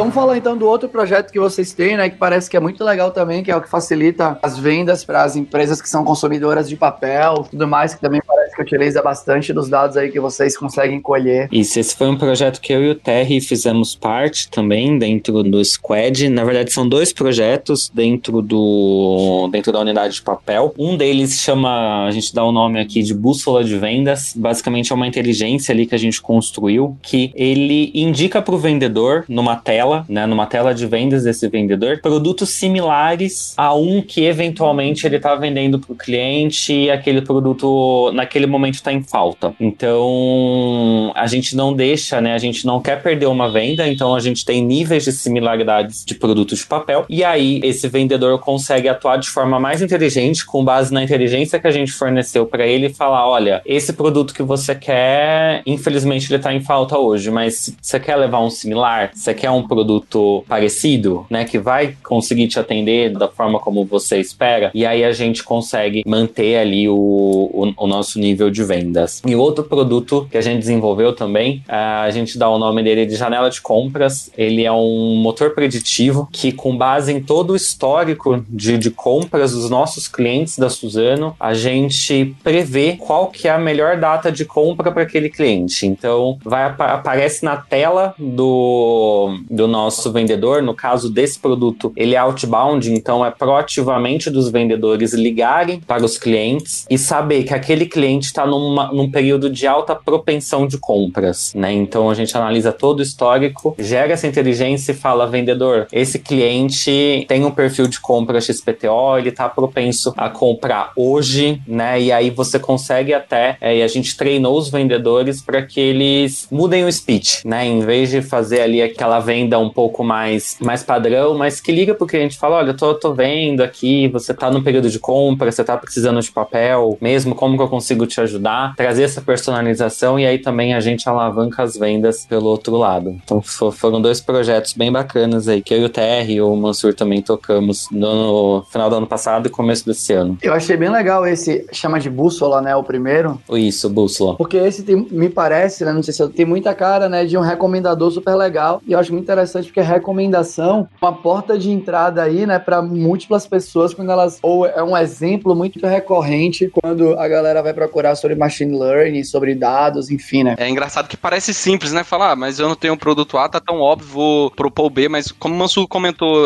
Vamos 0.00 0.14
falar 0.14 0.38
então 0.38 0.56
do 0.56 0.66
outro 0.66 0.88
projeto 0.88 1.30
que 1.30 1.38
vocês 1.38 1.74
têm, 1.74 1.94
né? 1.94 2.08
Que 2.08 2.16
parece 2.16 2.48
que 2.48 2.56
é 2.56 2.60
muito 2.60 2.82
legal 2.82 3.10
também, 3.10 3.42
que 3.42 3.50
é 3.50 3.56
o 3.56 3.60
que 3.60 3.68
facilita 3.68 4.38
as 4.42 4.58
vendas 4.58 5.04
para 5.04 5.22
as 5.22 5.36
empresas 5.36 5.82
que 5.82 5.88
são 5.90 6.02
consumidoras 6.04 6.66
de 6.66 6.74
papel, 6.74 7.46
tudo 7.50 7.68
mais, 7.68 7.92
que 7.92 8.00
também 8.00 8.18
parece 8.26 8.49
utiliza 8.60 9.02
bastante 9.02 9.52
dos 9.52 9.68
dados 9.68 9.96
aí 9.96 10.10
que 10.10 10.20
vocês 10.20 10.56
conseguem 10.56 11.00
colher. 11.00 11.48
Isso, 11.52 11.78
esse 11.78 11.96
foi 11.96 12.08
um 12.08 12.16
projeto 12.16 12.60
que 12.60 12.72
eu 12.72 12.82
e 12.82 12.90
o 12.90 12.94
Terry 12.94 13.40
fizemos 13.40 13.94
parte 13.94 14.48
também 14.50 14.98
dentro 14.98 15.42
do 15.42 15.64
Squad. 15.64 16.28
Na 16.28 16.44
verdade, 16.44 16.72
são 16.72 16.88
dois 16.88 17.12
projetos 17.12 17.90
dentro 17.92 18.42
do 18.42 19.48
dentro 19.50 19.72
da 19.72 19.80
unidade 19.80 20.14
de 20.14 20.22
papel. 20.22 20.74
Um 20.78 20.96
deles 20.96 21.40
chama, 21.40 22.06
a 22.06 22.10
gente 22.10 22.34
dá 22.34 22.44
o 22.44 22.50
um 22.50 22.52
nome 22.52 22.80
aqui 22.80 23.02
de 23.02 23.14
bússola 23.14 23.64
de 23.64 23.76
vendas. 23.76 24.32
Basicamente 24.36 24.92
é 24.92 24.94
uma 24.94 25.06
inteligência 25.06 25.72
ali 25.72 25.86
que 25.86 25.94
a 25.94 25.98
gente 25.98 26.20
construiu 26.20 26.96
que 27.02 27.32
ele 27.34 27.90
indica 27.94 28.42
para 28.42 28.54
o 28.54 28.58
vendedor 28.58 29.24
numa 29.28 29.56
tela, 29.56 30.04
né, 30.08 30.26
numa 30.26 30.46
tela 30.46 30.74
de 30.74 30.86
vendas 30.86 31.24
desse 31.24 31.48
vendedor, 31.48 32.00
produtos 32.00 32.50
similares 32.50 33.54
a 33.56 33.74
um 33.74 34.02
que 34.02 34.24
eventualmente 34.24 35.06
ele 35.06 35.16
está 35.16 35.34
vendendo 35.34 35.78
para 35.78 35.92
o 35.92 35.96
cliente 35.96 36.90
aquele 36.90 37.22
produto 37.22 38.10
naquele 38.12 38.46
momento 38.50 38.74
está 38.74 38.92
em 38.92 39.02
falta. 39.02 39.54
Então, 39.58 41.12
a 41.14 41.26
gente 41.26 41.56
não 41.56 41.72
deixa, 41.72 42.20
né? 42.20 42.34
A 42.34 42.38
gente 42.38 42.66
não 42.66 42.80
quer 42.80 43.02
perder 43.02 43.26
uma 43.26 43.50
venda, 43.50 43.86
então 43.88 44.14
a 44.14 44.20
gente 44.20 44.44
tem 44.44 44.62
níveis 44.64 45.04
de 45.04 45.12
similaridades 45.12 46.04
de 46.04 46.14
produtos 46.14 46.60
de 46.60 46.66
papel. 46.66 47.04
E 47.08 47.24
aí, 47.24 47.60
esse 47.62 47.88
vendedor 47.88 48.38
consegue 48.38 48.88
atuar 48.88 49.16
de 49.16 49.28
forma 49.28 49.58
mais 49.58 49.82
inteligente, 49.82 50.44
com 50.44 50.64
base 50.64 50.92
na 50.92 51.02
inteligência 51.02 51.58
que 51.58 51.66
a 51.66 51.70
gente 51.70 51.92
forneceu 51.92 52.46
para 52.46 52.66
ele, 52.66 52.86
e 52.86 52.92
falar: 52.92 53.28
olha, 53.28 53.62
esse 53.64 53.92
produto 53.92 54.34
que 54.34 54.42
você 54.42 54.74
quer, 54.74 55.62
infelizmente 55.66 56.30
ele 56.30 56.36
está 56.36 56.52
em 56.52 56.60
falta 56.60 56.98
hoje, 56.98 57.30
mas 57.30 57.74
você 57.80 57.98
quer 58.00 58.16
levar 58.16 58.40
um 58.40 58.50
similar? 58.50 59.10
Você 59.14 59.34
quer 59.34 59.50
um 59.50 59.66
produto 59.66 60.44
parecido, 60.48 61.26
né? 61.30 61.44
Que 61.44 61.58
vai 61.58 61.96
conseguir 62.02 62.48
te 62.48 62.58
atender 62.58 63.10
da 63.10 63.28
forma 63.28 63.58
como 63.58 63.84
você 63.84 64.18
espera? 64.18 64.70
E 64.74 64.84
aí 64.86 65.04
a 65.04 65.12
gente 65.12 65.42
consegue 65.42 66.02
manter 66.06 66.58
ali 66.58 66.88
o, 66.88 66.94
o, 66.94 67.72
o 67.76 67.86
nosso 67.86 68.18
nível 68.18 68.39
de 68.48 68.62
vendas. 68.62 69.20
E 69.26 69.34
outro 69.34 69.64
produto 69.64 70.28
que 70.30 70.38
a 70.38 70.40
gente 70.40 70.60
desenvolveu 70.60 71.12
também, 71.12 71.64
a 71.66 72.08
gente 72.12 72.38
dá 72.38 72.48
o 72.48 72.58
nome 72.58 72.84
dele 72.84 73.06
de 73.06 73.16
janela 73.16 73.50
de 73.50 73.60
compras. 73.60 74.30
Ele 74.38 74.64
é 74.64 74.70
um 74.70 75.16
motor 75.16 75.50
preditivo 75.50 76.28
que, 76.30 76.52
com 76.52 76.76
base 76.76 77.12
em 77.12 77.20
todo 77.20 77.50
o 77.50 77.56
histórico 77.56 78.44
de, 78.48 78.78
de 78.78 78.90
compras 78.90 79.52
dos 79.52 79.68
nossos 79.68 80.06
clientes 80.06 80.58
da 80.58 80.70
Suzano, 80.70 81.34
a 81.40 81.54
gente 81.54 82.36
prevê 82.44 82.96
qual 82.98 83.26
que 83.26 83.48
é 83.48 83.50
a 83.50 83.58
melhor 83.58 83.96
data 83.96 84.30
de 84.30 84.44
compra 84.44 84.92
para 84.92 85.02
aquele 85.02 85.28
cliente. 85.28 85.86
Então, 85.86 86.38
vai 86.44 86.60
aparece 86.78 87.44
na 87.44 87.56
tela 87.56 88.14
do, 88.18 89.38
do 89.50 89.66
nosso 89.66 90.12
vendedor. 90.12 90.62
No 90.62 90.74
caso 90.74 91.10
desse 91.10 91.38
produto, 91.38 91.92
ele 91.96 92.14
é 92.14 92.18
outbound, 92.18 92.92
então 92.92 93.24
é 93.24 93.30
proativamente 93.30 94.30
dos 94.30 94.50
vendedores 94.50 95.12
ligarem 95.12 95.80
para 95.80 96.04
os 96.04 96.18
clientes 96.18 96.86
e 96.88 96.98
saber 96.98 97.44
que 97.44 97.54
aquele 97.54 97.86
cliente 97.86 98.19
está 98.24 98.46
num 98.46 99.10
período 99.10 99.50
de 99.50 99.66
alta 99.66 99.94
propensão 99.94 100.66
de 100.66 100.78
compras, 100.78 101.52
né? 101.54 101.72
Então 101.72 102.10
a 102.10 102.14
gente 102.14 102.36
analisa 102.36 102.72
todo 102.72 103.00
o 103.00 103.02
histórico, 103.02 103.74
gera 103.78 104.12
essa 104.12 104.26
inteligência 104.26 104.92
e 104.92 104.94
fala, 104.94 105.26
vendedor, 105.26 105.86
esse 105.92 106.18
cliente 106.18 107.24
tem 107.28 107.44
um 107.44 107.50
perfil 107.50 107.86
de 107.86 108.00
compra 108.00 108.40
XPTO, 108.40 109.18
ele 109.18 109.28
está 109.28 109.48
propenso 109.48 110.12
a 110.16 110.28
comprar 110.28 110.92
hoje, 110.96 111.60
né? 111.66 112.00
E 112.00 112.12
aí 112.12 112.30
você 112.30 112.58
consegue 112.58 113.12
até, 113.12 113.56
é, 113.60 113.78
e 113.78 113.82
a 113.82 113.88
gente 113.88 114.16
treinou 114.16 114.58
os 114.58 114.70
vendedores 114.70 115.42
para 115.42 115.62
que 115.62 115.80
eles 115.80 116.48
mudem 116.50 116.84
o 116.84 116.92
speech, 116.92 117.46
né? 117.46 117.66
Em 117.66 117.80
vez 117.80 118.10
de 118.10 118.22
fazer 118.22 118.60
ali 118.60 118.82
aquela 118.82 119.20
venda 119.20 119.58
um 119.58 119.70
pouco 119.70 120.02
mais, 120.02 120.56
mais 120.60 120.82
padrão, 120.82 121.36
mas 121.36 121.60
que 121.60 121.72
liga 121.72 121.94
pro 121.94 122.06
cliente 122.06 122.36
e 122.36 122.38
fala, 122.38 122.56
olha, 122.56 122.70
eu 122.70 122.76
tô, 122.76 122.94
tô 122.94 123.14
vendo 123.14 123.62
aqui, 123.62 124.08
você 124.08 124.32
tá 124.34 124.50
no 124.50 124.62
período 124.62 124.90
de 124.90 124.98
compra, 124.98 125.50
você 125.50 125.64
tá 125.64 125.76
precisando 125.76 126.20
de 126.20 126.30
papel 126.30 126.96
mesmo, 127.00 127.34
como 127.34 127.56
que 127.56 127.62
eu 127.62 127.68
consigo 127.68 128.06
te 128.10 128.20
ajudar, 128.20 128.74
trazer 128.76 129.04
essa 129.04 129.20
personalização 129.20 130.18
e 130.18 130.26
aí 130.26 130.38
também 130.38 130.74
a 130.74 130.80
gente 130.80 131.08
alavanca 131.08 131.62
as 131.62 131.76
vendas 131.76 132.26
pelo 132.26 132.46
outro 132.46 132.76
lado. 132.76 133.18
Então 133.24 133.40
foram 133.40 134.00
dois 134.00 134.20
projetos 134.20 134.72
bem 134.72 134.90
bacanas 134.92 135.48
aí, 135.48 135.62
que 135.62 135.72
eu 135.72 135.78
e 135.78 135.84
o 135.84 135.88
TR 135.88 136.28
e 136.28 136.40
o 136.40 136.54
Mansur 136.54 136.94
também 136.94 137.22
tocamos 137.22 137.88
no 137.90 138.64
final 138.70 138.90
do 138.90 138.96
ano 138.96 139.06
passado 139.06 139.46
e 139.46 139.50
começo 139.50 139.86
desse 139.86 140.12
ano. 140.12 140.38
Eu 140.42 140.52
achei 140.52 140.76
bem 140.76 140.90
legal 140.90 141.26
esse, 141.26 141.66
chama 141.72 141.98
de 141.98 142.10
bússola, 142.10 142.60
né, 142.60 142.74
o 142.74 142.82
primeiro. 142.82 143.40
Isso, 143.50 143.88
bússola. 143.88 144.36
Porque 144.36 144.56
esse 144.56 144.82
tem, 144.82 144.96
me 145.10 145.28
parece, 145.28 145.84
né, 145.84 145.92
não 145.92 146.02
sei 146.02 146.12
se 146.12 146.22
eu, 146.22 146.28
tem 146.28 146.44
muita 146.44 146.74
cara, 146.74 147.08
né, 147.08 147.24
de 147.24 147.36
um 147.36 147.40
recomendador 147.40 148.10
super 148.10 148.34
legal 148.34 148.82
e 148.86 148.92
eu 148.92 148.98
acho 148.98 149.12
muito 149.12 149.24
interessante 149.24 149.66
porque 149.66 149.80
a 149.80 149.84
recomendação 149.84 150.88
uma 151.00 151.12
porta 151.12 151.58
de 151.58 151.70
entrada 151.70 152.22
aí, 152.22 152.46
né, 152.46 152.58
para 152.58 152.82
múltiplas 152.82 153.46
pessoas 153.46 153.94
quando 153.94 154.10
elas, 154.10 154.38
ou 154.42 154.66
é 154.66 154.82
um 154.82 154.96
exemplo 154.96 155.54
muito 155.54 155.84
recorrente 155.86 156.70
quando 156.82 157.18
a 157.18 157.28
galera 157.28 157.62
vai 157.62 157.72
procurar 157.72 157.99
sobre 158.16 158.34
machine 158.34 158.78
learning, 158.78 159.24
sobre 159.24 159.54
dados, 159.54 160.10
enfim, 160.10 160.44
né. 160.44 160.54
É 160.58 160.68
engraçado 160.68 161.08
que 161.08 161.16
parece 161.16 161.52
simples, 161.52 161.92
né, 161.92 162.04
falar, 162.04 162.32
ah, 162.32 162.36
mas 162.36 162.58
eu 162.58 162.68
não 162.68 162.76
tenho 162.76 162.94
um 162.94 162.98
produto 162.98 163.36
A, 163.38 163.48
tá 163.48 163.60
tão 163.60 163.80
óbvio, 163.80 164.08
vou 164.08 164.50
propor 164.50 164.86
o 164.86 164.90
B, 164.90 165.08
mas 165.08 165.32
como 165.32 165.54
o 165.54 165.58
Mansu 165.58 165.86
comentou 165.88 166.36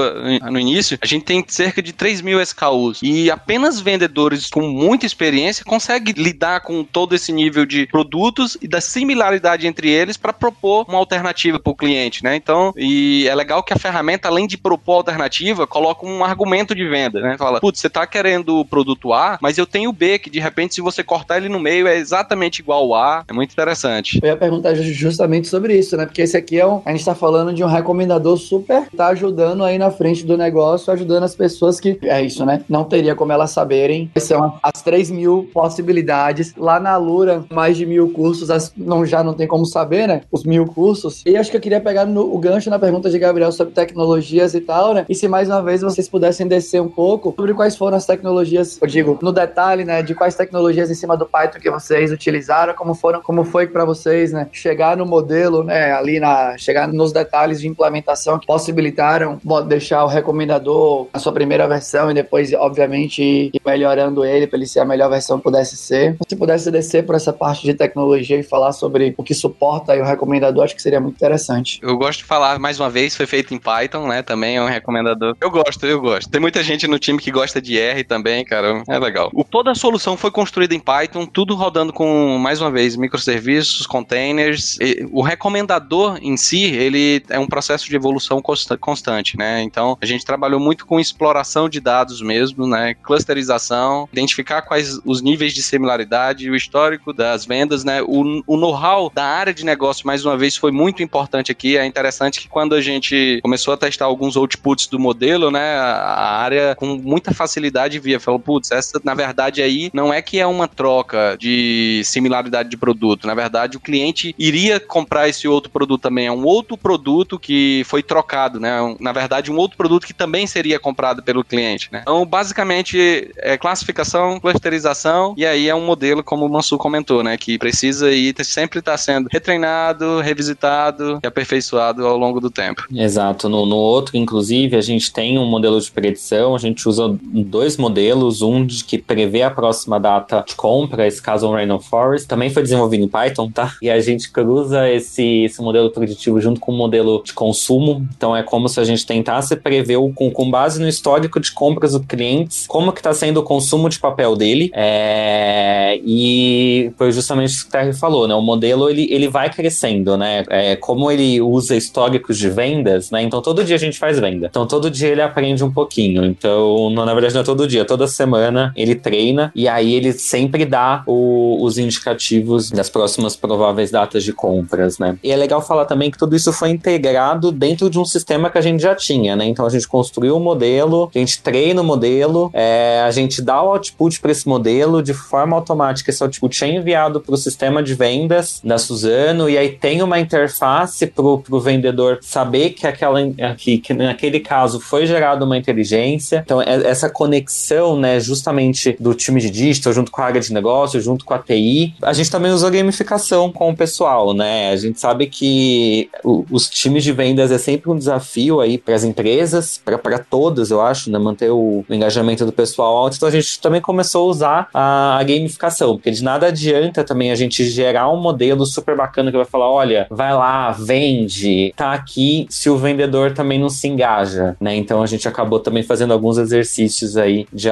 no 0.50 0.58
início, 0.58 0.98
a 1.00 1.06
gente 1.06 1.24
tem 1.24 1.44
cerca 1.46 1.82
de 1.82 1.92
3 1.92 2.20
mil 2.20 2.40
SKUs 2.40 3.00
e 3.02 3.30
apenas 3.30 3.80
vendedores 3.80 4.48
com 4.48 4.62
muita 4.62 5.06
experiência 5.06 5.64
conseguem 5.64 6.14
lidar 6.16 6.60
com 6.60 6.84
todo 6.84 7.14
esse 7.14 7.32
nível 7.32 7.66
de 7.66 7.86
produtos 7.86 8.56
e 8.60 8.68
da 8.68 8.80
similaridade 8.80 9.66
entre 9.66 9.90
eles 9.90 10.16
para 10.16 10.32
propor 10.32 10.86
uma 10.88 10.98
alternativa 10.98 11.58
para 11.58 11.70
o 11.70 11.76
cliente, 11.76 12.22
né? 12.22 12.36
Então, 12.36 12.72
e 12.76 13.26
é 13.28 13.34
legal 13.34 13.62
que 13.62 13.72
a 13.72 13.78
ferramenta, 13.78 14.28
além 14.28 14.46
de 14.46 14.56
propor 14.56 14.94
alternativa, 14.94 15.66
coloca 15.66 16.06
um 16.06 16.24
argumento 16.24 16.74
de 16.74 16.86
venda, 16.88 17.20
né? 17.20 17.36
Fala, 17.38 17.60
putz, 17.60 17.80
você 17.80 17.90
tá 17.90 18.06
querendo 18.06 18.58
o 18.60 18.64
produto 18.64 19.12
A, 19.12 19.38
mas 19.40 19.58
eu 19.58 19.66
tenho 19.66 19.90
o 19.90 19.92
B, 19.92 20.18
que 20.18 20.30
de 20.30 20.40
repente, 20.40 20.74
se 20.74 20.80
você 20.80 21.02
cortar 21.02 21.36
ele 21.36 21.43
no 21.48 21.60
meio, 21.60 21.86
é 21.86 21.96
exatamente 21.96 22.60
igual 22.60 22.84
ao 22.84 22.94
A. 22.94 23.24
É 23.28 23.32
muito 23.32 23.52
interessante. 23.52 24.18
Eu 24.22 24.28
ia 24.28 24.36
perguntar 24.36 24.74
justamente 24.74 25.48
sobre 25.48 25.76
isso, 25.76 25.96
né? 25.96 26.06
Porque 26.06 26.22
esse 26.22 26.36
aqui 26.36 26.58
é 26.58 26.66
um. 26.66 26.82
A 26.84 26.92
gente 26.92 27.04
tá 27.04 27.14
falando 27.14 27.52
de 27.52 27.62
um 27.62 27.66
recomendador 27.66 28.36
super, 28.36 28.88
tá 28.96 29.08
ajudando 29.08 29.64
aí 29.64 29.78
na 29.78 29.90
frente 29.90 30.24
do 30.24 30.36
negócio, 30.36 30.92
ajudando 30.92 31.24
as 31.24 31.34
pessoas 31.34 31.80
que. 31.80 31.98
É 32.02 32.22
isso, 32.22 32.44
né? 32.44 32.62
Não 32.68 32.84
teria 32.84 33.14
como 33.14 33.32
elas 33.32 33.50
saberem. 33.50 34.10
São 34.18 34.58
as 34.62 34.82
3 34.82 35.10
mil 35.10 35.48
possibilidades. 35.52 36.54
Lá 36.56 36.80
na 36.80 36.96
Lura, 36.96 37.44
mais 37.50 37.76
de 37.76 37.86
mil 37.86 38.10
cursos, 38.10 38.50
as, 38.50 38.72
não, 38.76 39.04
já 39.04 39.22
não 39.22 39.34
tem 39.34 39.46
como 39.46 39.66
saber, 39.66 40.06
né? 40.06 40.22
Os 40.30 40.44
mil 40.44 40.66
cursos. 40.66 41.22
E 41.26 41.36
acho 41.36 41.50
que 41.50 41.56
eu 41.56 41.60
queria 41.60 41.80
pegar 41.80 42.04
no, 42.04 42.34
o 42.34 42.38
gancho 42.38 42.70
na 42.70 42.78
pergunta 42.78 43.10
de 43.10 43.18
Gabriel 43.18 43.52
sobre 43.52 43.74
tecnologias 43.74 44.54
e 44.54 44.60
tal, 44.60 44.94
né? 44.94 45.04
E 45.08 45.14
se 45.14 45.28
mais 45.28 45.48
uma 45.48 45.62
vez 45.62 45.82
vocês 45.82 46.08
pudessem 46.08 46.46
descer 46.46 46.80
um 46.80 46.88
pouco 46.88 47.34
sobre 47.36 47.54
quais 47.54 47.76
foram 47.76 47.96
as 47.96 48.06
tecnologias, 48.06 48.78
eu 48.80 48.88
digo, 48.88 49.18
no 49.22 49.32
detalhe, 49.32 49.84
né? 49.84 50.02
De 50.02 50.14
quais 50.14 50.34
tecnologias 50.34 50.90
em 50.90 50.94
cima 50.94 51.16
do 51.16 51.26
Python 51.34 51.58
que 51.58 51.68
vocês 51.68 52.12
utilizaram, 52.12 52.74
como 52.74 52.94
foram, 52.94 53.20
como 53.20 53.42
foi 53.42 53.66
para 53.66 53.84
vocês, 53.84 54.32
né? 54.32 54.46
Chegar 54.52 54.96
no 54.96 55.04
modelo, 55.04 55.64
né? 55.64 55.90
Ali 55.92 56.20
na. 56.20 56.56
Chegar 56.56 56.86
nos 56.86 57.12
detalhes 57.12 57.60
de 57.60 57.66
implementação 57.66 58.38
que 58.38 58.46
possibilitaram 58.46 59.40
deixar 59.66 60.04
o 60.04 60.06
recomendador 60.06 61.08
a 61.12 61.18
sua 61.18 61.32
primeira 61.32 61.66
versão 61.66 62.10
e 62.10 62.14
depois, 62.14 62.52
obviamente, 62.52 63.50
ir 63.52 63.60
melhorando 63.66 64.24
ele 64.24 64.46
para 64.46 64.56
ele 64.56 64.66
ser 64.66 64.80
a 64.80 64.84
melhor 64.84 65.10
versão 65.10 65.38
que 65.38 65.44
pudesse 65.44 65.76
ser. 65.76 66.16
Se 66.28 66.36
pudesse 66.36 66.70
descer 66.70 67.04
por 67.04 67.16
essa 67.16 67.32
parte 67.32 67.64
de 67.64 67.74
tecnologia 67.74 68.38
e 68.38 68.42
falar 68.44 68.72
sobre 68.72 69.14
o 69.16 69.24
que 69.24 69.34
suporta 69.34 69.94
o 69.94 70.04
recomendador, 70.04 70.64
acho 70.64 70.76
que 70.76 70.82
seria 70.82 71.00
muito 71.00 71.16
interessante. 71.16 71.80
Eu 71.82 71.96
gosto 71.96 72.20
de 72.20 72.24
falar 72.24 72.58
mais 72.60 72.78
uma 72.78 72.88
vez, 72.88 73.16
foi 73.16 73.26
feito 73.26 73.52
em 73.52 73.58
Python, 73.58 74.06
né? 74.06 74.22
Também 74.22 74.56
é 74.56 74.62
um 74.62 74.66
recomendador. 74.66 75.36
Eu 75.40 75.50
gosto, 75.50 75.84
eu 75.84 76.00
gosto. 76.00 76.30
Tem 76.30 76.40
muita 76.40 76.62
gente 76.62 76.86
no 76.86 76.98
time 76.98 77.18
que 77.18 77.30
gosta 77.30 77.60
de 77.60 77.78
R 77.78 78.04
também, 78.04 78.44
cara. 78.44 78.82
É 78.88 78.98
legal. 78.98 79.30
O, 79.34 79.42
toda 79.42 79.72
a 79.72 79.74
solução 79.74 80.16
foi 80.16 80.30
construída 80.30 80.74
em 80.74 80.80
Python, 80.80 81.23
tudo 81.26 81.54
rodando 81.54 81.92
com, 81.92 82.38
mais 82.38 82.60
uma 82.60 82.70
vez, 82.70 82.96
microserviços, 82.96 83.86
containers. 83.86 84.78
O 85.10 85.22
recomendador 85.22 86.18
em 86.22 86.36
si, 86.36 86.64
ele 86.64 87.22
é 87.28 87.38
um 87.38 87.46
processo 87.46 87.88
de 87.88 87.96
evolução 87.96 88.42
constante, 88.80 89.36
né? 89.36 89.62
Então, 89.62 89.96
a 90.00 90.06
gente 90.06 90.24
trabalhou 90.24 90.60
muito 90.60 90.86
com 90.86 91.00
exploração 91.00 91.68
de 91.68 91.80
dados 91.80 92.20
mesmo, 92.20 92.66
né? 92.66 92.94
Clusterização, 92.94 94.08
identificar 94.12 94.62
quais 94.62 95.00
os 95.04 95.22
níveis 95.22 95.52
de 95.52 95.62
similaridade, 95.62 96.50
o 96.50 96.56
histórico 96.56 97.12
das 97.12 97.44
vendas, 97.44 97.84
né? 97.84 98.02
O, 98.02 98.42
o 98.46 98.56
know-how 98.56 99.10
da 99.14 99.24
área 99.24 99.54
de 99.54 99.64
negócio, 99.64 100.06
mais 100.06 100.24
uma 100.24 100.36
vez, 100.36 100.56
foi 100.56 100.70
muito 100.70 101.02
importante 101.02 101.52
aqui. 101.52 101.76
É 101.76 101.84
interessante 101.84 102.40
que 102.40 102.48
quando 102.48 102.74
a 102.74 102.80
gente 102.80 103.40
começou 103.42 103.74
a 103.74 103.76
testar 103.76 104.06
alguns 104.06 104.36
outputs 104.36 104.86
do 104.86 104.98
modelo, 104.98 105.50
né? 105.50 105.76
A 105.76 106.38
área 106.38 106.74
com 106.74 106.96
muita 106.96 107.32
facilidade 107.32 107.98
via, 107.98 108.20
falou, 108.20 108.40
putz, 108.40 108.70
essa 108.70 109.00
na 109.04 109.14
verdade 109.14 109.62
aí 109.62 109.90
não 109.92 110.12
é 110.12 110.22
que 110.22 110.38
é 110.38 110.46
uma 110.46 110.68
troca 110.68 111.13
de 111.38 112.02
similaridade 112.04 112.68
de 112.68 112.76
produto. 112.76 113.26
Na 113.26 113.34
verdade, 113.34 113.76
o 113.76 113.80
cliente 113.80 114.34
iria 114.38 114.78
comprar 114.80 115.28
esse 115.28 115.46
outro 115.48 115.70
produto 115.70 116.02
também. 116.02 116.26
É 116.26 116.32
um 116.32 116.44
outro 116.44 116.76
produto 116.76 117.38
que 117.38 117.82
foi 117.86 118.02
trocado, 118.02 118.60
né? 118.60 118.78
Na 119.00 119.12
verdade, 119.12 119.50
um 119.50 119.56
outro 119.56 119.76
produto 119.76 120.06
que 120.06 120.14
também 120.14 120.46
seria 120.46 120.78
comprado 120.78 121.22
pelo 121.22 121.44
cliente, 121.44 121.88
né? 121.92 122.00
Então, 122.02 122.24
basicamente, 122.24 123.30
é 123.36 123.56
classificação, 123.56 124.40
clusterização, 124.40 125.34
e 125.36 125.46
aí 125.46 125.68
é 125.68 125.74
um 125.74 125.84
modelo, 125.84 126.22
como 126.22 126.46
o 126.46 126.48
Mansu 126.48 126.76
comentou, 126.78 127.22
né? 127.22 127.36
Que 127.36 127.58
precisa 127.58 128.10
ir 128.10 128.34
sempre 128.44 128.78
estar 128.78 128.92
tá 128.92 128.98
sendo 128.98 129.28
retreinado, 129.30 130.20
revisitado 130.20 131.20
e 131.22 131.26
aperfeiçoado 131.26 132.06
ao 132.06 132.16
longo 132.16 132.40
do 132.40 132.50
tempo. 132.50 132.84
Exato. 132.94 133.48
No, 133.48 133.66
no 133.66 133.76
outro, 133.76 134.16
inclusive, 134.16 134.76
a 134.76 134.80
gente 134.80 135.12
tem 135.12 135.38
um 135.38 135.46
modelo 135.46 135.80
de 135.80 135.90
predição, 135.90 136.54
a 136.54 136.58
gente 136.58 136.88
usa 136.88 137.16
dois 137.22 137.76
modelos, 137.76 138.42
um 138.42 138.64
de 138.66 138.84
que 138.84 138.98
prevê 138.98 139.42
a 139.42 139.50
próxima 139.50 139.98
data 139.98 140.44
de 140.46 140.54
compra, 140.54 141.03
esse 141.06 141.20
caso 141.20 141.48
um 141.48 141.52
Random 141.52 141.80
Forest, 141.80 142.28
também 142.28 142.50
foi 142.50 142.62
desenvolvido 142.62 143.04
em 143.04 143.08
Python, 143.08 143.50
tá? 143.50 143.74
E 143.80 143.90
a 143.90 144.00
gente 144.00 144.30
cruza 144.30 144.88
esse, 144.90 145.44
esse 145.44 145.60
modelo 145.60 145.90
preditivo 145.90 146.40
junto 146.40 146.60
com 146.60 146.72
o 146.72 146.76
modelo 146.76 147.22
de 147.24 147.32
consumo, 147.32 148.06
então 148.16 148.36
é 148.36 148.42
como 148.42 148.68
se 148.68 148.80
a 148.80 148.84
gente 148.84 149.06
tentasse 149.06 149.56
prever 149.56 149.96
o, 149.96 150.10
com, 150.12 150.30
com 150.30 150.50
base 150.50 150.80
no 150.80 150.88
histórico 150.88 151.40
de 151.40 151.52
compras 151.52 151.92
do 151.92 152.00
clientes, 152.00 152.66
como 152.66 152.92
que 152.92 153.00
está 153.00 153.12
sendo 153.12 153.40
o 153.40 153.42
consumo 153.42 153.88
de 153.88 153.98
papel 153.98 154.36
dele, 154.36 154.70
é, 154.74 155.98
e 156.04 156.92
foi 156.96 157.12
justamente 157.12 157.50
isso 157.50 157.64
que 157.64 157.68
o 157.68 157.72
Terry 157.72 157.92
falou, 157.92 158.26
né? 158.26 158.34
O 158.34 158.42
modelo, 158.42 158.88
ele, 158.88 159.06
ele 159.10 159.28
vai 159.28 159.50
crescendo, 159.50 160.16
né? 160.16 160.44
É, 160.48 160.76
como 160.76 161.10
ele 161.10 161.40
usa 161.40 161.76
históricos 161.76 162.38
de 162.38 162.48
vendas, 162.50 163.10
né? 163.10 163.22
Então 163.22 163.40
todo 163.40 163.64
dia 163.64 163.76
a 163.76 163.78
gente 163.78 163.98
faz 163.98 164.18
venda. 164.18 164.46
Então 164.46 164.66
todo 164.66 164.90
dia 164.90 165.08
ele 165.08 165.22
aprende 165.22 165.64
um 165.64 165.72
pouquinho. 165.72 166.24
Então, 166.24 166.90
não, 166.90 167.04
na 167.04 167.12
verdade, 167.12 167.34
não 167.34 167.42
é 167.42 167.44
todo 167.44 167.66
dia, 167.66 167.84
toda 167.84 168.06
semana 168.06 168.72
ele 168.76 168.94
treina 168.94 169.52
e 169.54 169.68
aí 169.68 169.94
ele 169.94 170.12
sempre 170.12 170.64
dá 170.64 170.83
o, 171.06 171.62
os 171.62 171.78
indicativos 171.78 172.70
das 172.70 172.88
próximas 172.88 173.36
prováveis 173.36 173.90
datas 173.90 174.24
de 174.24 174.32
compras, 174.32 174.98
né? 174.98 175.16
E 175.22 175.30
é 175.30 175.36
legal 175.36 175.62
falar 175.62 175.84
também 175.84 176.10
que 176.10 176.18
tudo 176.18 176.34
isso 176.36 176.52
foi 176.52 176.70
integrado 176.70 177.50
dentro 177.52 177.88
de 177.88 177.98
um 177.98 178.04
sistema 178.04 178.50
que 178.50 178.58
a 178.58 178.60
gente 178.60 178.82
já 178.82 178.94
tinha, 178.94 179.36
né? 179.36 179.44
Então 179.46 179.66
a 179.66 179.70
gente 179.70 179.86
construiu 179.88 180.34
o 180.34 180.38
um 180.38 180.42
modelo, 180.42 181.10
a 181.14 181.18
gente 181.18 181.42
treina 181.42 181.80
o 181.80 181.84
modelo, 181.84 182.50
é, 182.52 183.02
a 183.06 183.10
gente 183.10 183.40
dá 183.42 183.62
o 183.62 183.70
output 183.70 184.20
para 184.20 184.32
esse 184.32 184.48
modelo 184.48 185.02
de 185.02 185.14
forma 185.14 185.56
automática. 185.56 186.10
Esse 186.10 186.22
output 186.22 186.64
é 186.64 186.68
enviado 186.68 187.20
para 187.20 187.34
o 187.34 187.36
sistema 187.36 187.82
de 187.82 187.94
vendas 187.94 188.60
da 188.62 188.78
Suzano 188.78 189.48
e 189.48 189.56
aí 189.56 189.70
tem 189.70 190.02
uma 190.02 190.18
interface 190.18 191.06
para 191.06 191.24
o 191.24 191.60
vendedor 191.60 192.18
saber 192.22 192.70
que 192.70 192.86
aquela 192.86 193.20
que, 193.56 193.78
que 193.78 193.94
naquele 193.94 194.40
caso 194.40 194.80
foi 194.80 195.06
gerada 195.06 195.44
uma 195.44 195.56
inteligência. 195.56 196.42
Então 196.44 196.60
é, 196.60 196.74
essa 196.86 197.08
conexão, 197.08 197.98
né, 197.98 198.20
justamente 198.20 198.96
do 198.98 199.14
time 199.14 199.40
de 199.40 199.50
digital 199.50 199.92
junto 199.92 200.10
com 200.10 200.20
a 200.20 200.26
área 200.26 200.40
de 200.40 200.52
negócio, 200.52 200.73
junto 201.00 201.24
com 201.24 201.34
a 201.34 201.38
TI. 201.38 201.94
A 202.02 202.12
gente 202.12 202.30
também 202.30 202.52
usou 202.52 202.70
gamificação 202.70 203.50
com 203.50 203.70
o 203.70 203.76
pessoal, 203.76 204.34
né? 204.34 204.70
A 204.70 204.76
gente 204.76 205.00
sabe 205.00 205.26
que 205.26 206.08
o, 206.24 206.44
os 206.50 206.68
times 206.68 207.04
de 207.04 207.12
vendas 207.12 207.50
é 207.50 207.58
sempre 207.58 207.90
um 207.90 207.96
desafio 207.96 208.60
aí 208.60 208.78
para 208.78 208.94
as 208.94 209.04
empresas, 209.04 209.80
para 209.84 210.18
todas, 210.18 210.70
eu 210.70 210.80
acho, 210.80 211.10
né? 211.10 211.18
Manter 211.18 211.50
o, 211.50 211.84
o, 211.88 211.94
engajamento 211.94 212.44
do 212.44 212.52
pessoal 212.52 212.96
alto. 212.96 213.16
Então 213.16 213.28
a 213.28 213.32
gente 213.32 213.60
também 213.60 213.80
começou 213.80 214.26
a 214.26 214.30
usar 214.30 214.68
a, 214.72 215.18
a, 215.18 215.22
gamificação, 215.22 215.96
porque 215.96 216.10
de 216.10 216.22
nada 216.22 216.46
adianta 216.46 217.04
também 217.04 217.30
a 217.30 217.34
gente 217.34 217.64
gerar 217.64 218.10
um 218.10 218.20
modelo 218.20 218.66
super 218.66 218.96
bacana 218.96 219.30
que 219.30 219.36
vai 219.36 219.46
falar: 219.46 219.70
olha, 219.70 220.06
vai 220.10 220.34
lá, 220.34 220.70
vende, 220.72 221.72
tá 221.76 221.92
aqui, 221.92 222.46
se 222.48 222.68
o 222.68 222.76
vendedor 222.76 223.32
também 223.32 223.58
não 223.58 223.68
se 223.68 223.88
engaja, 223.88 224.56
né? 224.60 224.74
Então 224.76 225.02
a 225.02 225.06
gente 225.06 225.28
acabou 225.28 225.60
também 225.60 225.82
fazendo 225.82 226.12
alguns 226.12 226.38
exercícios 226.38 227.16
aí 227.16 227.46
de 227.52 227.68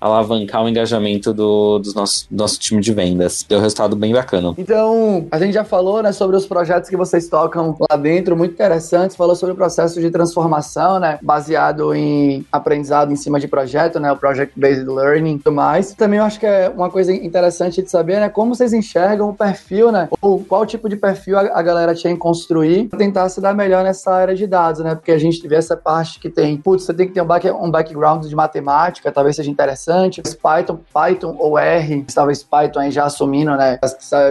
alavancar 0.00 0.64
o 0.64 0.68
engajamento 0.68 1.32
do, 1.32 1.78
do 1.78 1.92
nosso, 1.94 2.26
do 2.30 2.31
nosso 2.32 2.58
time 2.58 2.80
de 2.80 2.92
vendas. 2.92 3.44
Deu 3.46 3.58
um 3.58 3.62
resultado 3.62 3.94
bem 3.94 4.12
bacana. 4.12 4.54
Então, 4.56 5.26
a 5.30 5.38
gente 5.38 5.52
já 5.52 5.64
falou, 5.64 6.02
né, 6.02 6.12
sobre 6.12 6.34
os 6.36 6.46
projetos 6.46 6.88
que 6.88 6.96
vocês 6.96 7.28
tocam 7.28 7.76
lá 7.90 7.96
dentro, 7.96 8.36
muito 8.36 8.54
interessantes. 8.54 9.14
Falou 9.14 9.36
sobre 9.36 9.52
o 9.52 9.56
processo 9.56 10.00
de 10.00 10.10
transformação, 10.10 10.98
né, 10.98 11.18
baseado 11.22 11.94
em 11.94 12.44
aprendizado 12.50 13.12
em 13.12 13.16
cima 13.16 13.38
de 13.38 13.46
projeto, 13.46 14.00
né, 14.00 14.10
o 14.10 14.16
Project 14.16 14.58
Based 14.58 14.86
Learning 14.86 15.34
e 15.34 15.38
tudo 15.38 15.54
mais. 15.54 15.92
Também 15.94 16.18
eu 16.18 16.24
acho 16.24 16.40
que 16.40 16.46
é 16.46 16.68
uma 16.68 16.90
coisa 16.90 17.12
interessante 17.12 17.82
de 17.82 17.90
saber, 17.90 18.18
né, 18.20 18.28
como 18.28 18.54
vocês 18.54 18.72
enxergam 18.72 19.28
o 19.28 19.34
perfil, 19.34 19.92
né, 19.92 20.08
ou 20.20 20.42
qual 20.42 20.64
tipo 20.64 20.88
de 20.88 20.96
perfil 20.96 21.38
a, 21.38 21.62
galera 21.62 21.94
tinha 21.94 22.12
em 22.12 22.16
construir 22.16 22.88
para 22.88 22.98
tentar 22.98 23.28
se 23.28 23.40
dar 23.40 23.54
melhor 23.54 23.84
nessa 23.84 24.12
área 24.12 24.34
de 24.34 24.46
dados, 24.46 24.80
né, 24.80 24.94
porque 24.94 25.12
a 25.12 25.18
gente 25.18 25.46
vê 25.46 25.56
essa 25.56 25.76
parte 25.76 26.18
que 26.18 26.30
tem, 26.30 26.56
putz, 26.56 26.84
você 26.84 26.94
tem 26.94 27.06
que 27.06 27.12
ter 27.12 27.22
um, 27.22 27.26
back, 27.26 27.50
um 27.50 27.70
background 27.70 28.24
de 28.24 28.34
matemática, 28.34 29.12
talvez 29.12 29.36
seja 29.36 29.50
interessante. 29.50 30.22
Python, 30.42 30.80
Python 30.92 31.36
ou 31.38 31.58
R, 31.58 32.04
está 32.06 32.21
talvez 32.22 32.42
Python 32.44 32.80
aí 32.80 32.90
já 32.92 33.04
assumindo, 33.04 33.50
né, 33.56 33.80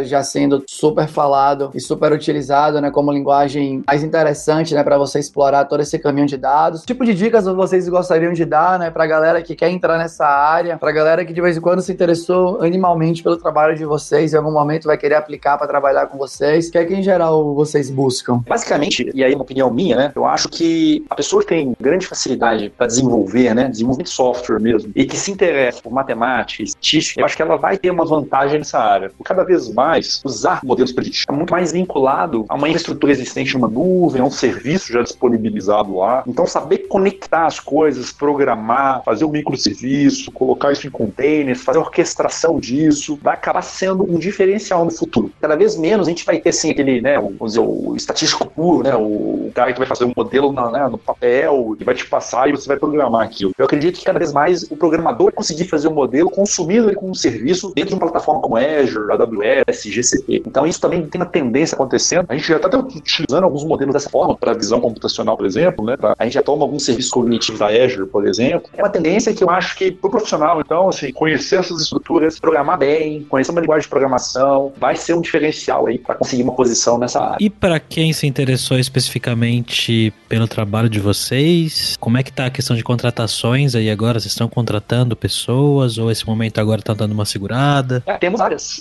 já 0.03 0.23
sendo 0.23 0.63
super 0.65 1.07
falado 1.07 1.71
e 1.73 1.81
super 1.81 2.13
utilizado, 2.13 2.79
né, 2.79 2.89
como 2.89 3.11
linguagem 3.11 3.83
mais 3.85 4.01
interessante, 4.01 4.73
né, 4.73 4.81
para 4.81 4.97
você 4.97 5.19
explorar 5.19 5.65
todo 5.65 5.81
esse 5.81 5.99
caminho 5.99 6.25
de 6.25 6.37
dados. 6.37 6.81
Que 6.81 6.87
tipo 6.87 7.03
de 7.03 7.13
dicas 7.13 7.45
vocês 7.45 7.89
gostariam 7.89 8.31
de 8.31 8.45
dar, 8.45 8.79
né, 8.79 8.89
para 8.89 9.05
galera 9.05 9.41
que 9.41 9.55
quer 9.55 9.69
entrar 9.69 9.97
nessa 9.97 10.25
área, 10.25 10.77
para 10.77 10.91
galera 10.93 11.25
que 11.25 11.33
de 11.33 11.41
vez 11.41 11.57
em 11.57 11.61
quando 11.61 11.81
se 11.81 11.91
interessou 11.91 12.61
animalmente 12.61 13.21
pelo 13.21 13.35
trabalho 13.35 13.75
de 13.75 13.83
vocês, 13.83 14.33
em 14.33 14.37
algum 14.37 14.51
momento 14.51 14.85
vai 14.85 14.97
querer 14.97 15.15
aplicar 15.15 15.57
para 15.57 15.67
trabalhar 15.67 16.05
com 16.05 16.17
vocês? 16.17 16.69
O 16.69 16.71
que 16.71 16.77
é 16.77 16.85
que 16.85 16.93
em 16.93 17.03
geral 17.03 17.53
vocês 17.53 17.89
buscam? 17.89 18.41
Basicamente, 18.47 19.11
e 19.13 19.21
aí 19.21 19.35
uma 19.35 19.43
opinião 19.43 19.69
minha, 19.69 19.97
né, 19.97 20.11
eu 20.15 20.25
acho 20.25 20.47
que 20.47 21.03
a 21.09 21.15
pessoa 21.15 21.41
que 21.41 21.49
tem 21.49 21.73
grande 21.79 22.07
facilidade 22.07 22.69
para 22.69 22.87
desenvolver, 22.87 23.53
né, 23.53 23.67
desenvolvimento 23.67 24.07
de 24.07 24.13
software 24.13 24.61
mesmo, 24.61 24.91
e 24.95 25.03
que 25.03 25.17
se 25.17 25.29
interessa 25.29 25.81
por 25.81 25.91
matemática, 25.91 26.63
estatística, 26.63 27.19
eu 27.19 27.25
acho 27.25 27.35
que 27.35 27.41
ela 27.41 27.57
vai 27.57 27.77
ter 27.81 27.91
uma 27.91 28.05
vantagem 28.05 28.59
nessa 28.59 28.79
área. 28.79 29.11
Cada 29.23 29.43
vez 29.43 29.69
mais, 29.69 30.21
usar 30.23 30.61
modelos 30.63 30.91
preditivos 30.91 31.25
é 31.27 31.31
muito 31.31 31.51
mais 31.51 31.71
vinculado 31.71 32.45
a 32.47 32.55
uma 32.55 32.67
infraestrutura 32.67 33.11
existente 33.11 33.53
numa 33.53 33.67
nuvem, 33.67 34.21
a 34.21 34.25
um 34.25 34.31
serviço 34.31 34.91
já 34.91 35.01
disponibilizado 35.01 35.95
lá. 35.95 36.23
Então, 36.27 36.45
saber 36.45 36.79
conectar 36.87 37.45
as 37.45 37.59
coisas, 37.59 38.11
programar, 38.11 39.03
fazer 39.03 39.25
um 39.25 39.29
microserviço, 39.29 40.31
colocar 40.31 40.71
isso 40.71 40.87
em 40.87 40.91
containers, 40.91 41.61
fazer 41.63 41.79
orquestração 41.79 42.59
disso, 42.59 43.17
vai 43.21 43.33
acabar 43.33 43.61
sendo 43.61 44.03
um 44.03 44.19
diferencial 44.19 44.85
no 44.85 44.91
futuro. 44.91 45.31
Cada 45.39 45.55
vez 45.55 45.77
menos 45.77 46.07
a 46.07 46.09
gente 46.09 46.25
vai 46.25 46.39
ter, 46.39 46.49
assim, 46.49 46.71
aquele, 46.71 47.01
né, 47.01 47.19
o, 47.19 47.45
dizer, 47.45 47.59
o 47.59 47.95
estatístico 47.95 48.45
puro, 48.47 48.83
né, 48.83 48.95
o 48.95 49.51
cara 49.53 49.73
que 49.73 49.79
vai 49.79 49.87
fazer 49.87 50.05
um 50.05 50.13
modelo 50.15 50.51
na, 50.51 50.69
né, 50.69 50.87
no 50.87 50.97
papel 50.97 51.75
e 51.79 51.83
vai 51.83 51.95
te 51.95 52.05
passar 52.07 52.49
e 52.49 52.51
você 52.51 52.67
vai 52.67 52.77
programar 52.77 53.23
aquilo. 53.23 53.51
Eu 53.57 53.65
acredito 53.65 53.99
que 53.99 54.05
cada 54.05 54.19
vez 54.19 54.31
mais 54.33 54.63
o 54.63 54.75
programador 54.75 55.31
conseguir 55.31 55.65
fazer 55.65 55.87
o 55.87 55.91
um 55.91 55.95
modelo 55.95 56.29
consumindo 56.29 56.89
ele 56.89 56.95
como 56.95 57.11
um 57.11 57.15
serviço 57.15 57.70
dentro 57.75 57.89
de 57.89 57.93
uma 57.95 58.01
plataforma 58.01 58.41
como 58.41 58.57
Azure, 58.57 59.11
AWS, 59.11 59.83
GCP. 59.83 60.43
Então 60.45 60.65
isso 60.65 60.79
também 60.79 61.05
tem 61.07 61.21
uma 61.21 61.27
tendência 61.27 61.75
acontecendo. 61.75 62.25
A 62.29 62.35
gente 62.35 62.47
já 62.47 62.57
está 62.57 62.77
utilizando 62.77 63.43
alguns 63.43 63.63
modelos 63.63 63.93
dessa 63.93 64.09
forma 64.09 64.35
para 64.35 64.53
visão 64.53 64.79
computacional, 64.79 65.37
por 65.37 65.45
exemplo, 65.45 65.85
né? 65.85 65.97
Pra, 65.97 66.15
a 66.17 66.23
gente 66.23 66.33
já 66.33 66.41
toma 66.41 66.63
alguns 66.63 66.85
serviços 66.85 67.11
cognitivos 67.11 67.59
da 67.59 67.67
Azure, 67.67 68.07
por 68.07 68.27
exemplo. 68.27 68.69
É 68.73 68.83
uma 68.83 68.89
tendência 68.89 69.33
que 69.33 69.43
eu 69.43 69.49
acho 69.49 69.75
que 69.75 69.91
para 69.91 70.07
o 70.07 70.11
profissional, 70.11 70.61
então, 70.61 70.89
assim, 70.89 71.11
conhecer 71.11 71.59
essas 71.59 71.81
estruturas, 71.81 72.39
programar 72.39 72.77
bem, 72.77 73.23
conhecer 73.23 73.51
uma 73.51 73.61
linguagem 73.61 73.83
de 73.83 73.89
programação, 73.89 74.73
vai 74.79 74.95
ser 74.95 75.13
um 75.13 75.21
diferencial 75.21 75.87
aí 75.87 75.97
para 75.97 76.15
conseguir 76.15 76.43
uma 76.43 76.53
posição 76.53 76.97
nessa 76.97 77.19
área. 77.19 77.37
E 77.39 77.49
para 77.49 77.79
quem 77.79 78.13
se 78.13 78.27
interessou 78.27 78.77
especificamente 78.77 80.13
pelo 80.27 80.47
trabalho 80.47 80.89
de 80.89 80.99
vocês, 80.99 81.95
como 81.99 82.17
é 82.17 82.23
que 82.23 82.31
tá 82.31 82.45
a 82.45 82.49
questão 82.49 82.75
de 82.75 82.83
contratações 82.83 83.75
aí 83.75 83.89
agora? 83.89 84.19
Vocês 84.19 84.31
estão 84.31 84.47
contratando 84.47 85.15
pessoas 85.15 85.97
ou 85.97 86.11
esse 86.11 86.25
momento 86.25 86.59
agora 86.59 86.81
tá 86.81 86.93
dando 86.93 87.11
uma 87.11 87.25
segurada? 87.25 87.60
É, 88.05 88.17
temos 88.17 88.39
várias. 88.39 88.79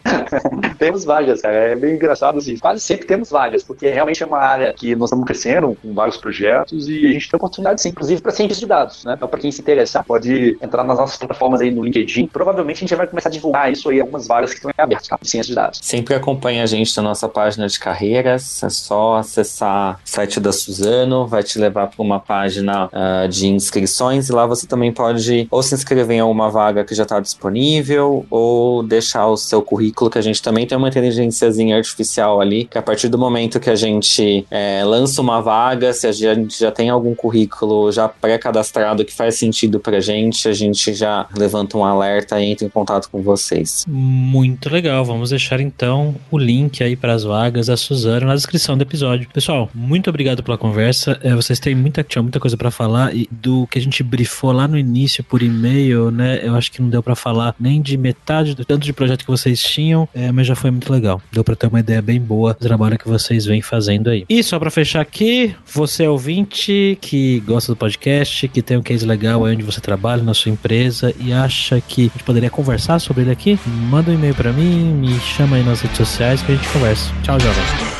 temos 0.78 1.04
várias, 1.04 1.40
cara. 1.40 1.54
É 1.54 1.76
bem 1.76 1.94
engraçado 1.94 2.38
assim. 2.38 2.56
Quase 2.58 2.80
sempre 2.80 3.06
temos 3.06 3.30
várias, 3.30 3.62
porque 3.62 3.88
realmente 3.88 4.22
é 4.22 4.26
uma 4.26 4.38
área 4.38 4.72
que 4.72 4.94
nós 4.94 5.08
estamos 5.08 5.24
crescendo 5.24 5.76
com 5.80 5.94
vários 5.94 6.16
projetos 6.16 6.88
e 6.88 7.06
a 7.06 7.12
gente 7.12 7.30
tem 7.30 7.36
oportunidade, 7.36 7.80
sim, 7.80 7.90
inclusive 7.90 8.20
para 8.20 8.32
cientistas 8.32 8.60
de 8.60 8.66
dados, 8.66 9.04
né? 9.04 9.14
Então, 9.16 9.28
para 9.28 9.40
quem 9.40 9.50
se 9.50 9.60
interessar, 9.60 10.04
pode 10.04 10.56
entrar 10.60 10.84
nas 10.84 10.98
nossas 10.98 11.16
plataformas 11.16 11.60
aí 11.60 11.70
no 11.70 11.84
LinkedIn. 11.84 12.26
Provavelmente 12.26 12.78
a 12.78 12.80
gente 12.80 12.94
vai 12.94 13.06
começar 13.06 13.28
a 13.28 13.32
divulgar 13.32 13.70
isso 13.70 13.88
aí, 13.88 14.00
algumas 14.00 14.26
vagas 14.26 14.50
que 14.50 14.56
estão 14.56 14.70
abertas, 14.76 15.08
tá? 15.08 15.18
De 15.20 15.28
ciência 15.28 15.50
de 15.50 15.54
dados. 15.54 15.80
Sempre 15.82 16.14
acompanha 16.14 16.62
a 16.62 16.66
gente 16.66 16.96
na 16.96 17.02
nossa 17.02 17.28
página 17.28 17.66
de 17.66 17.78
carreiras. 17.78 18.62
É 18.62 18.68
só 18.68 19.16
acessar 19.16 20.00
o 20.04 20.08
site 20.08 20.40
da 20.40 20.52
Suzano, 20.52 21.26
vai 21.26 21.42
te 21.42 21.58
levar 21.58 21.88
para 21.88 22.02
uma 22.02 22.18
página 22.20 22.86
uh, 22.86 23.28
de 23.28 23.48
inscrições 23.48 24.28
e 24.28 24.32
lá 24.32 24.46
você 24.46 24.66
também 24.66 24.92
pode 24.92 25.46
ou 25.50 25.62
se 25.62 25.74
inscrever 25.74 26.16
em 26.16 26.20
alguma 26.20 26.50
vaga 26.50 26.84
que 26.84 26.94
já 26.94 27.02
está 27.02 27.20
disponível 27.20 27.99
ou 28.00 28.82
deixar 28.82 29.26
o 29.26 29.36
seu 29.36 29.62
currículo, 29.62 30.10
que 30.10 30.18
a 30.18 30.22
gente 30.22 30.42
também 30.42 30.66
tem 30.66 30.76
uma 30.76 30.88
inteligênciazinha 30.88 31.76
artificial 31.76 32.40
ali, 32.40 32.64
que 32.64 32.78
a 32.78 32.82
partir 32.82 33.08
do 33.08 33.18
momento 33.18 33.60
que 33.60 33.70
a 33.70 33.76
gente 33.76 34.46
é, 34.50 34.82
lança 34.84 35.20
uma 35.20 35.40
vaga, 35.40 35.92
se 35.92 36.06
a 36.06 36.12
gente 36.12 36.58
já 36.58 36.70
tem 36.70 36.90
algum 36.90 37.14
currículo 37.14 37.90
já 37.92 38.08
pré-cadastrado 38.08 39.04
que 39.04 39.12
faz 39.12 39.36
sentido 39.36 39.80
pra 39.80 40.00
gente, 40.00 40.48
a 40.48 40.52
gente 40.52 40.92
já 40.94 41.26
levanta 41.36 41.76
um 41.76 41.84
alerta 41.84 42.40
e 42.40 42.50
entra 42.50 42.66
em 42.66 42.70
contato 42.70 43.08
com 43.10 43.22
vocês. 43.22 43.84
Muito 43.88 44.70
legal. 44.70 45.04
Vamos 45.04 45.30
deixar 45.30 45.60
então 45.60 46.14
o 46.30 46.38
link 46.38 46.82
aí 46.82 46.96
para 46.96 47.12
as 47.12 47.24
vagas 47.24 47.66
da 47.66 47.76
Suzano 47.76 48.26
na 48.26 48.34
descrição 48.34 48.76
do 48.76 48.82
episódio. 48.82 49.28
Pessoal, 49.32 49.68
muito 49.74 50.10
obrigado 50.10 50.42
pela 50.42 50.58
conversa. 50.58 51.18
É, 51.22 51.34
vocês 51.34 51.58
têm 51.58 51.74
muita, 51.74 52.02
tinha 52.02 52.22
muita 52.22 52.40
coisa 52.40 52.56
para 52.56 52.70
falar 52.70 53.14
e 53.14 53.28
do 53.30 53.66
que 53.66 53.78
a 53.78 53.82
gente 53.82 54.02
brifou 54.02 54.52
lá 54.52 54.66
no 54.66 54.78
início 54.78 55.22
por 55.24 55.42
e-mail, 55.42 56.10
né? 56.10 56.40
Eu 56.42 56.54
acho 56.54 56.70
que 56.70 56.82
não 56.82 56.88
deu 56.88 57.02
para 57.02 57.14
falar 57.14 57.54
nem 57.58 57.79
de 57.80 57.96
metade 57.96 58.54
do 58.54 58.64
tanto 58.64 58.84
de 58.84 58.92
projeto 58.92 59.24
que 59.24 59.30
vocês 59.30 59.62
tinham, 59.62 60.08
é, 60.14 60.30
mas 60.32 60.46
já 60.46 60.54
foi 60.54 60.70
muito 60.70 60.92
legal. 60.92 61.20
Deu 61.32 61.44
para 61.44 61.56
ter 61.56 61.66
uma 61.66 61.80
ideia 61.80 62.02
bem 62.02 62.20
boa 62.20 62.52
do 62.52 62.60
trabalho 62.60 62.98
que 62.98 63.08
vocês 63.08 63.44
vêm 63.44 63.62
fazendo 63.62 64.10
aí. 64.10 64.24
E 64.28 64.42
só 64.42 64.58
para 64.58 64.70
fechar 64.70 65.00
aqui, 65.00 65.54
você 65.66 66.04
é 66.04 66.08
ouvinte 66.08 66.98
que 67.00 67.40
gosta 67.40 67.72
do 67.72 67.76
podcast, 67.76 68.48
que 68.48 68.62
tem 68.62 68.76
um 68.76 68.82
case 68.82 69.06
legal 69.06 69.44
aí 69.44 69.54
onde 69.54 69.62
você 69.62 69.80
trabalha 69.80 70.22
na 70.22 70.34
sua 70.34 70.50
empresa 70.50 71.14
e 71.18 71.32
acha 71.32 71.80
que 71.80 72.02
a 72.02 72.04
gente 72.04 72.24
poderia 72.24 72.50
conversar 72.50 72.98
sobre 72.98 73.22
ele 73.22 73.30
aqui, 73.30 73.58
manda 73.66 74.10
um 74.10 74.14
e-mail 74.14 74.34
para 74.34 74.52
mim, 74.52 74.92
me 74.94 75.18
chama 75.20 75.56
aí 75.56 75.62
nas 75.62 75.80
redes 75.80 75.96
sociais 75.96 76.42
que 76.42 76.52
a 76.52 76.54
gente 76.54 76.68
conversa. 76.68 77.12
Tchau, 77.22 77.38
jovens. 77.40 77.99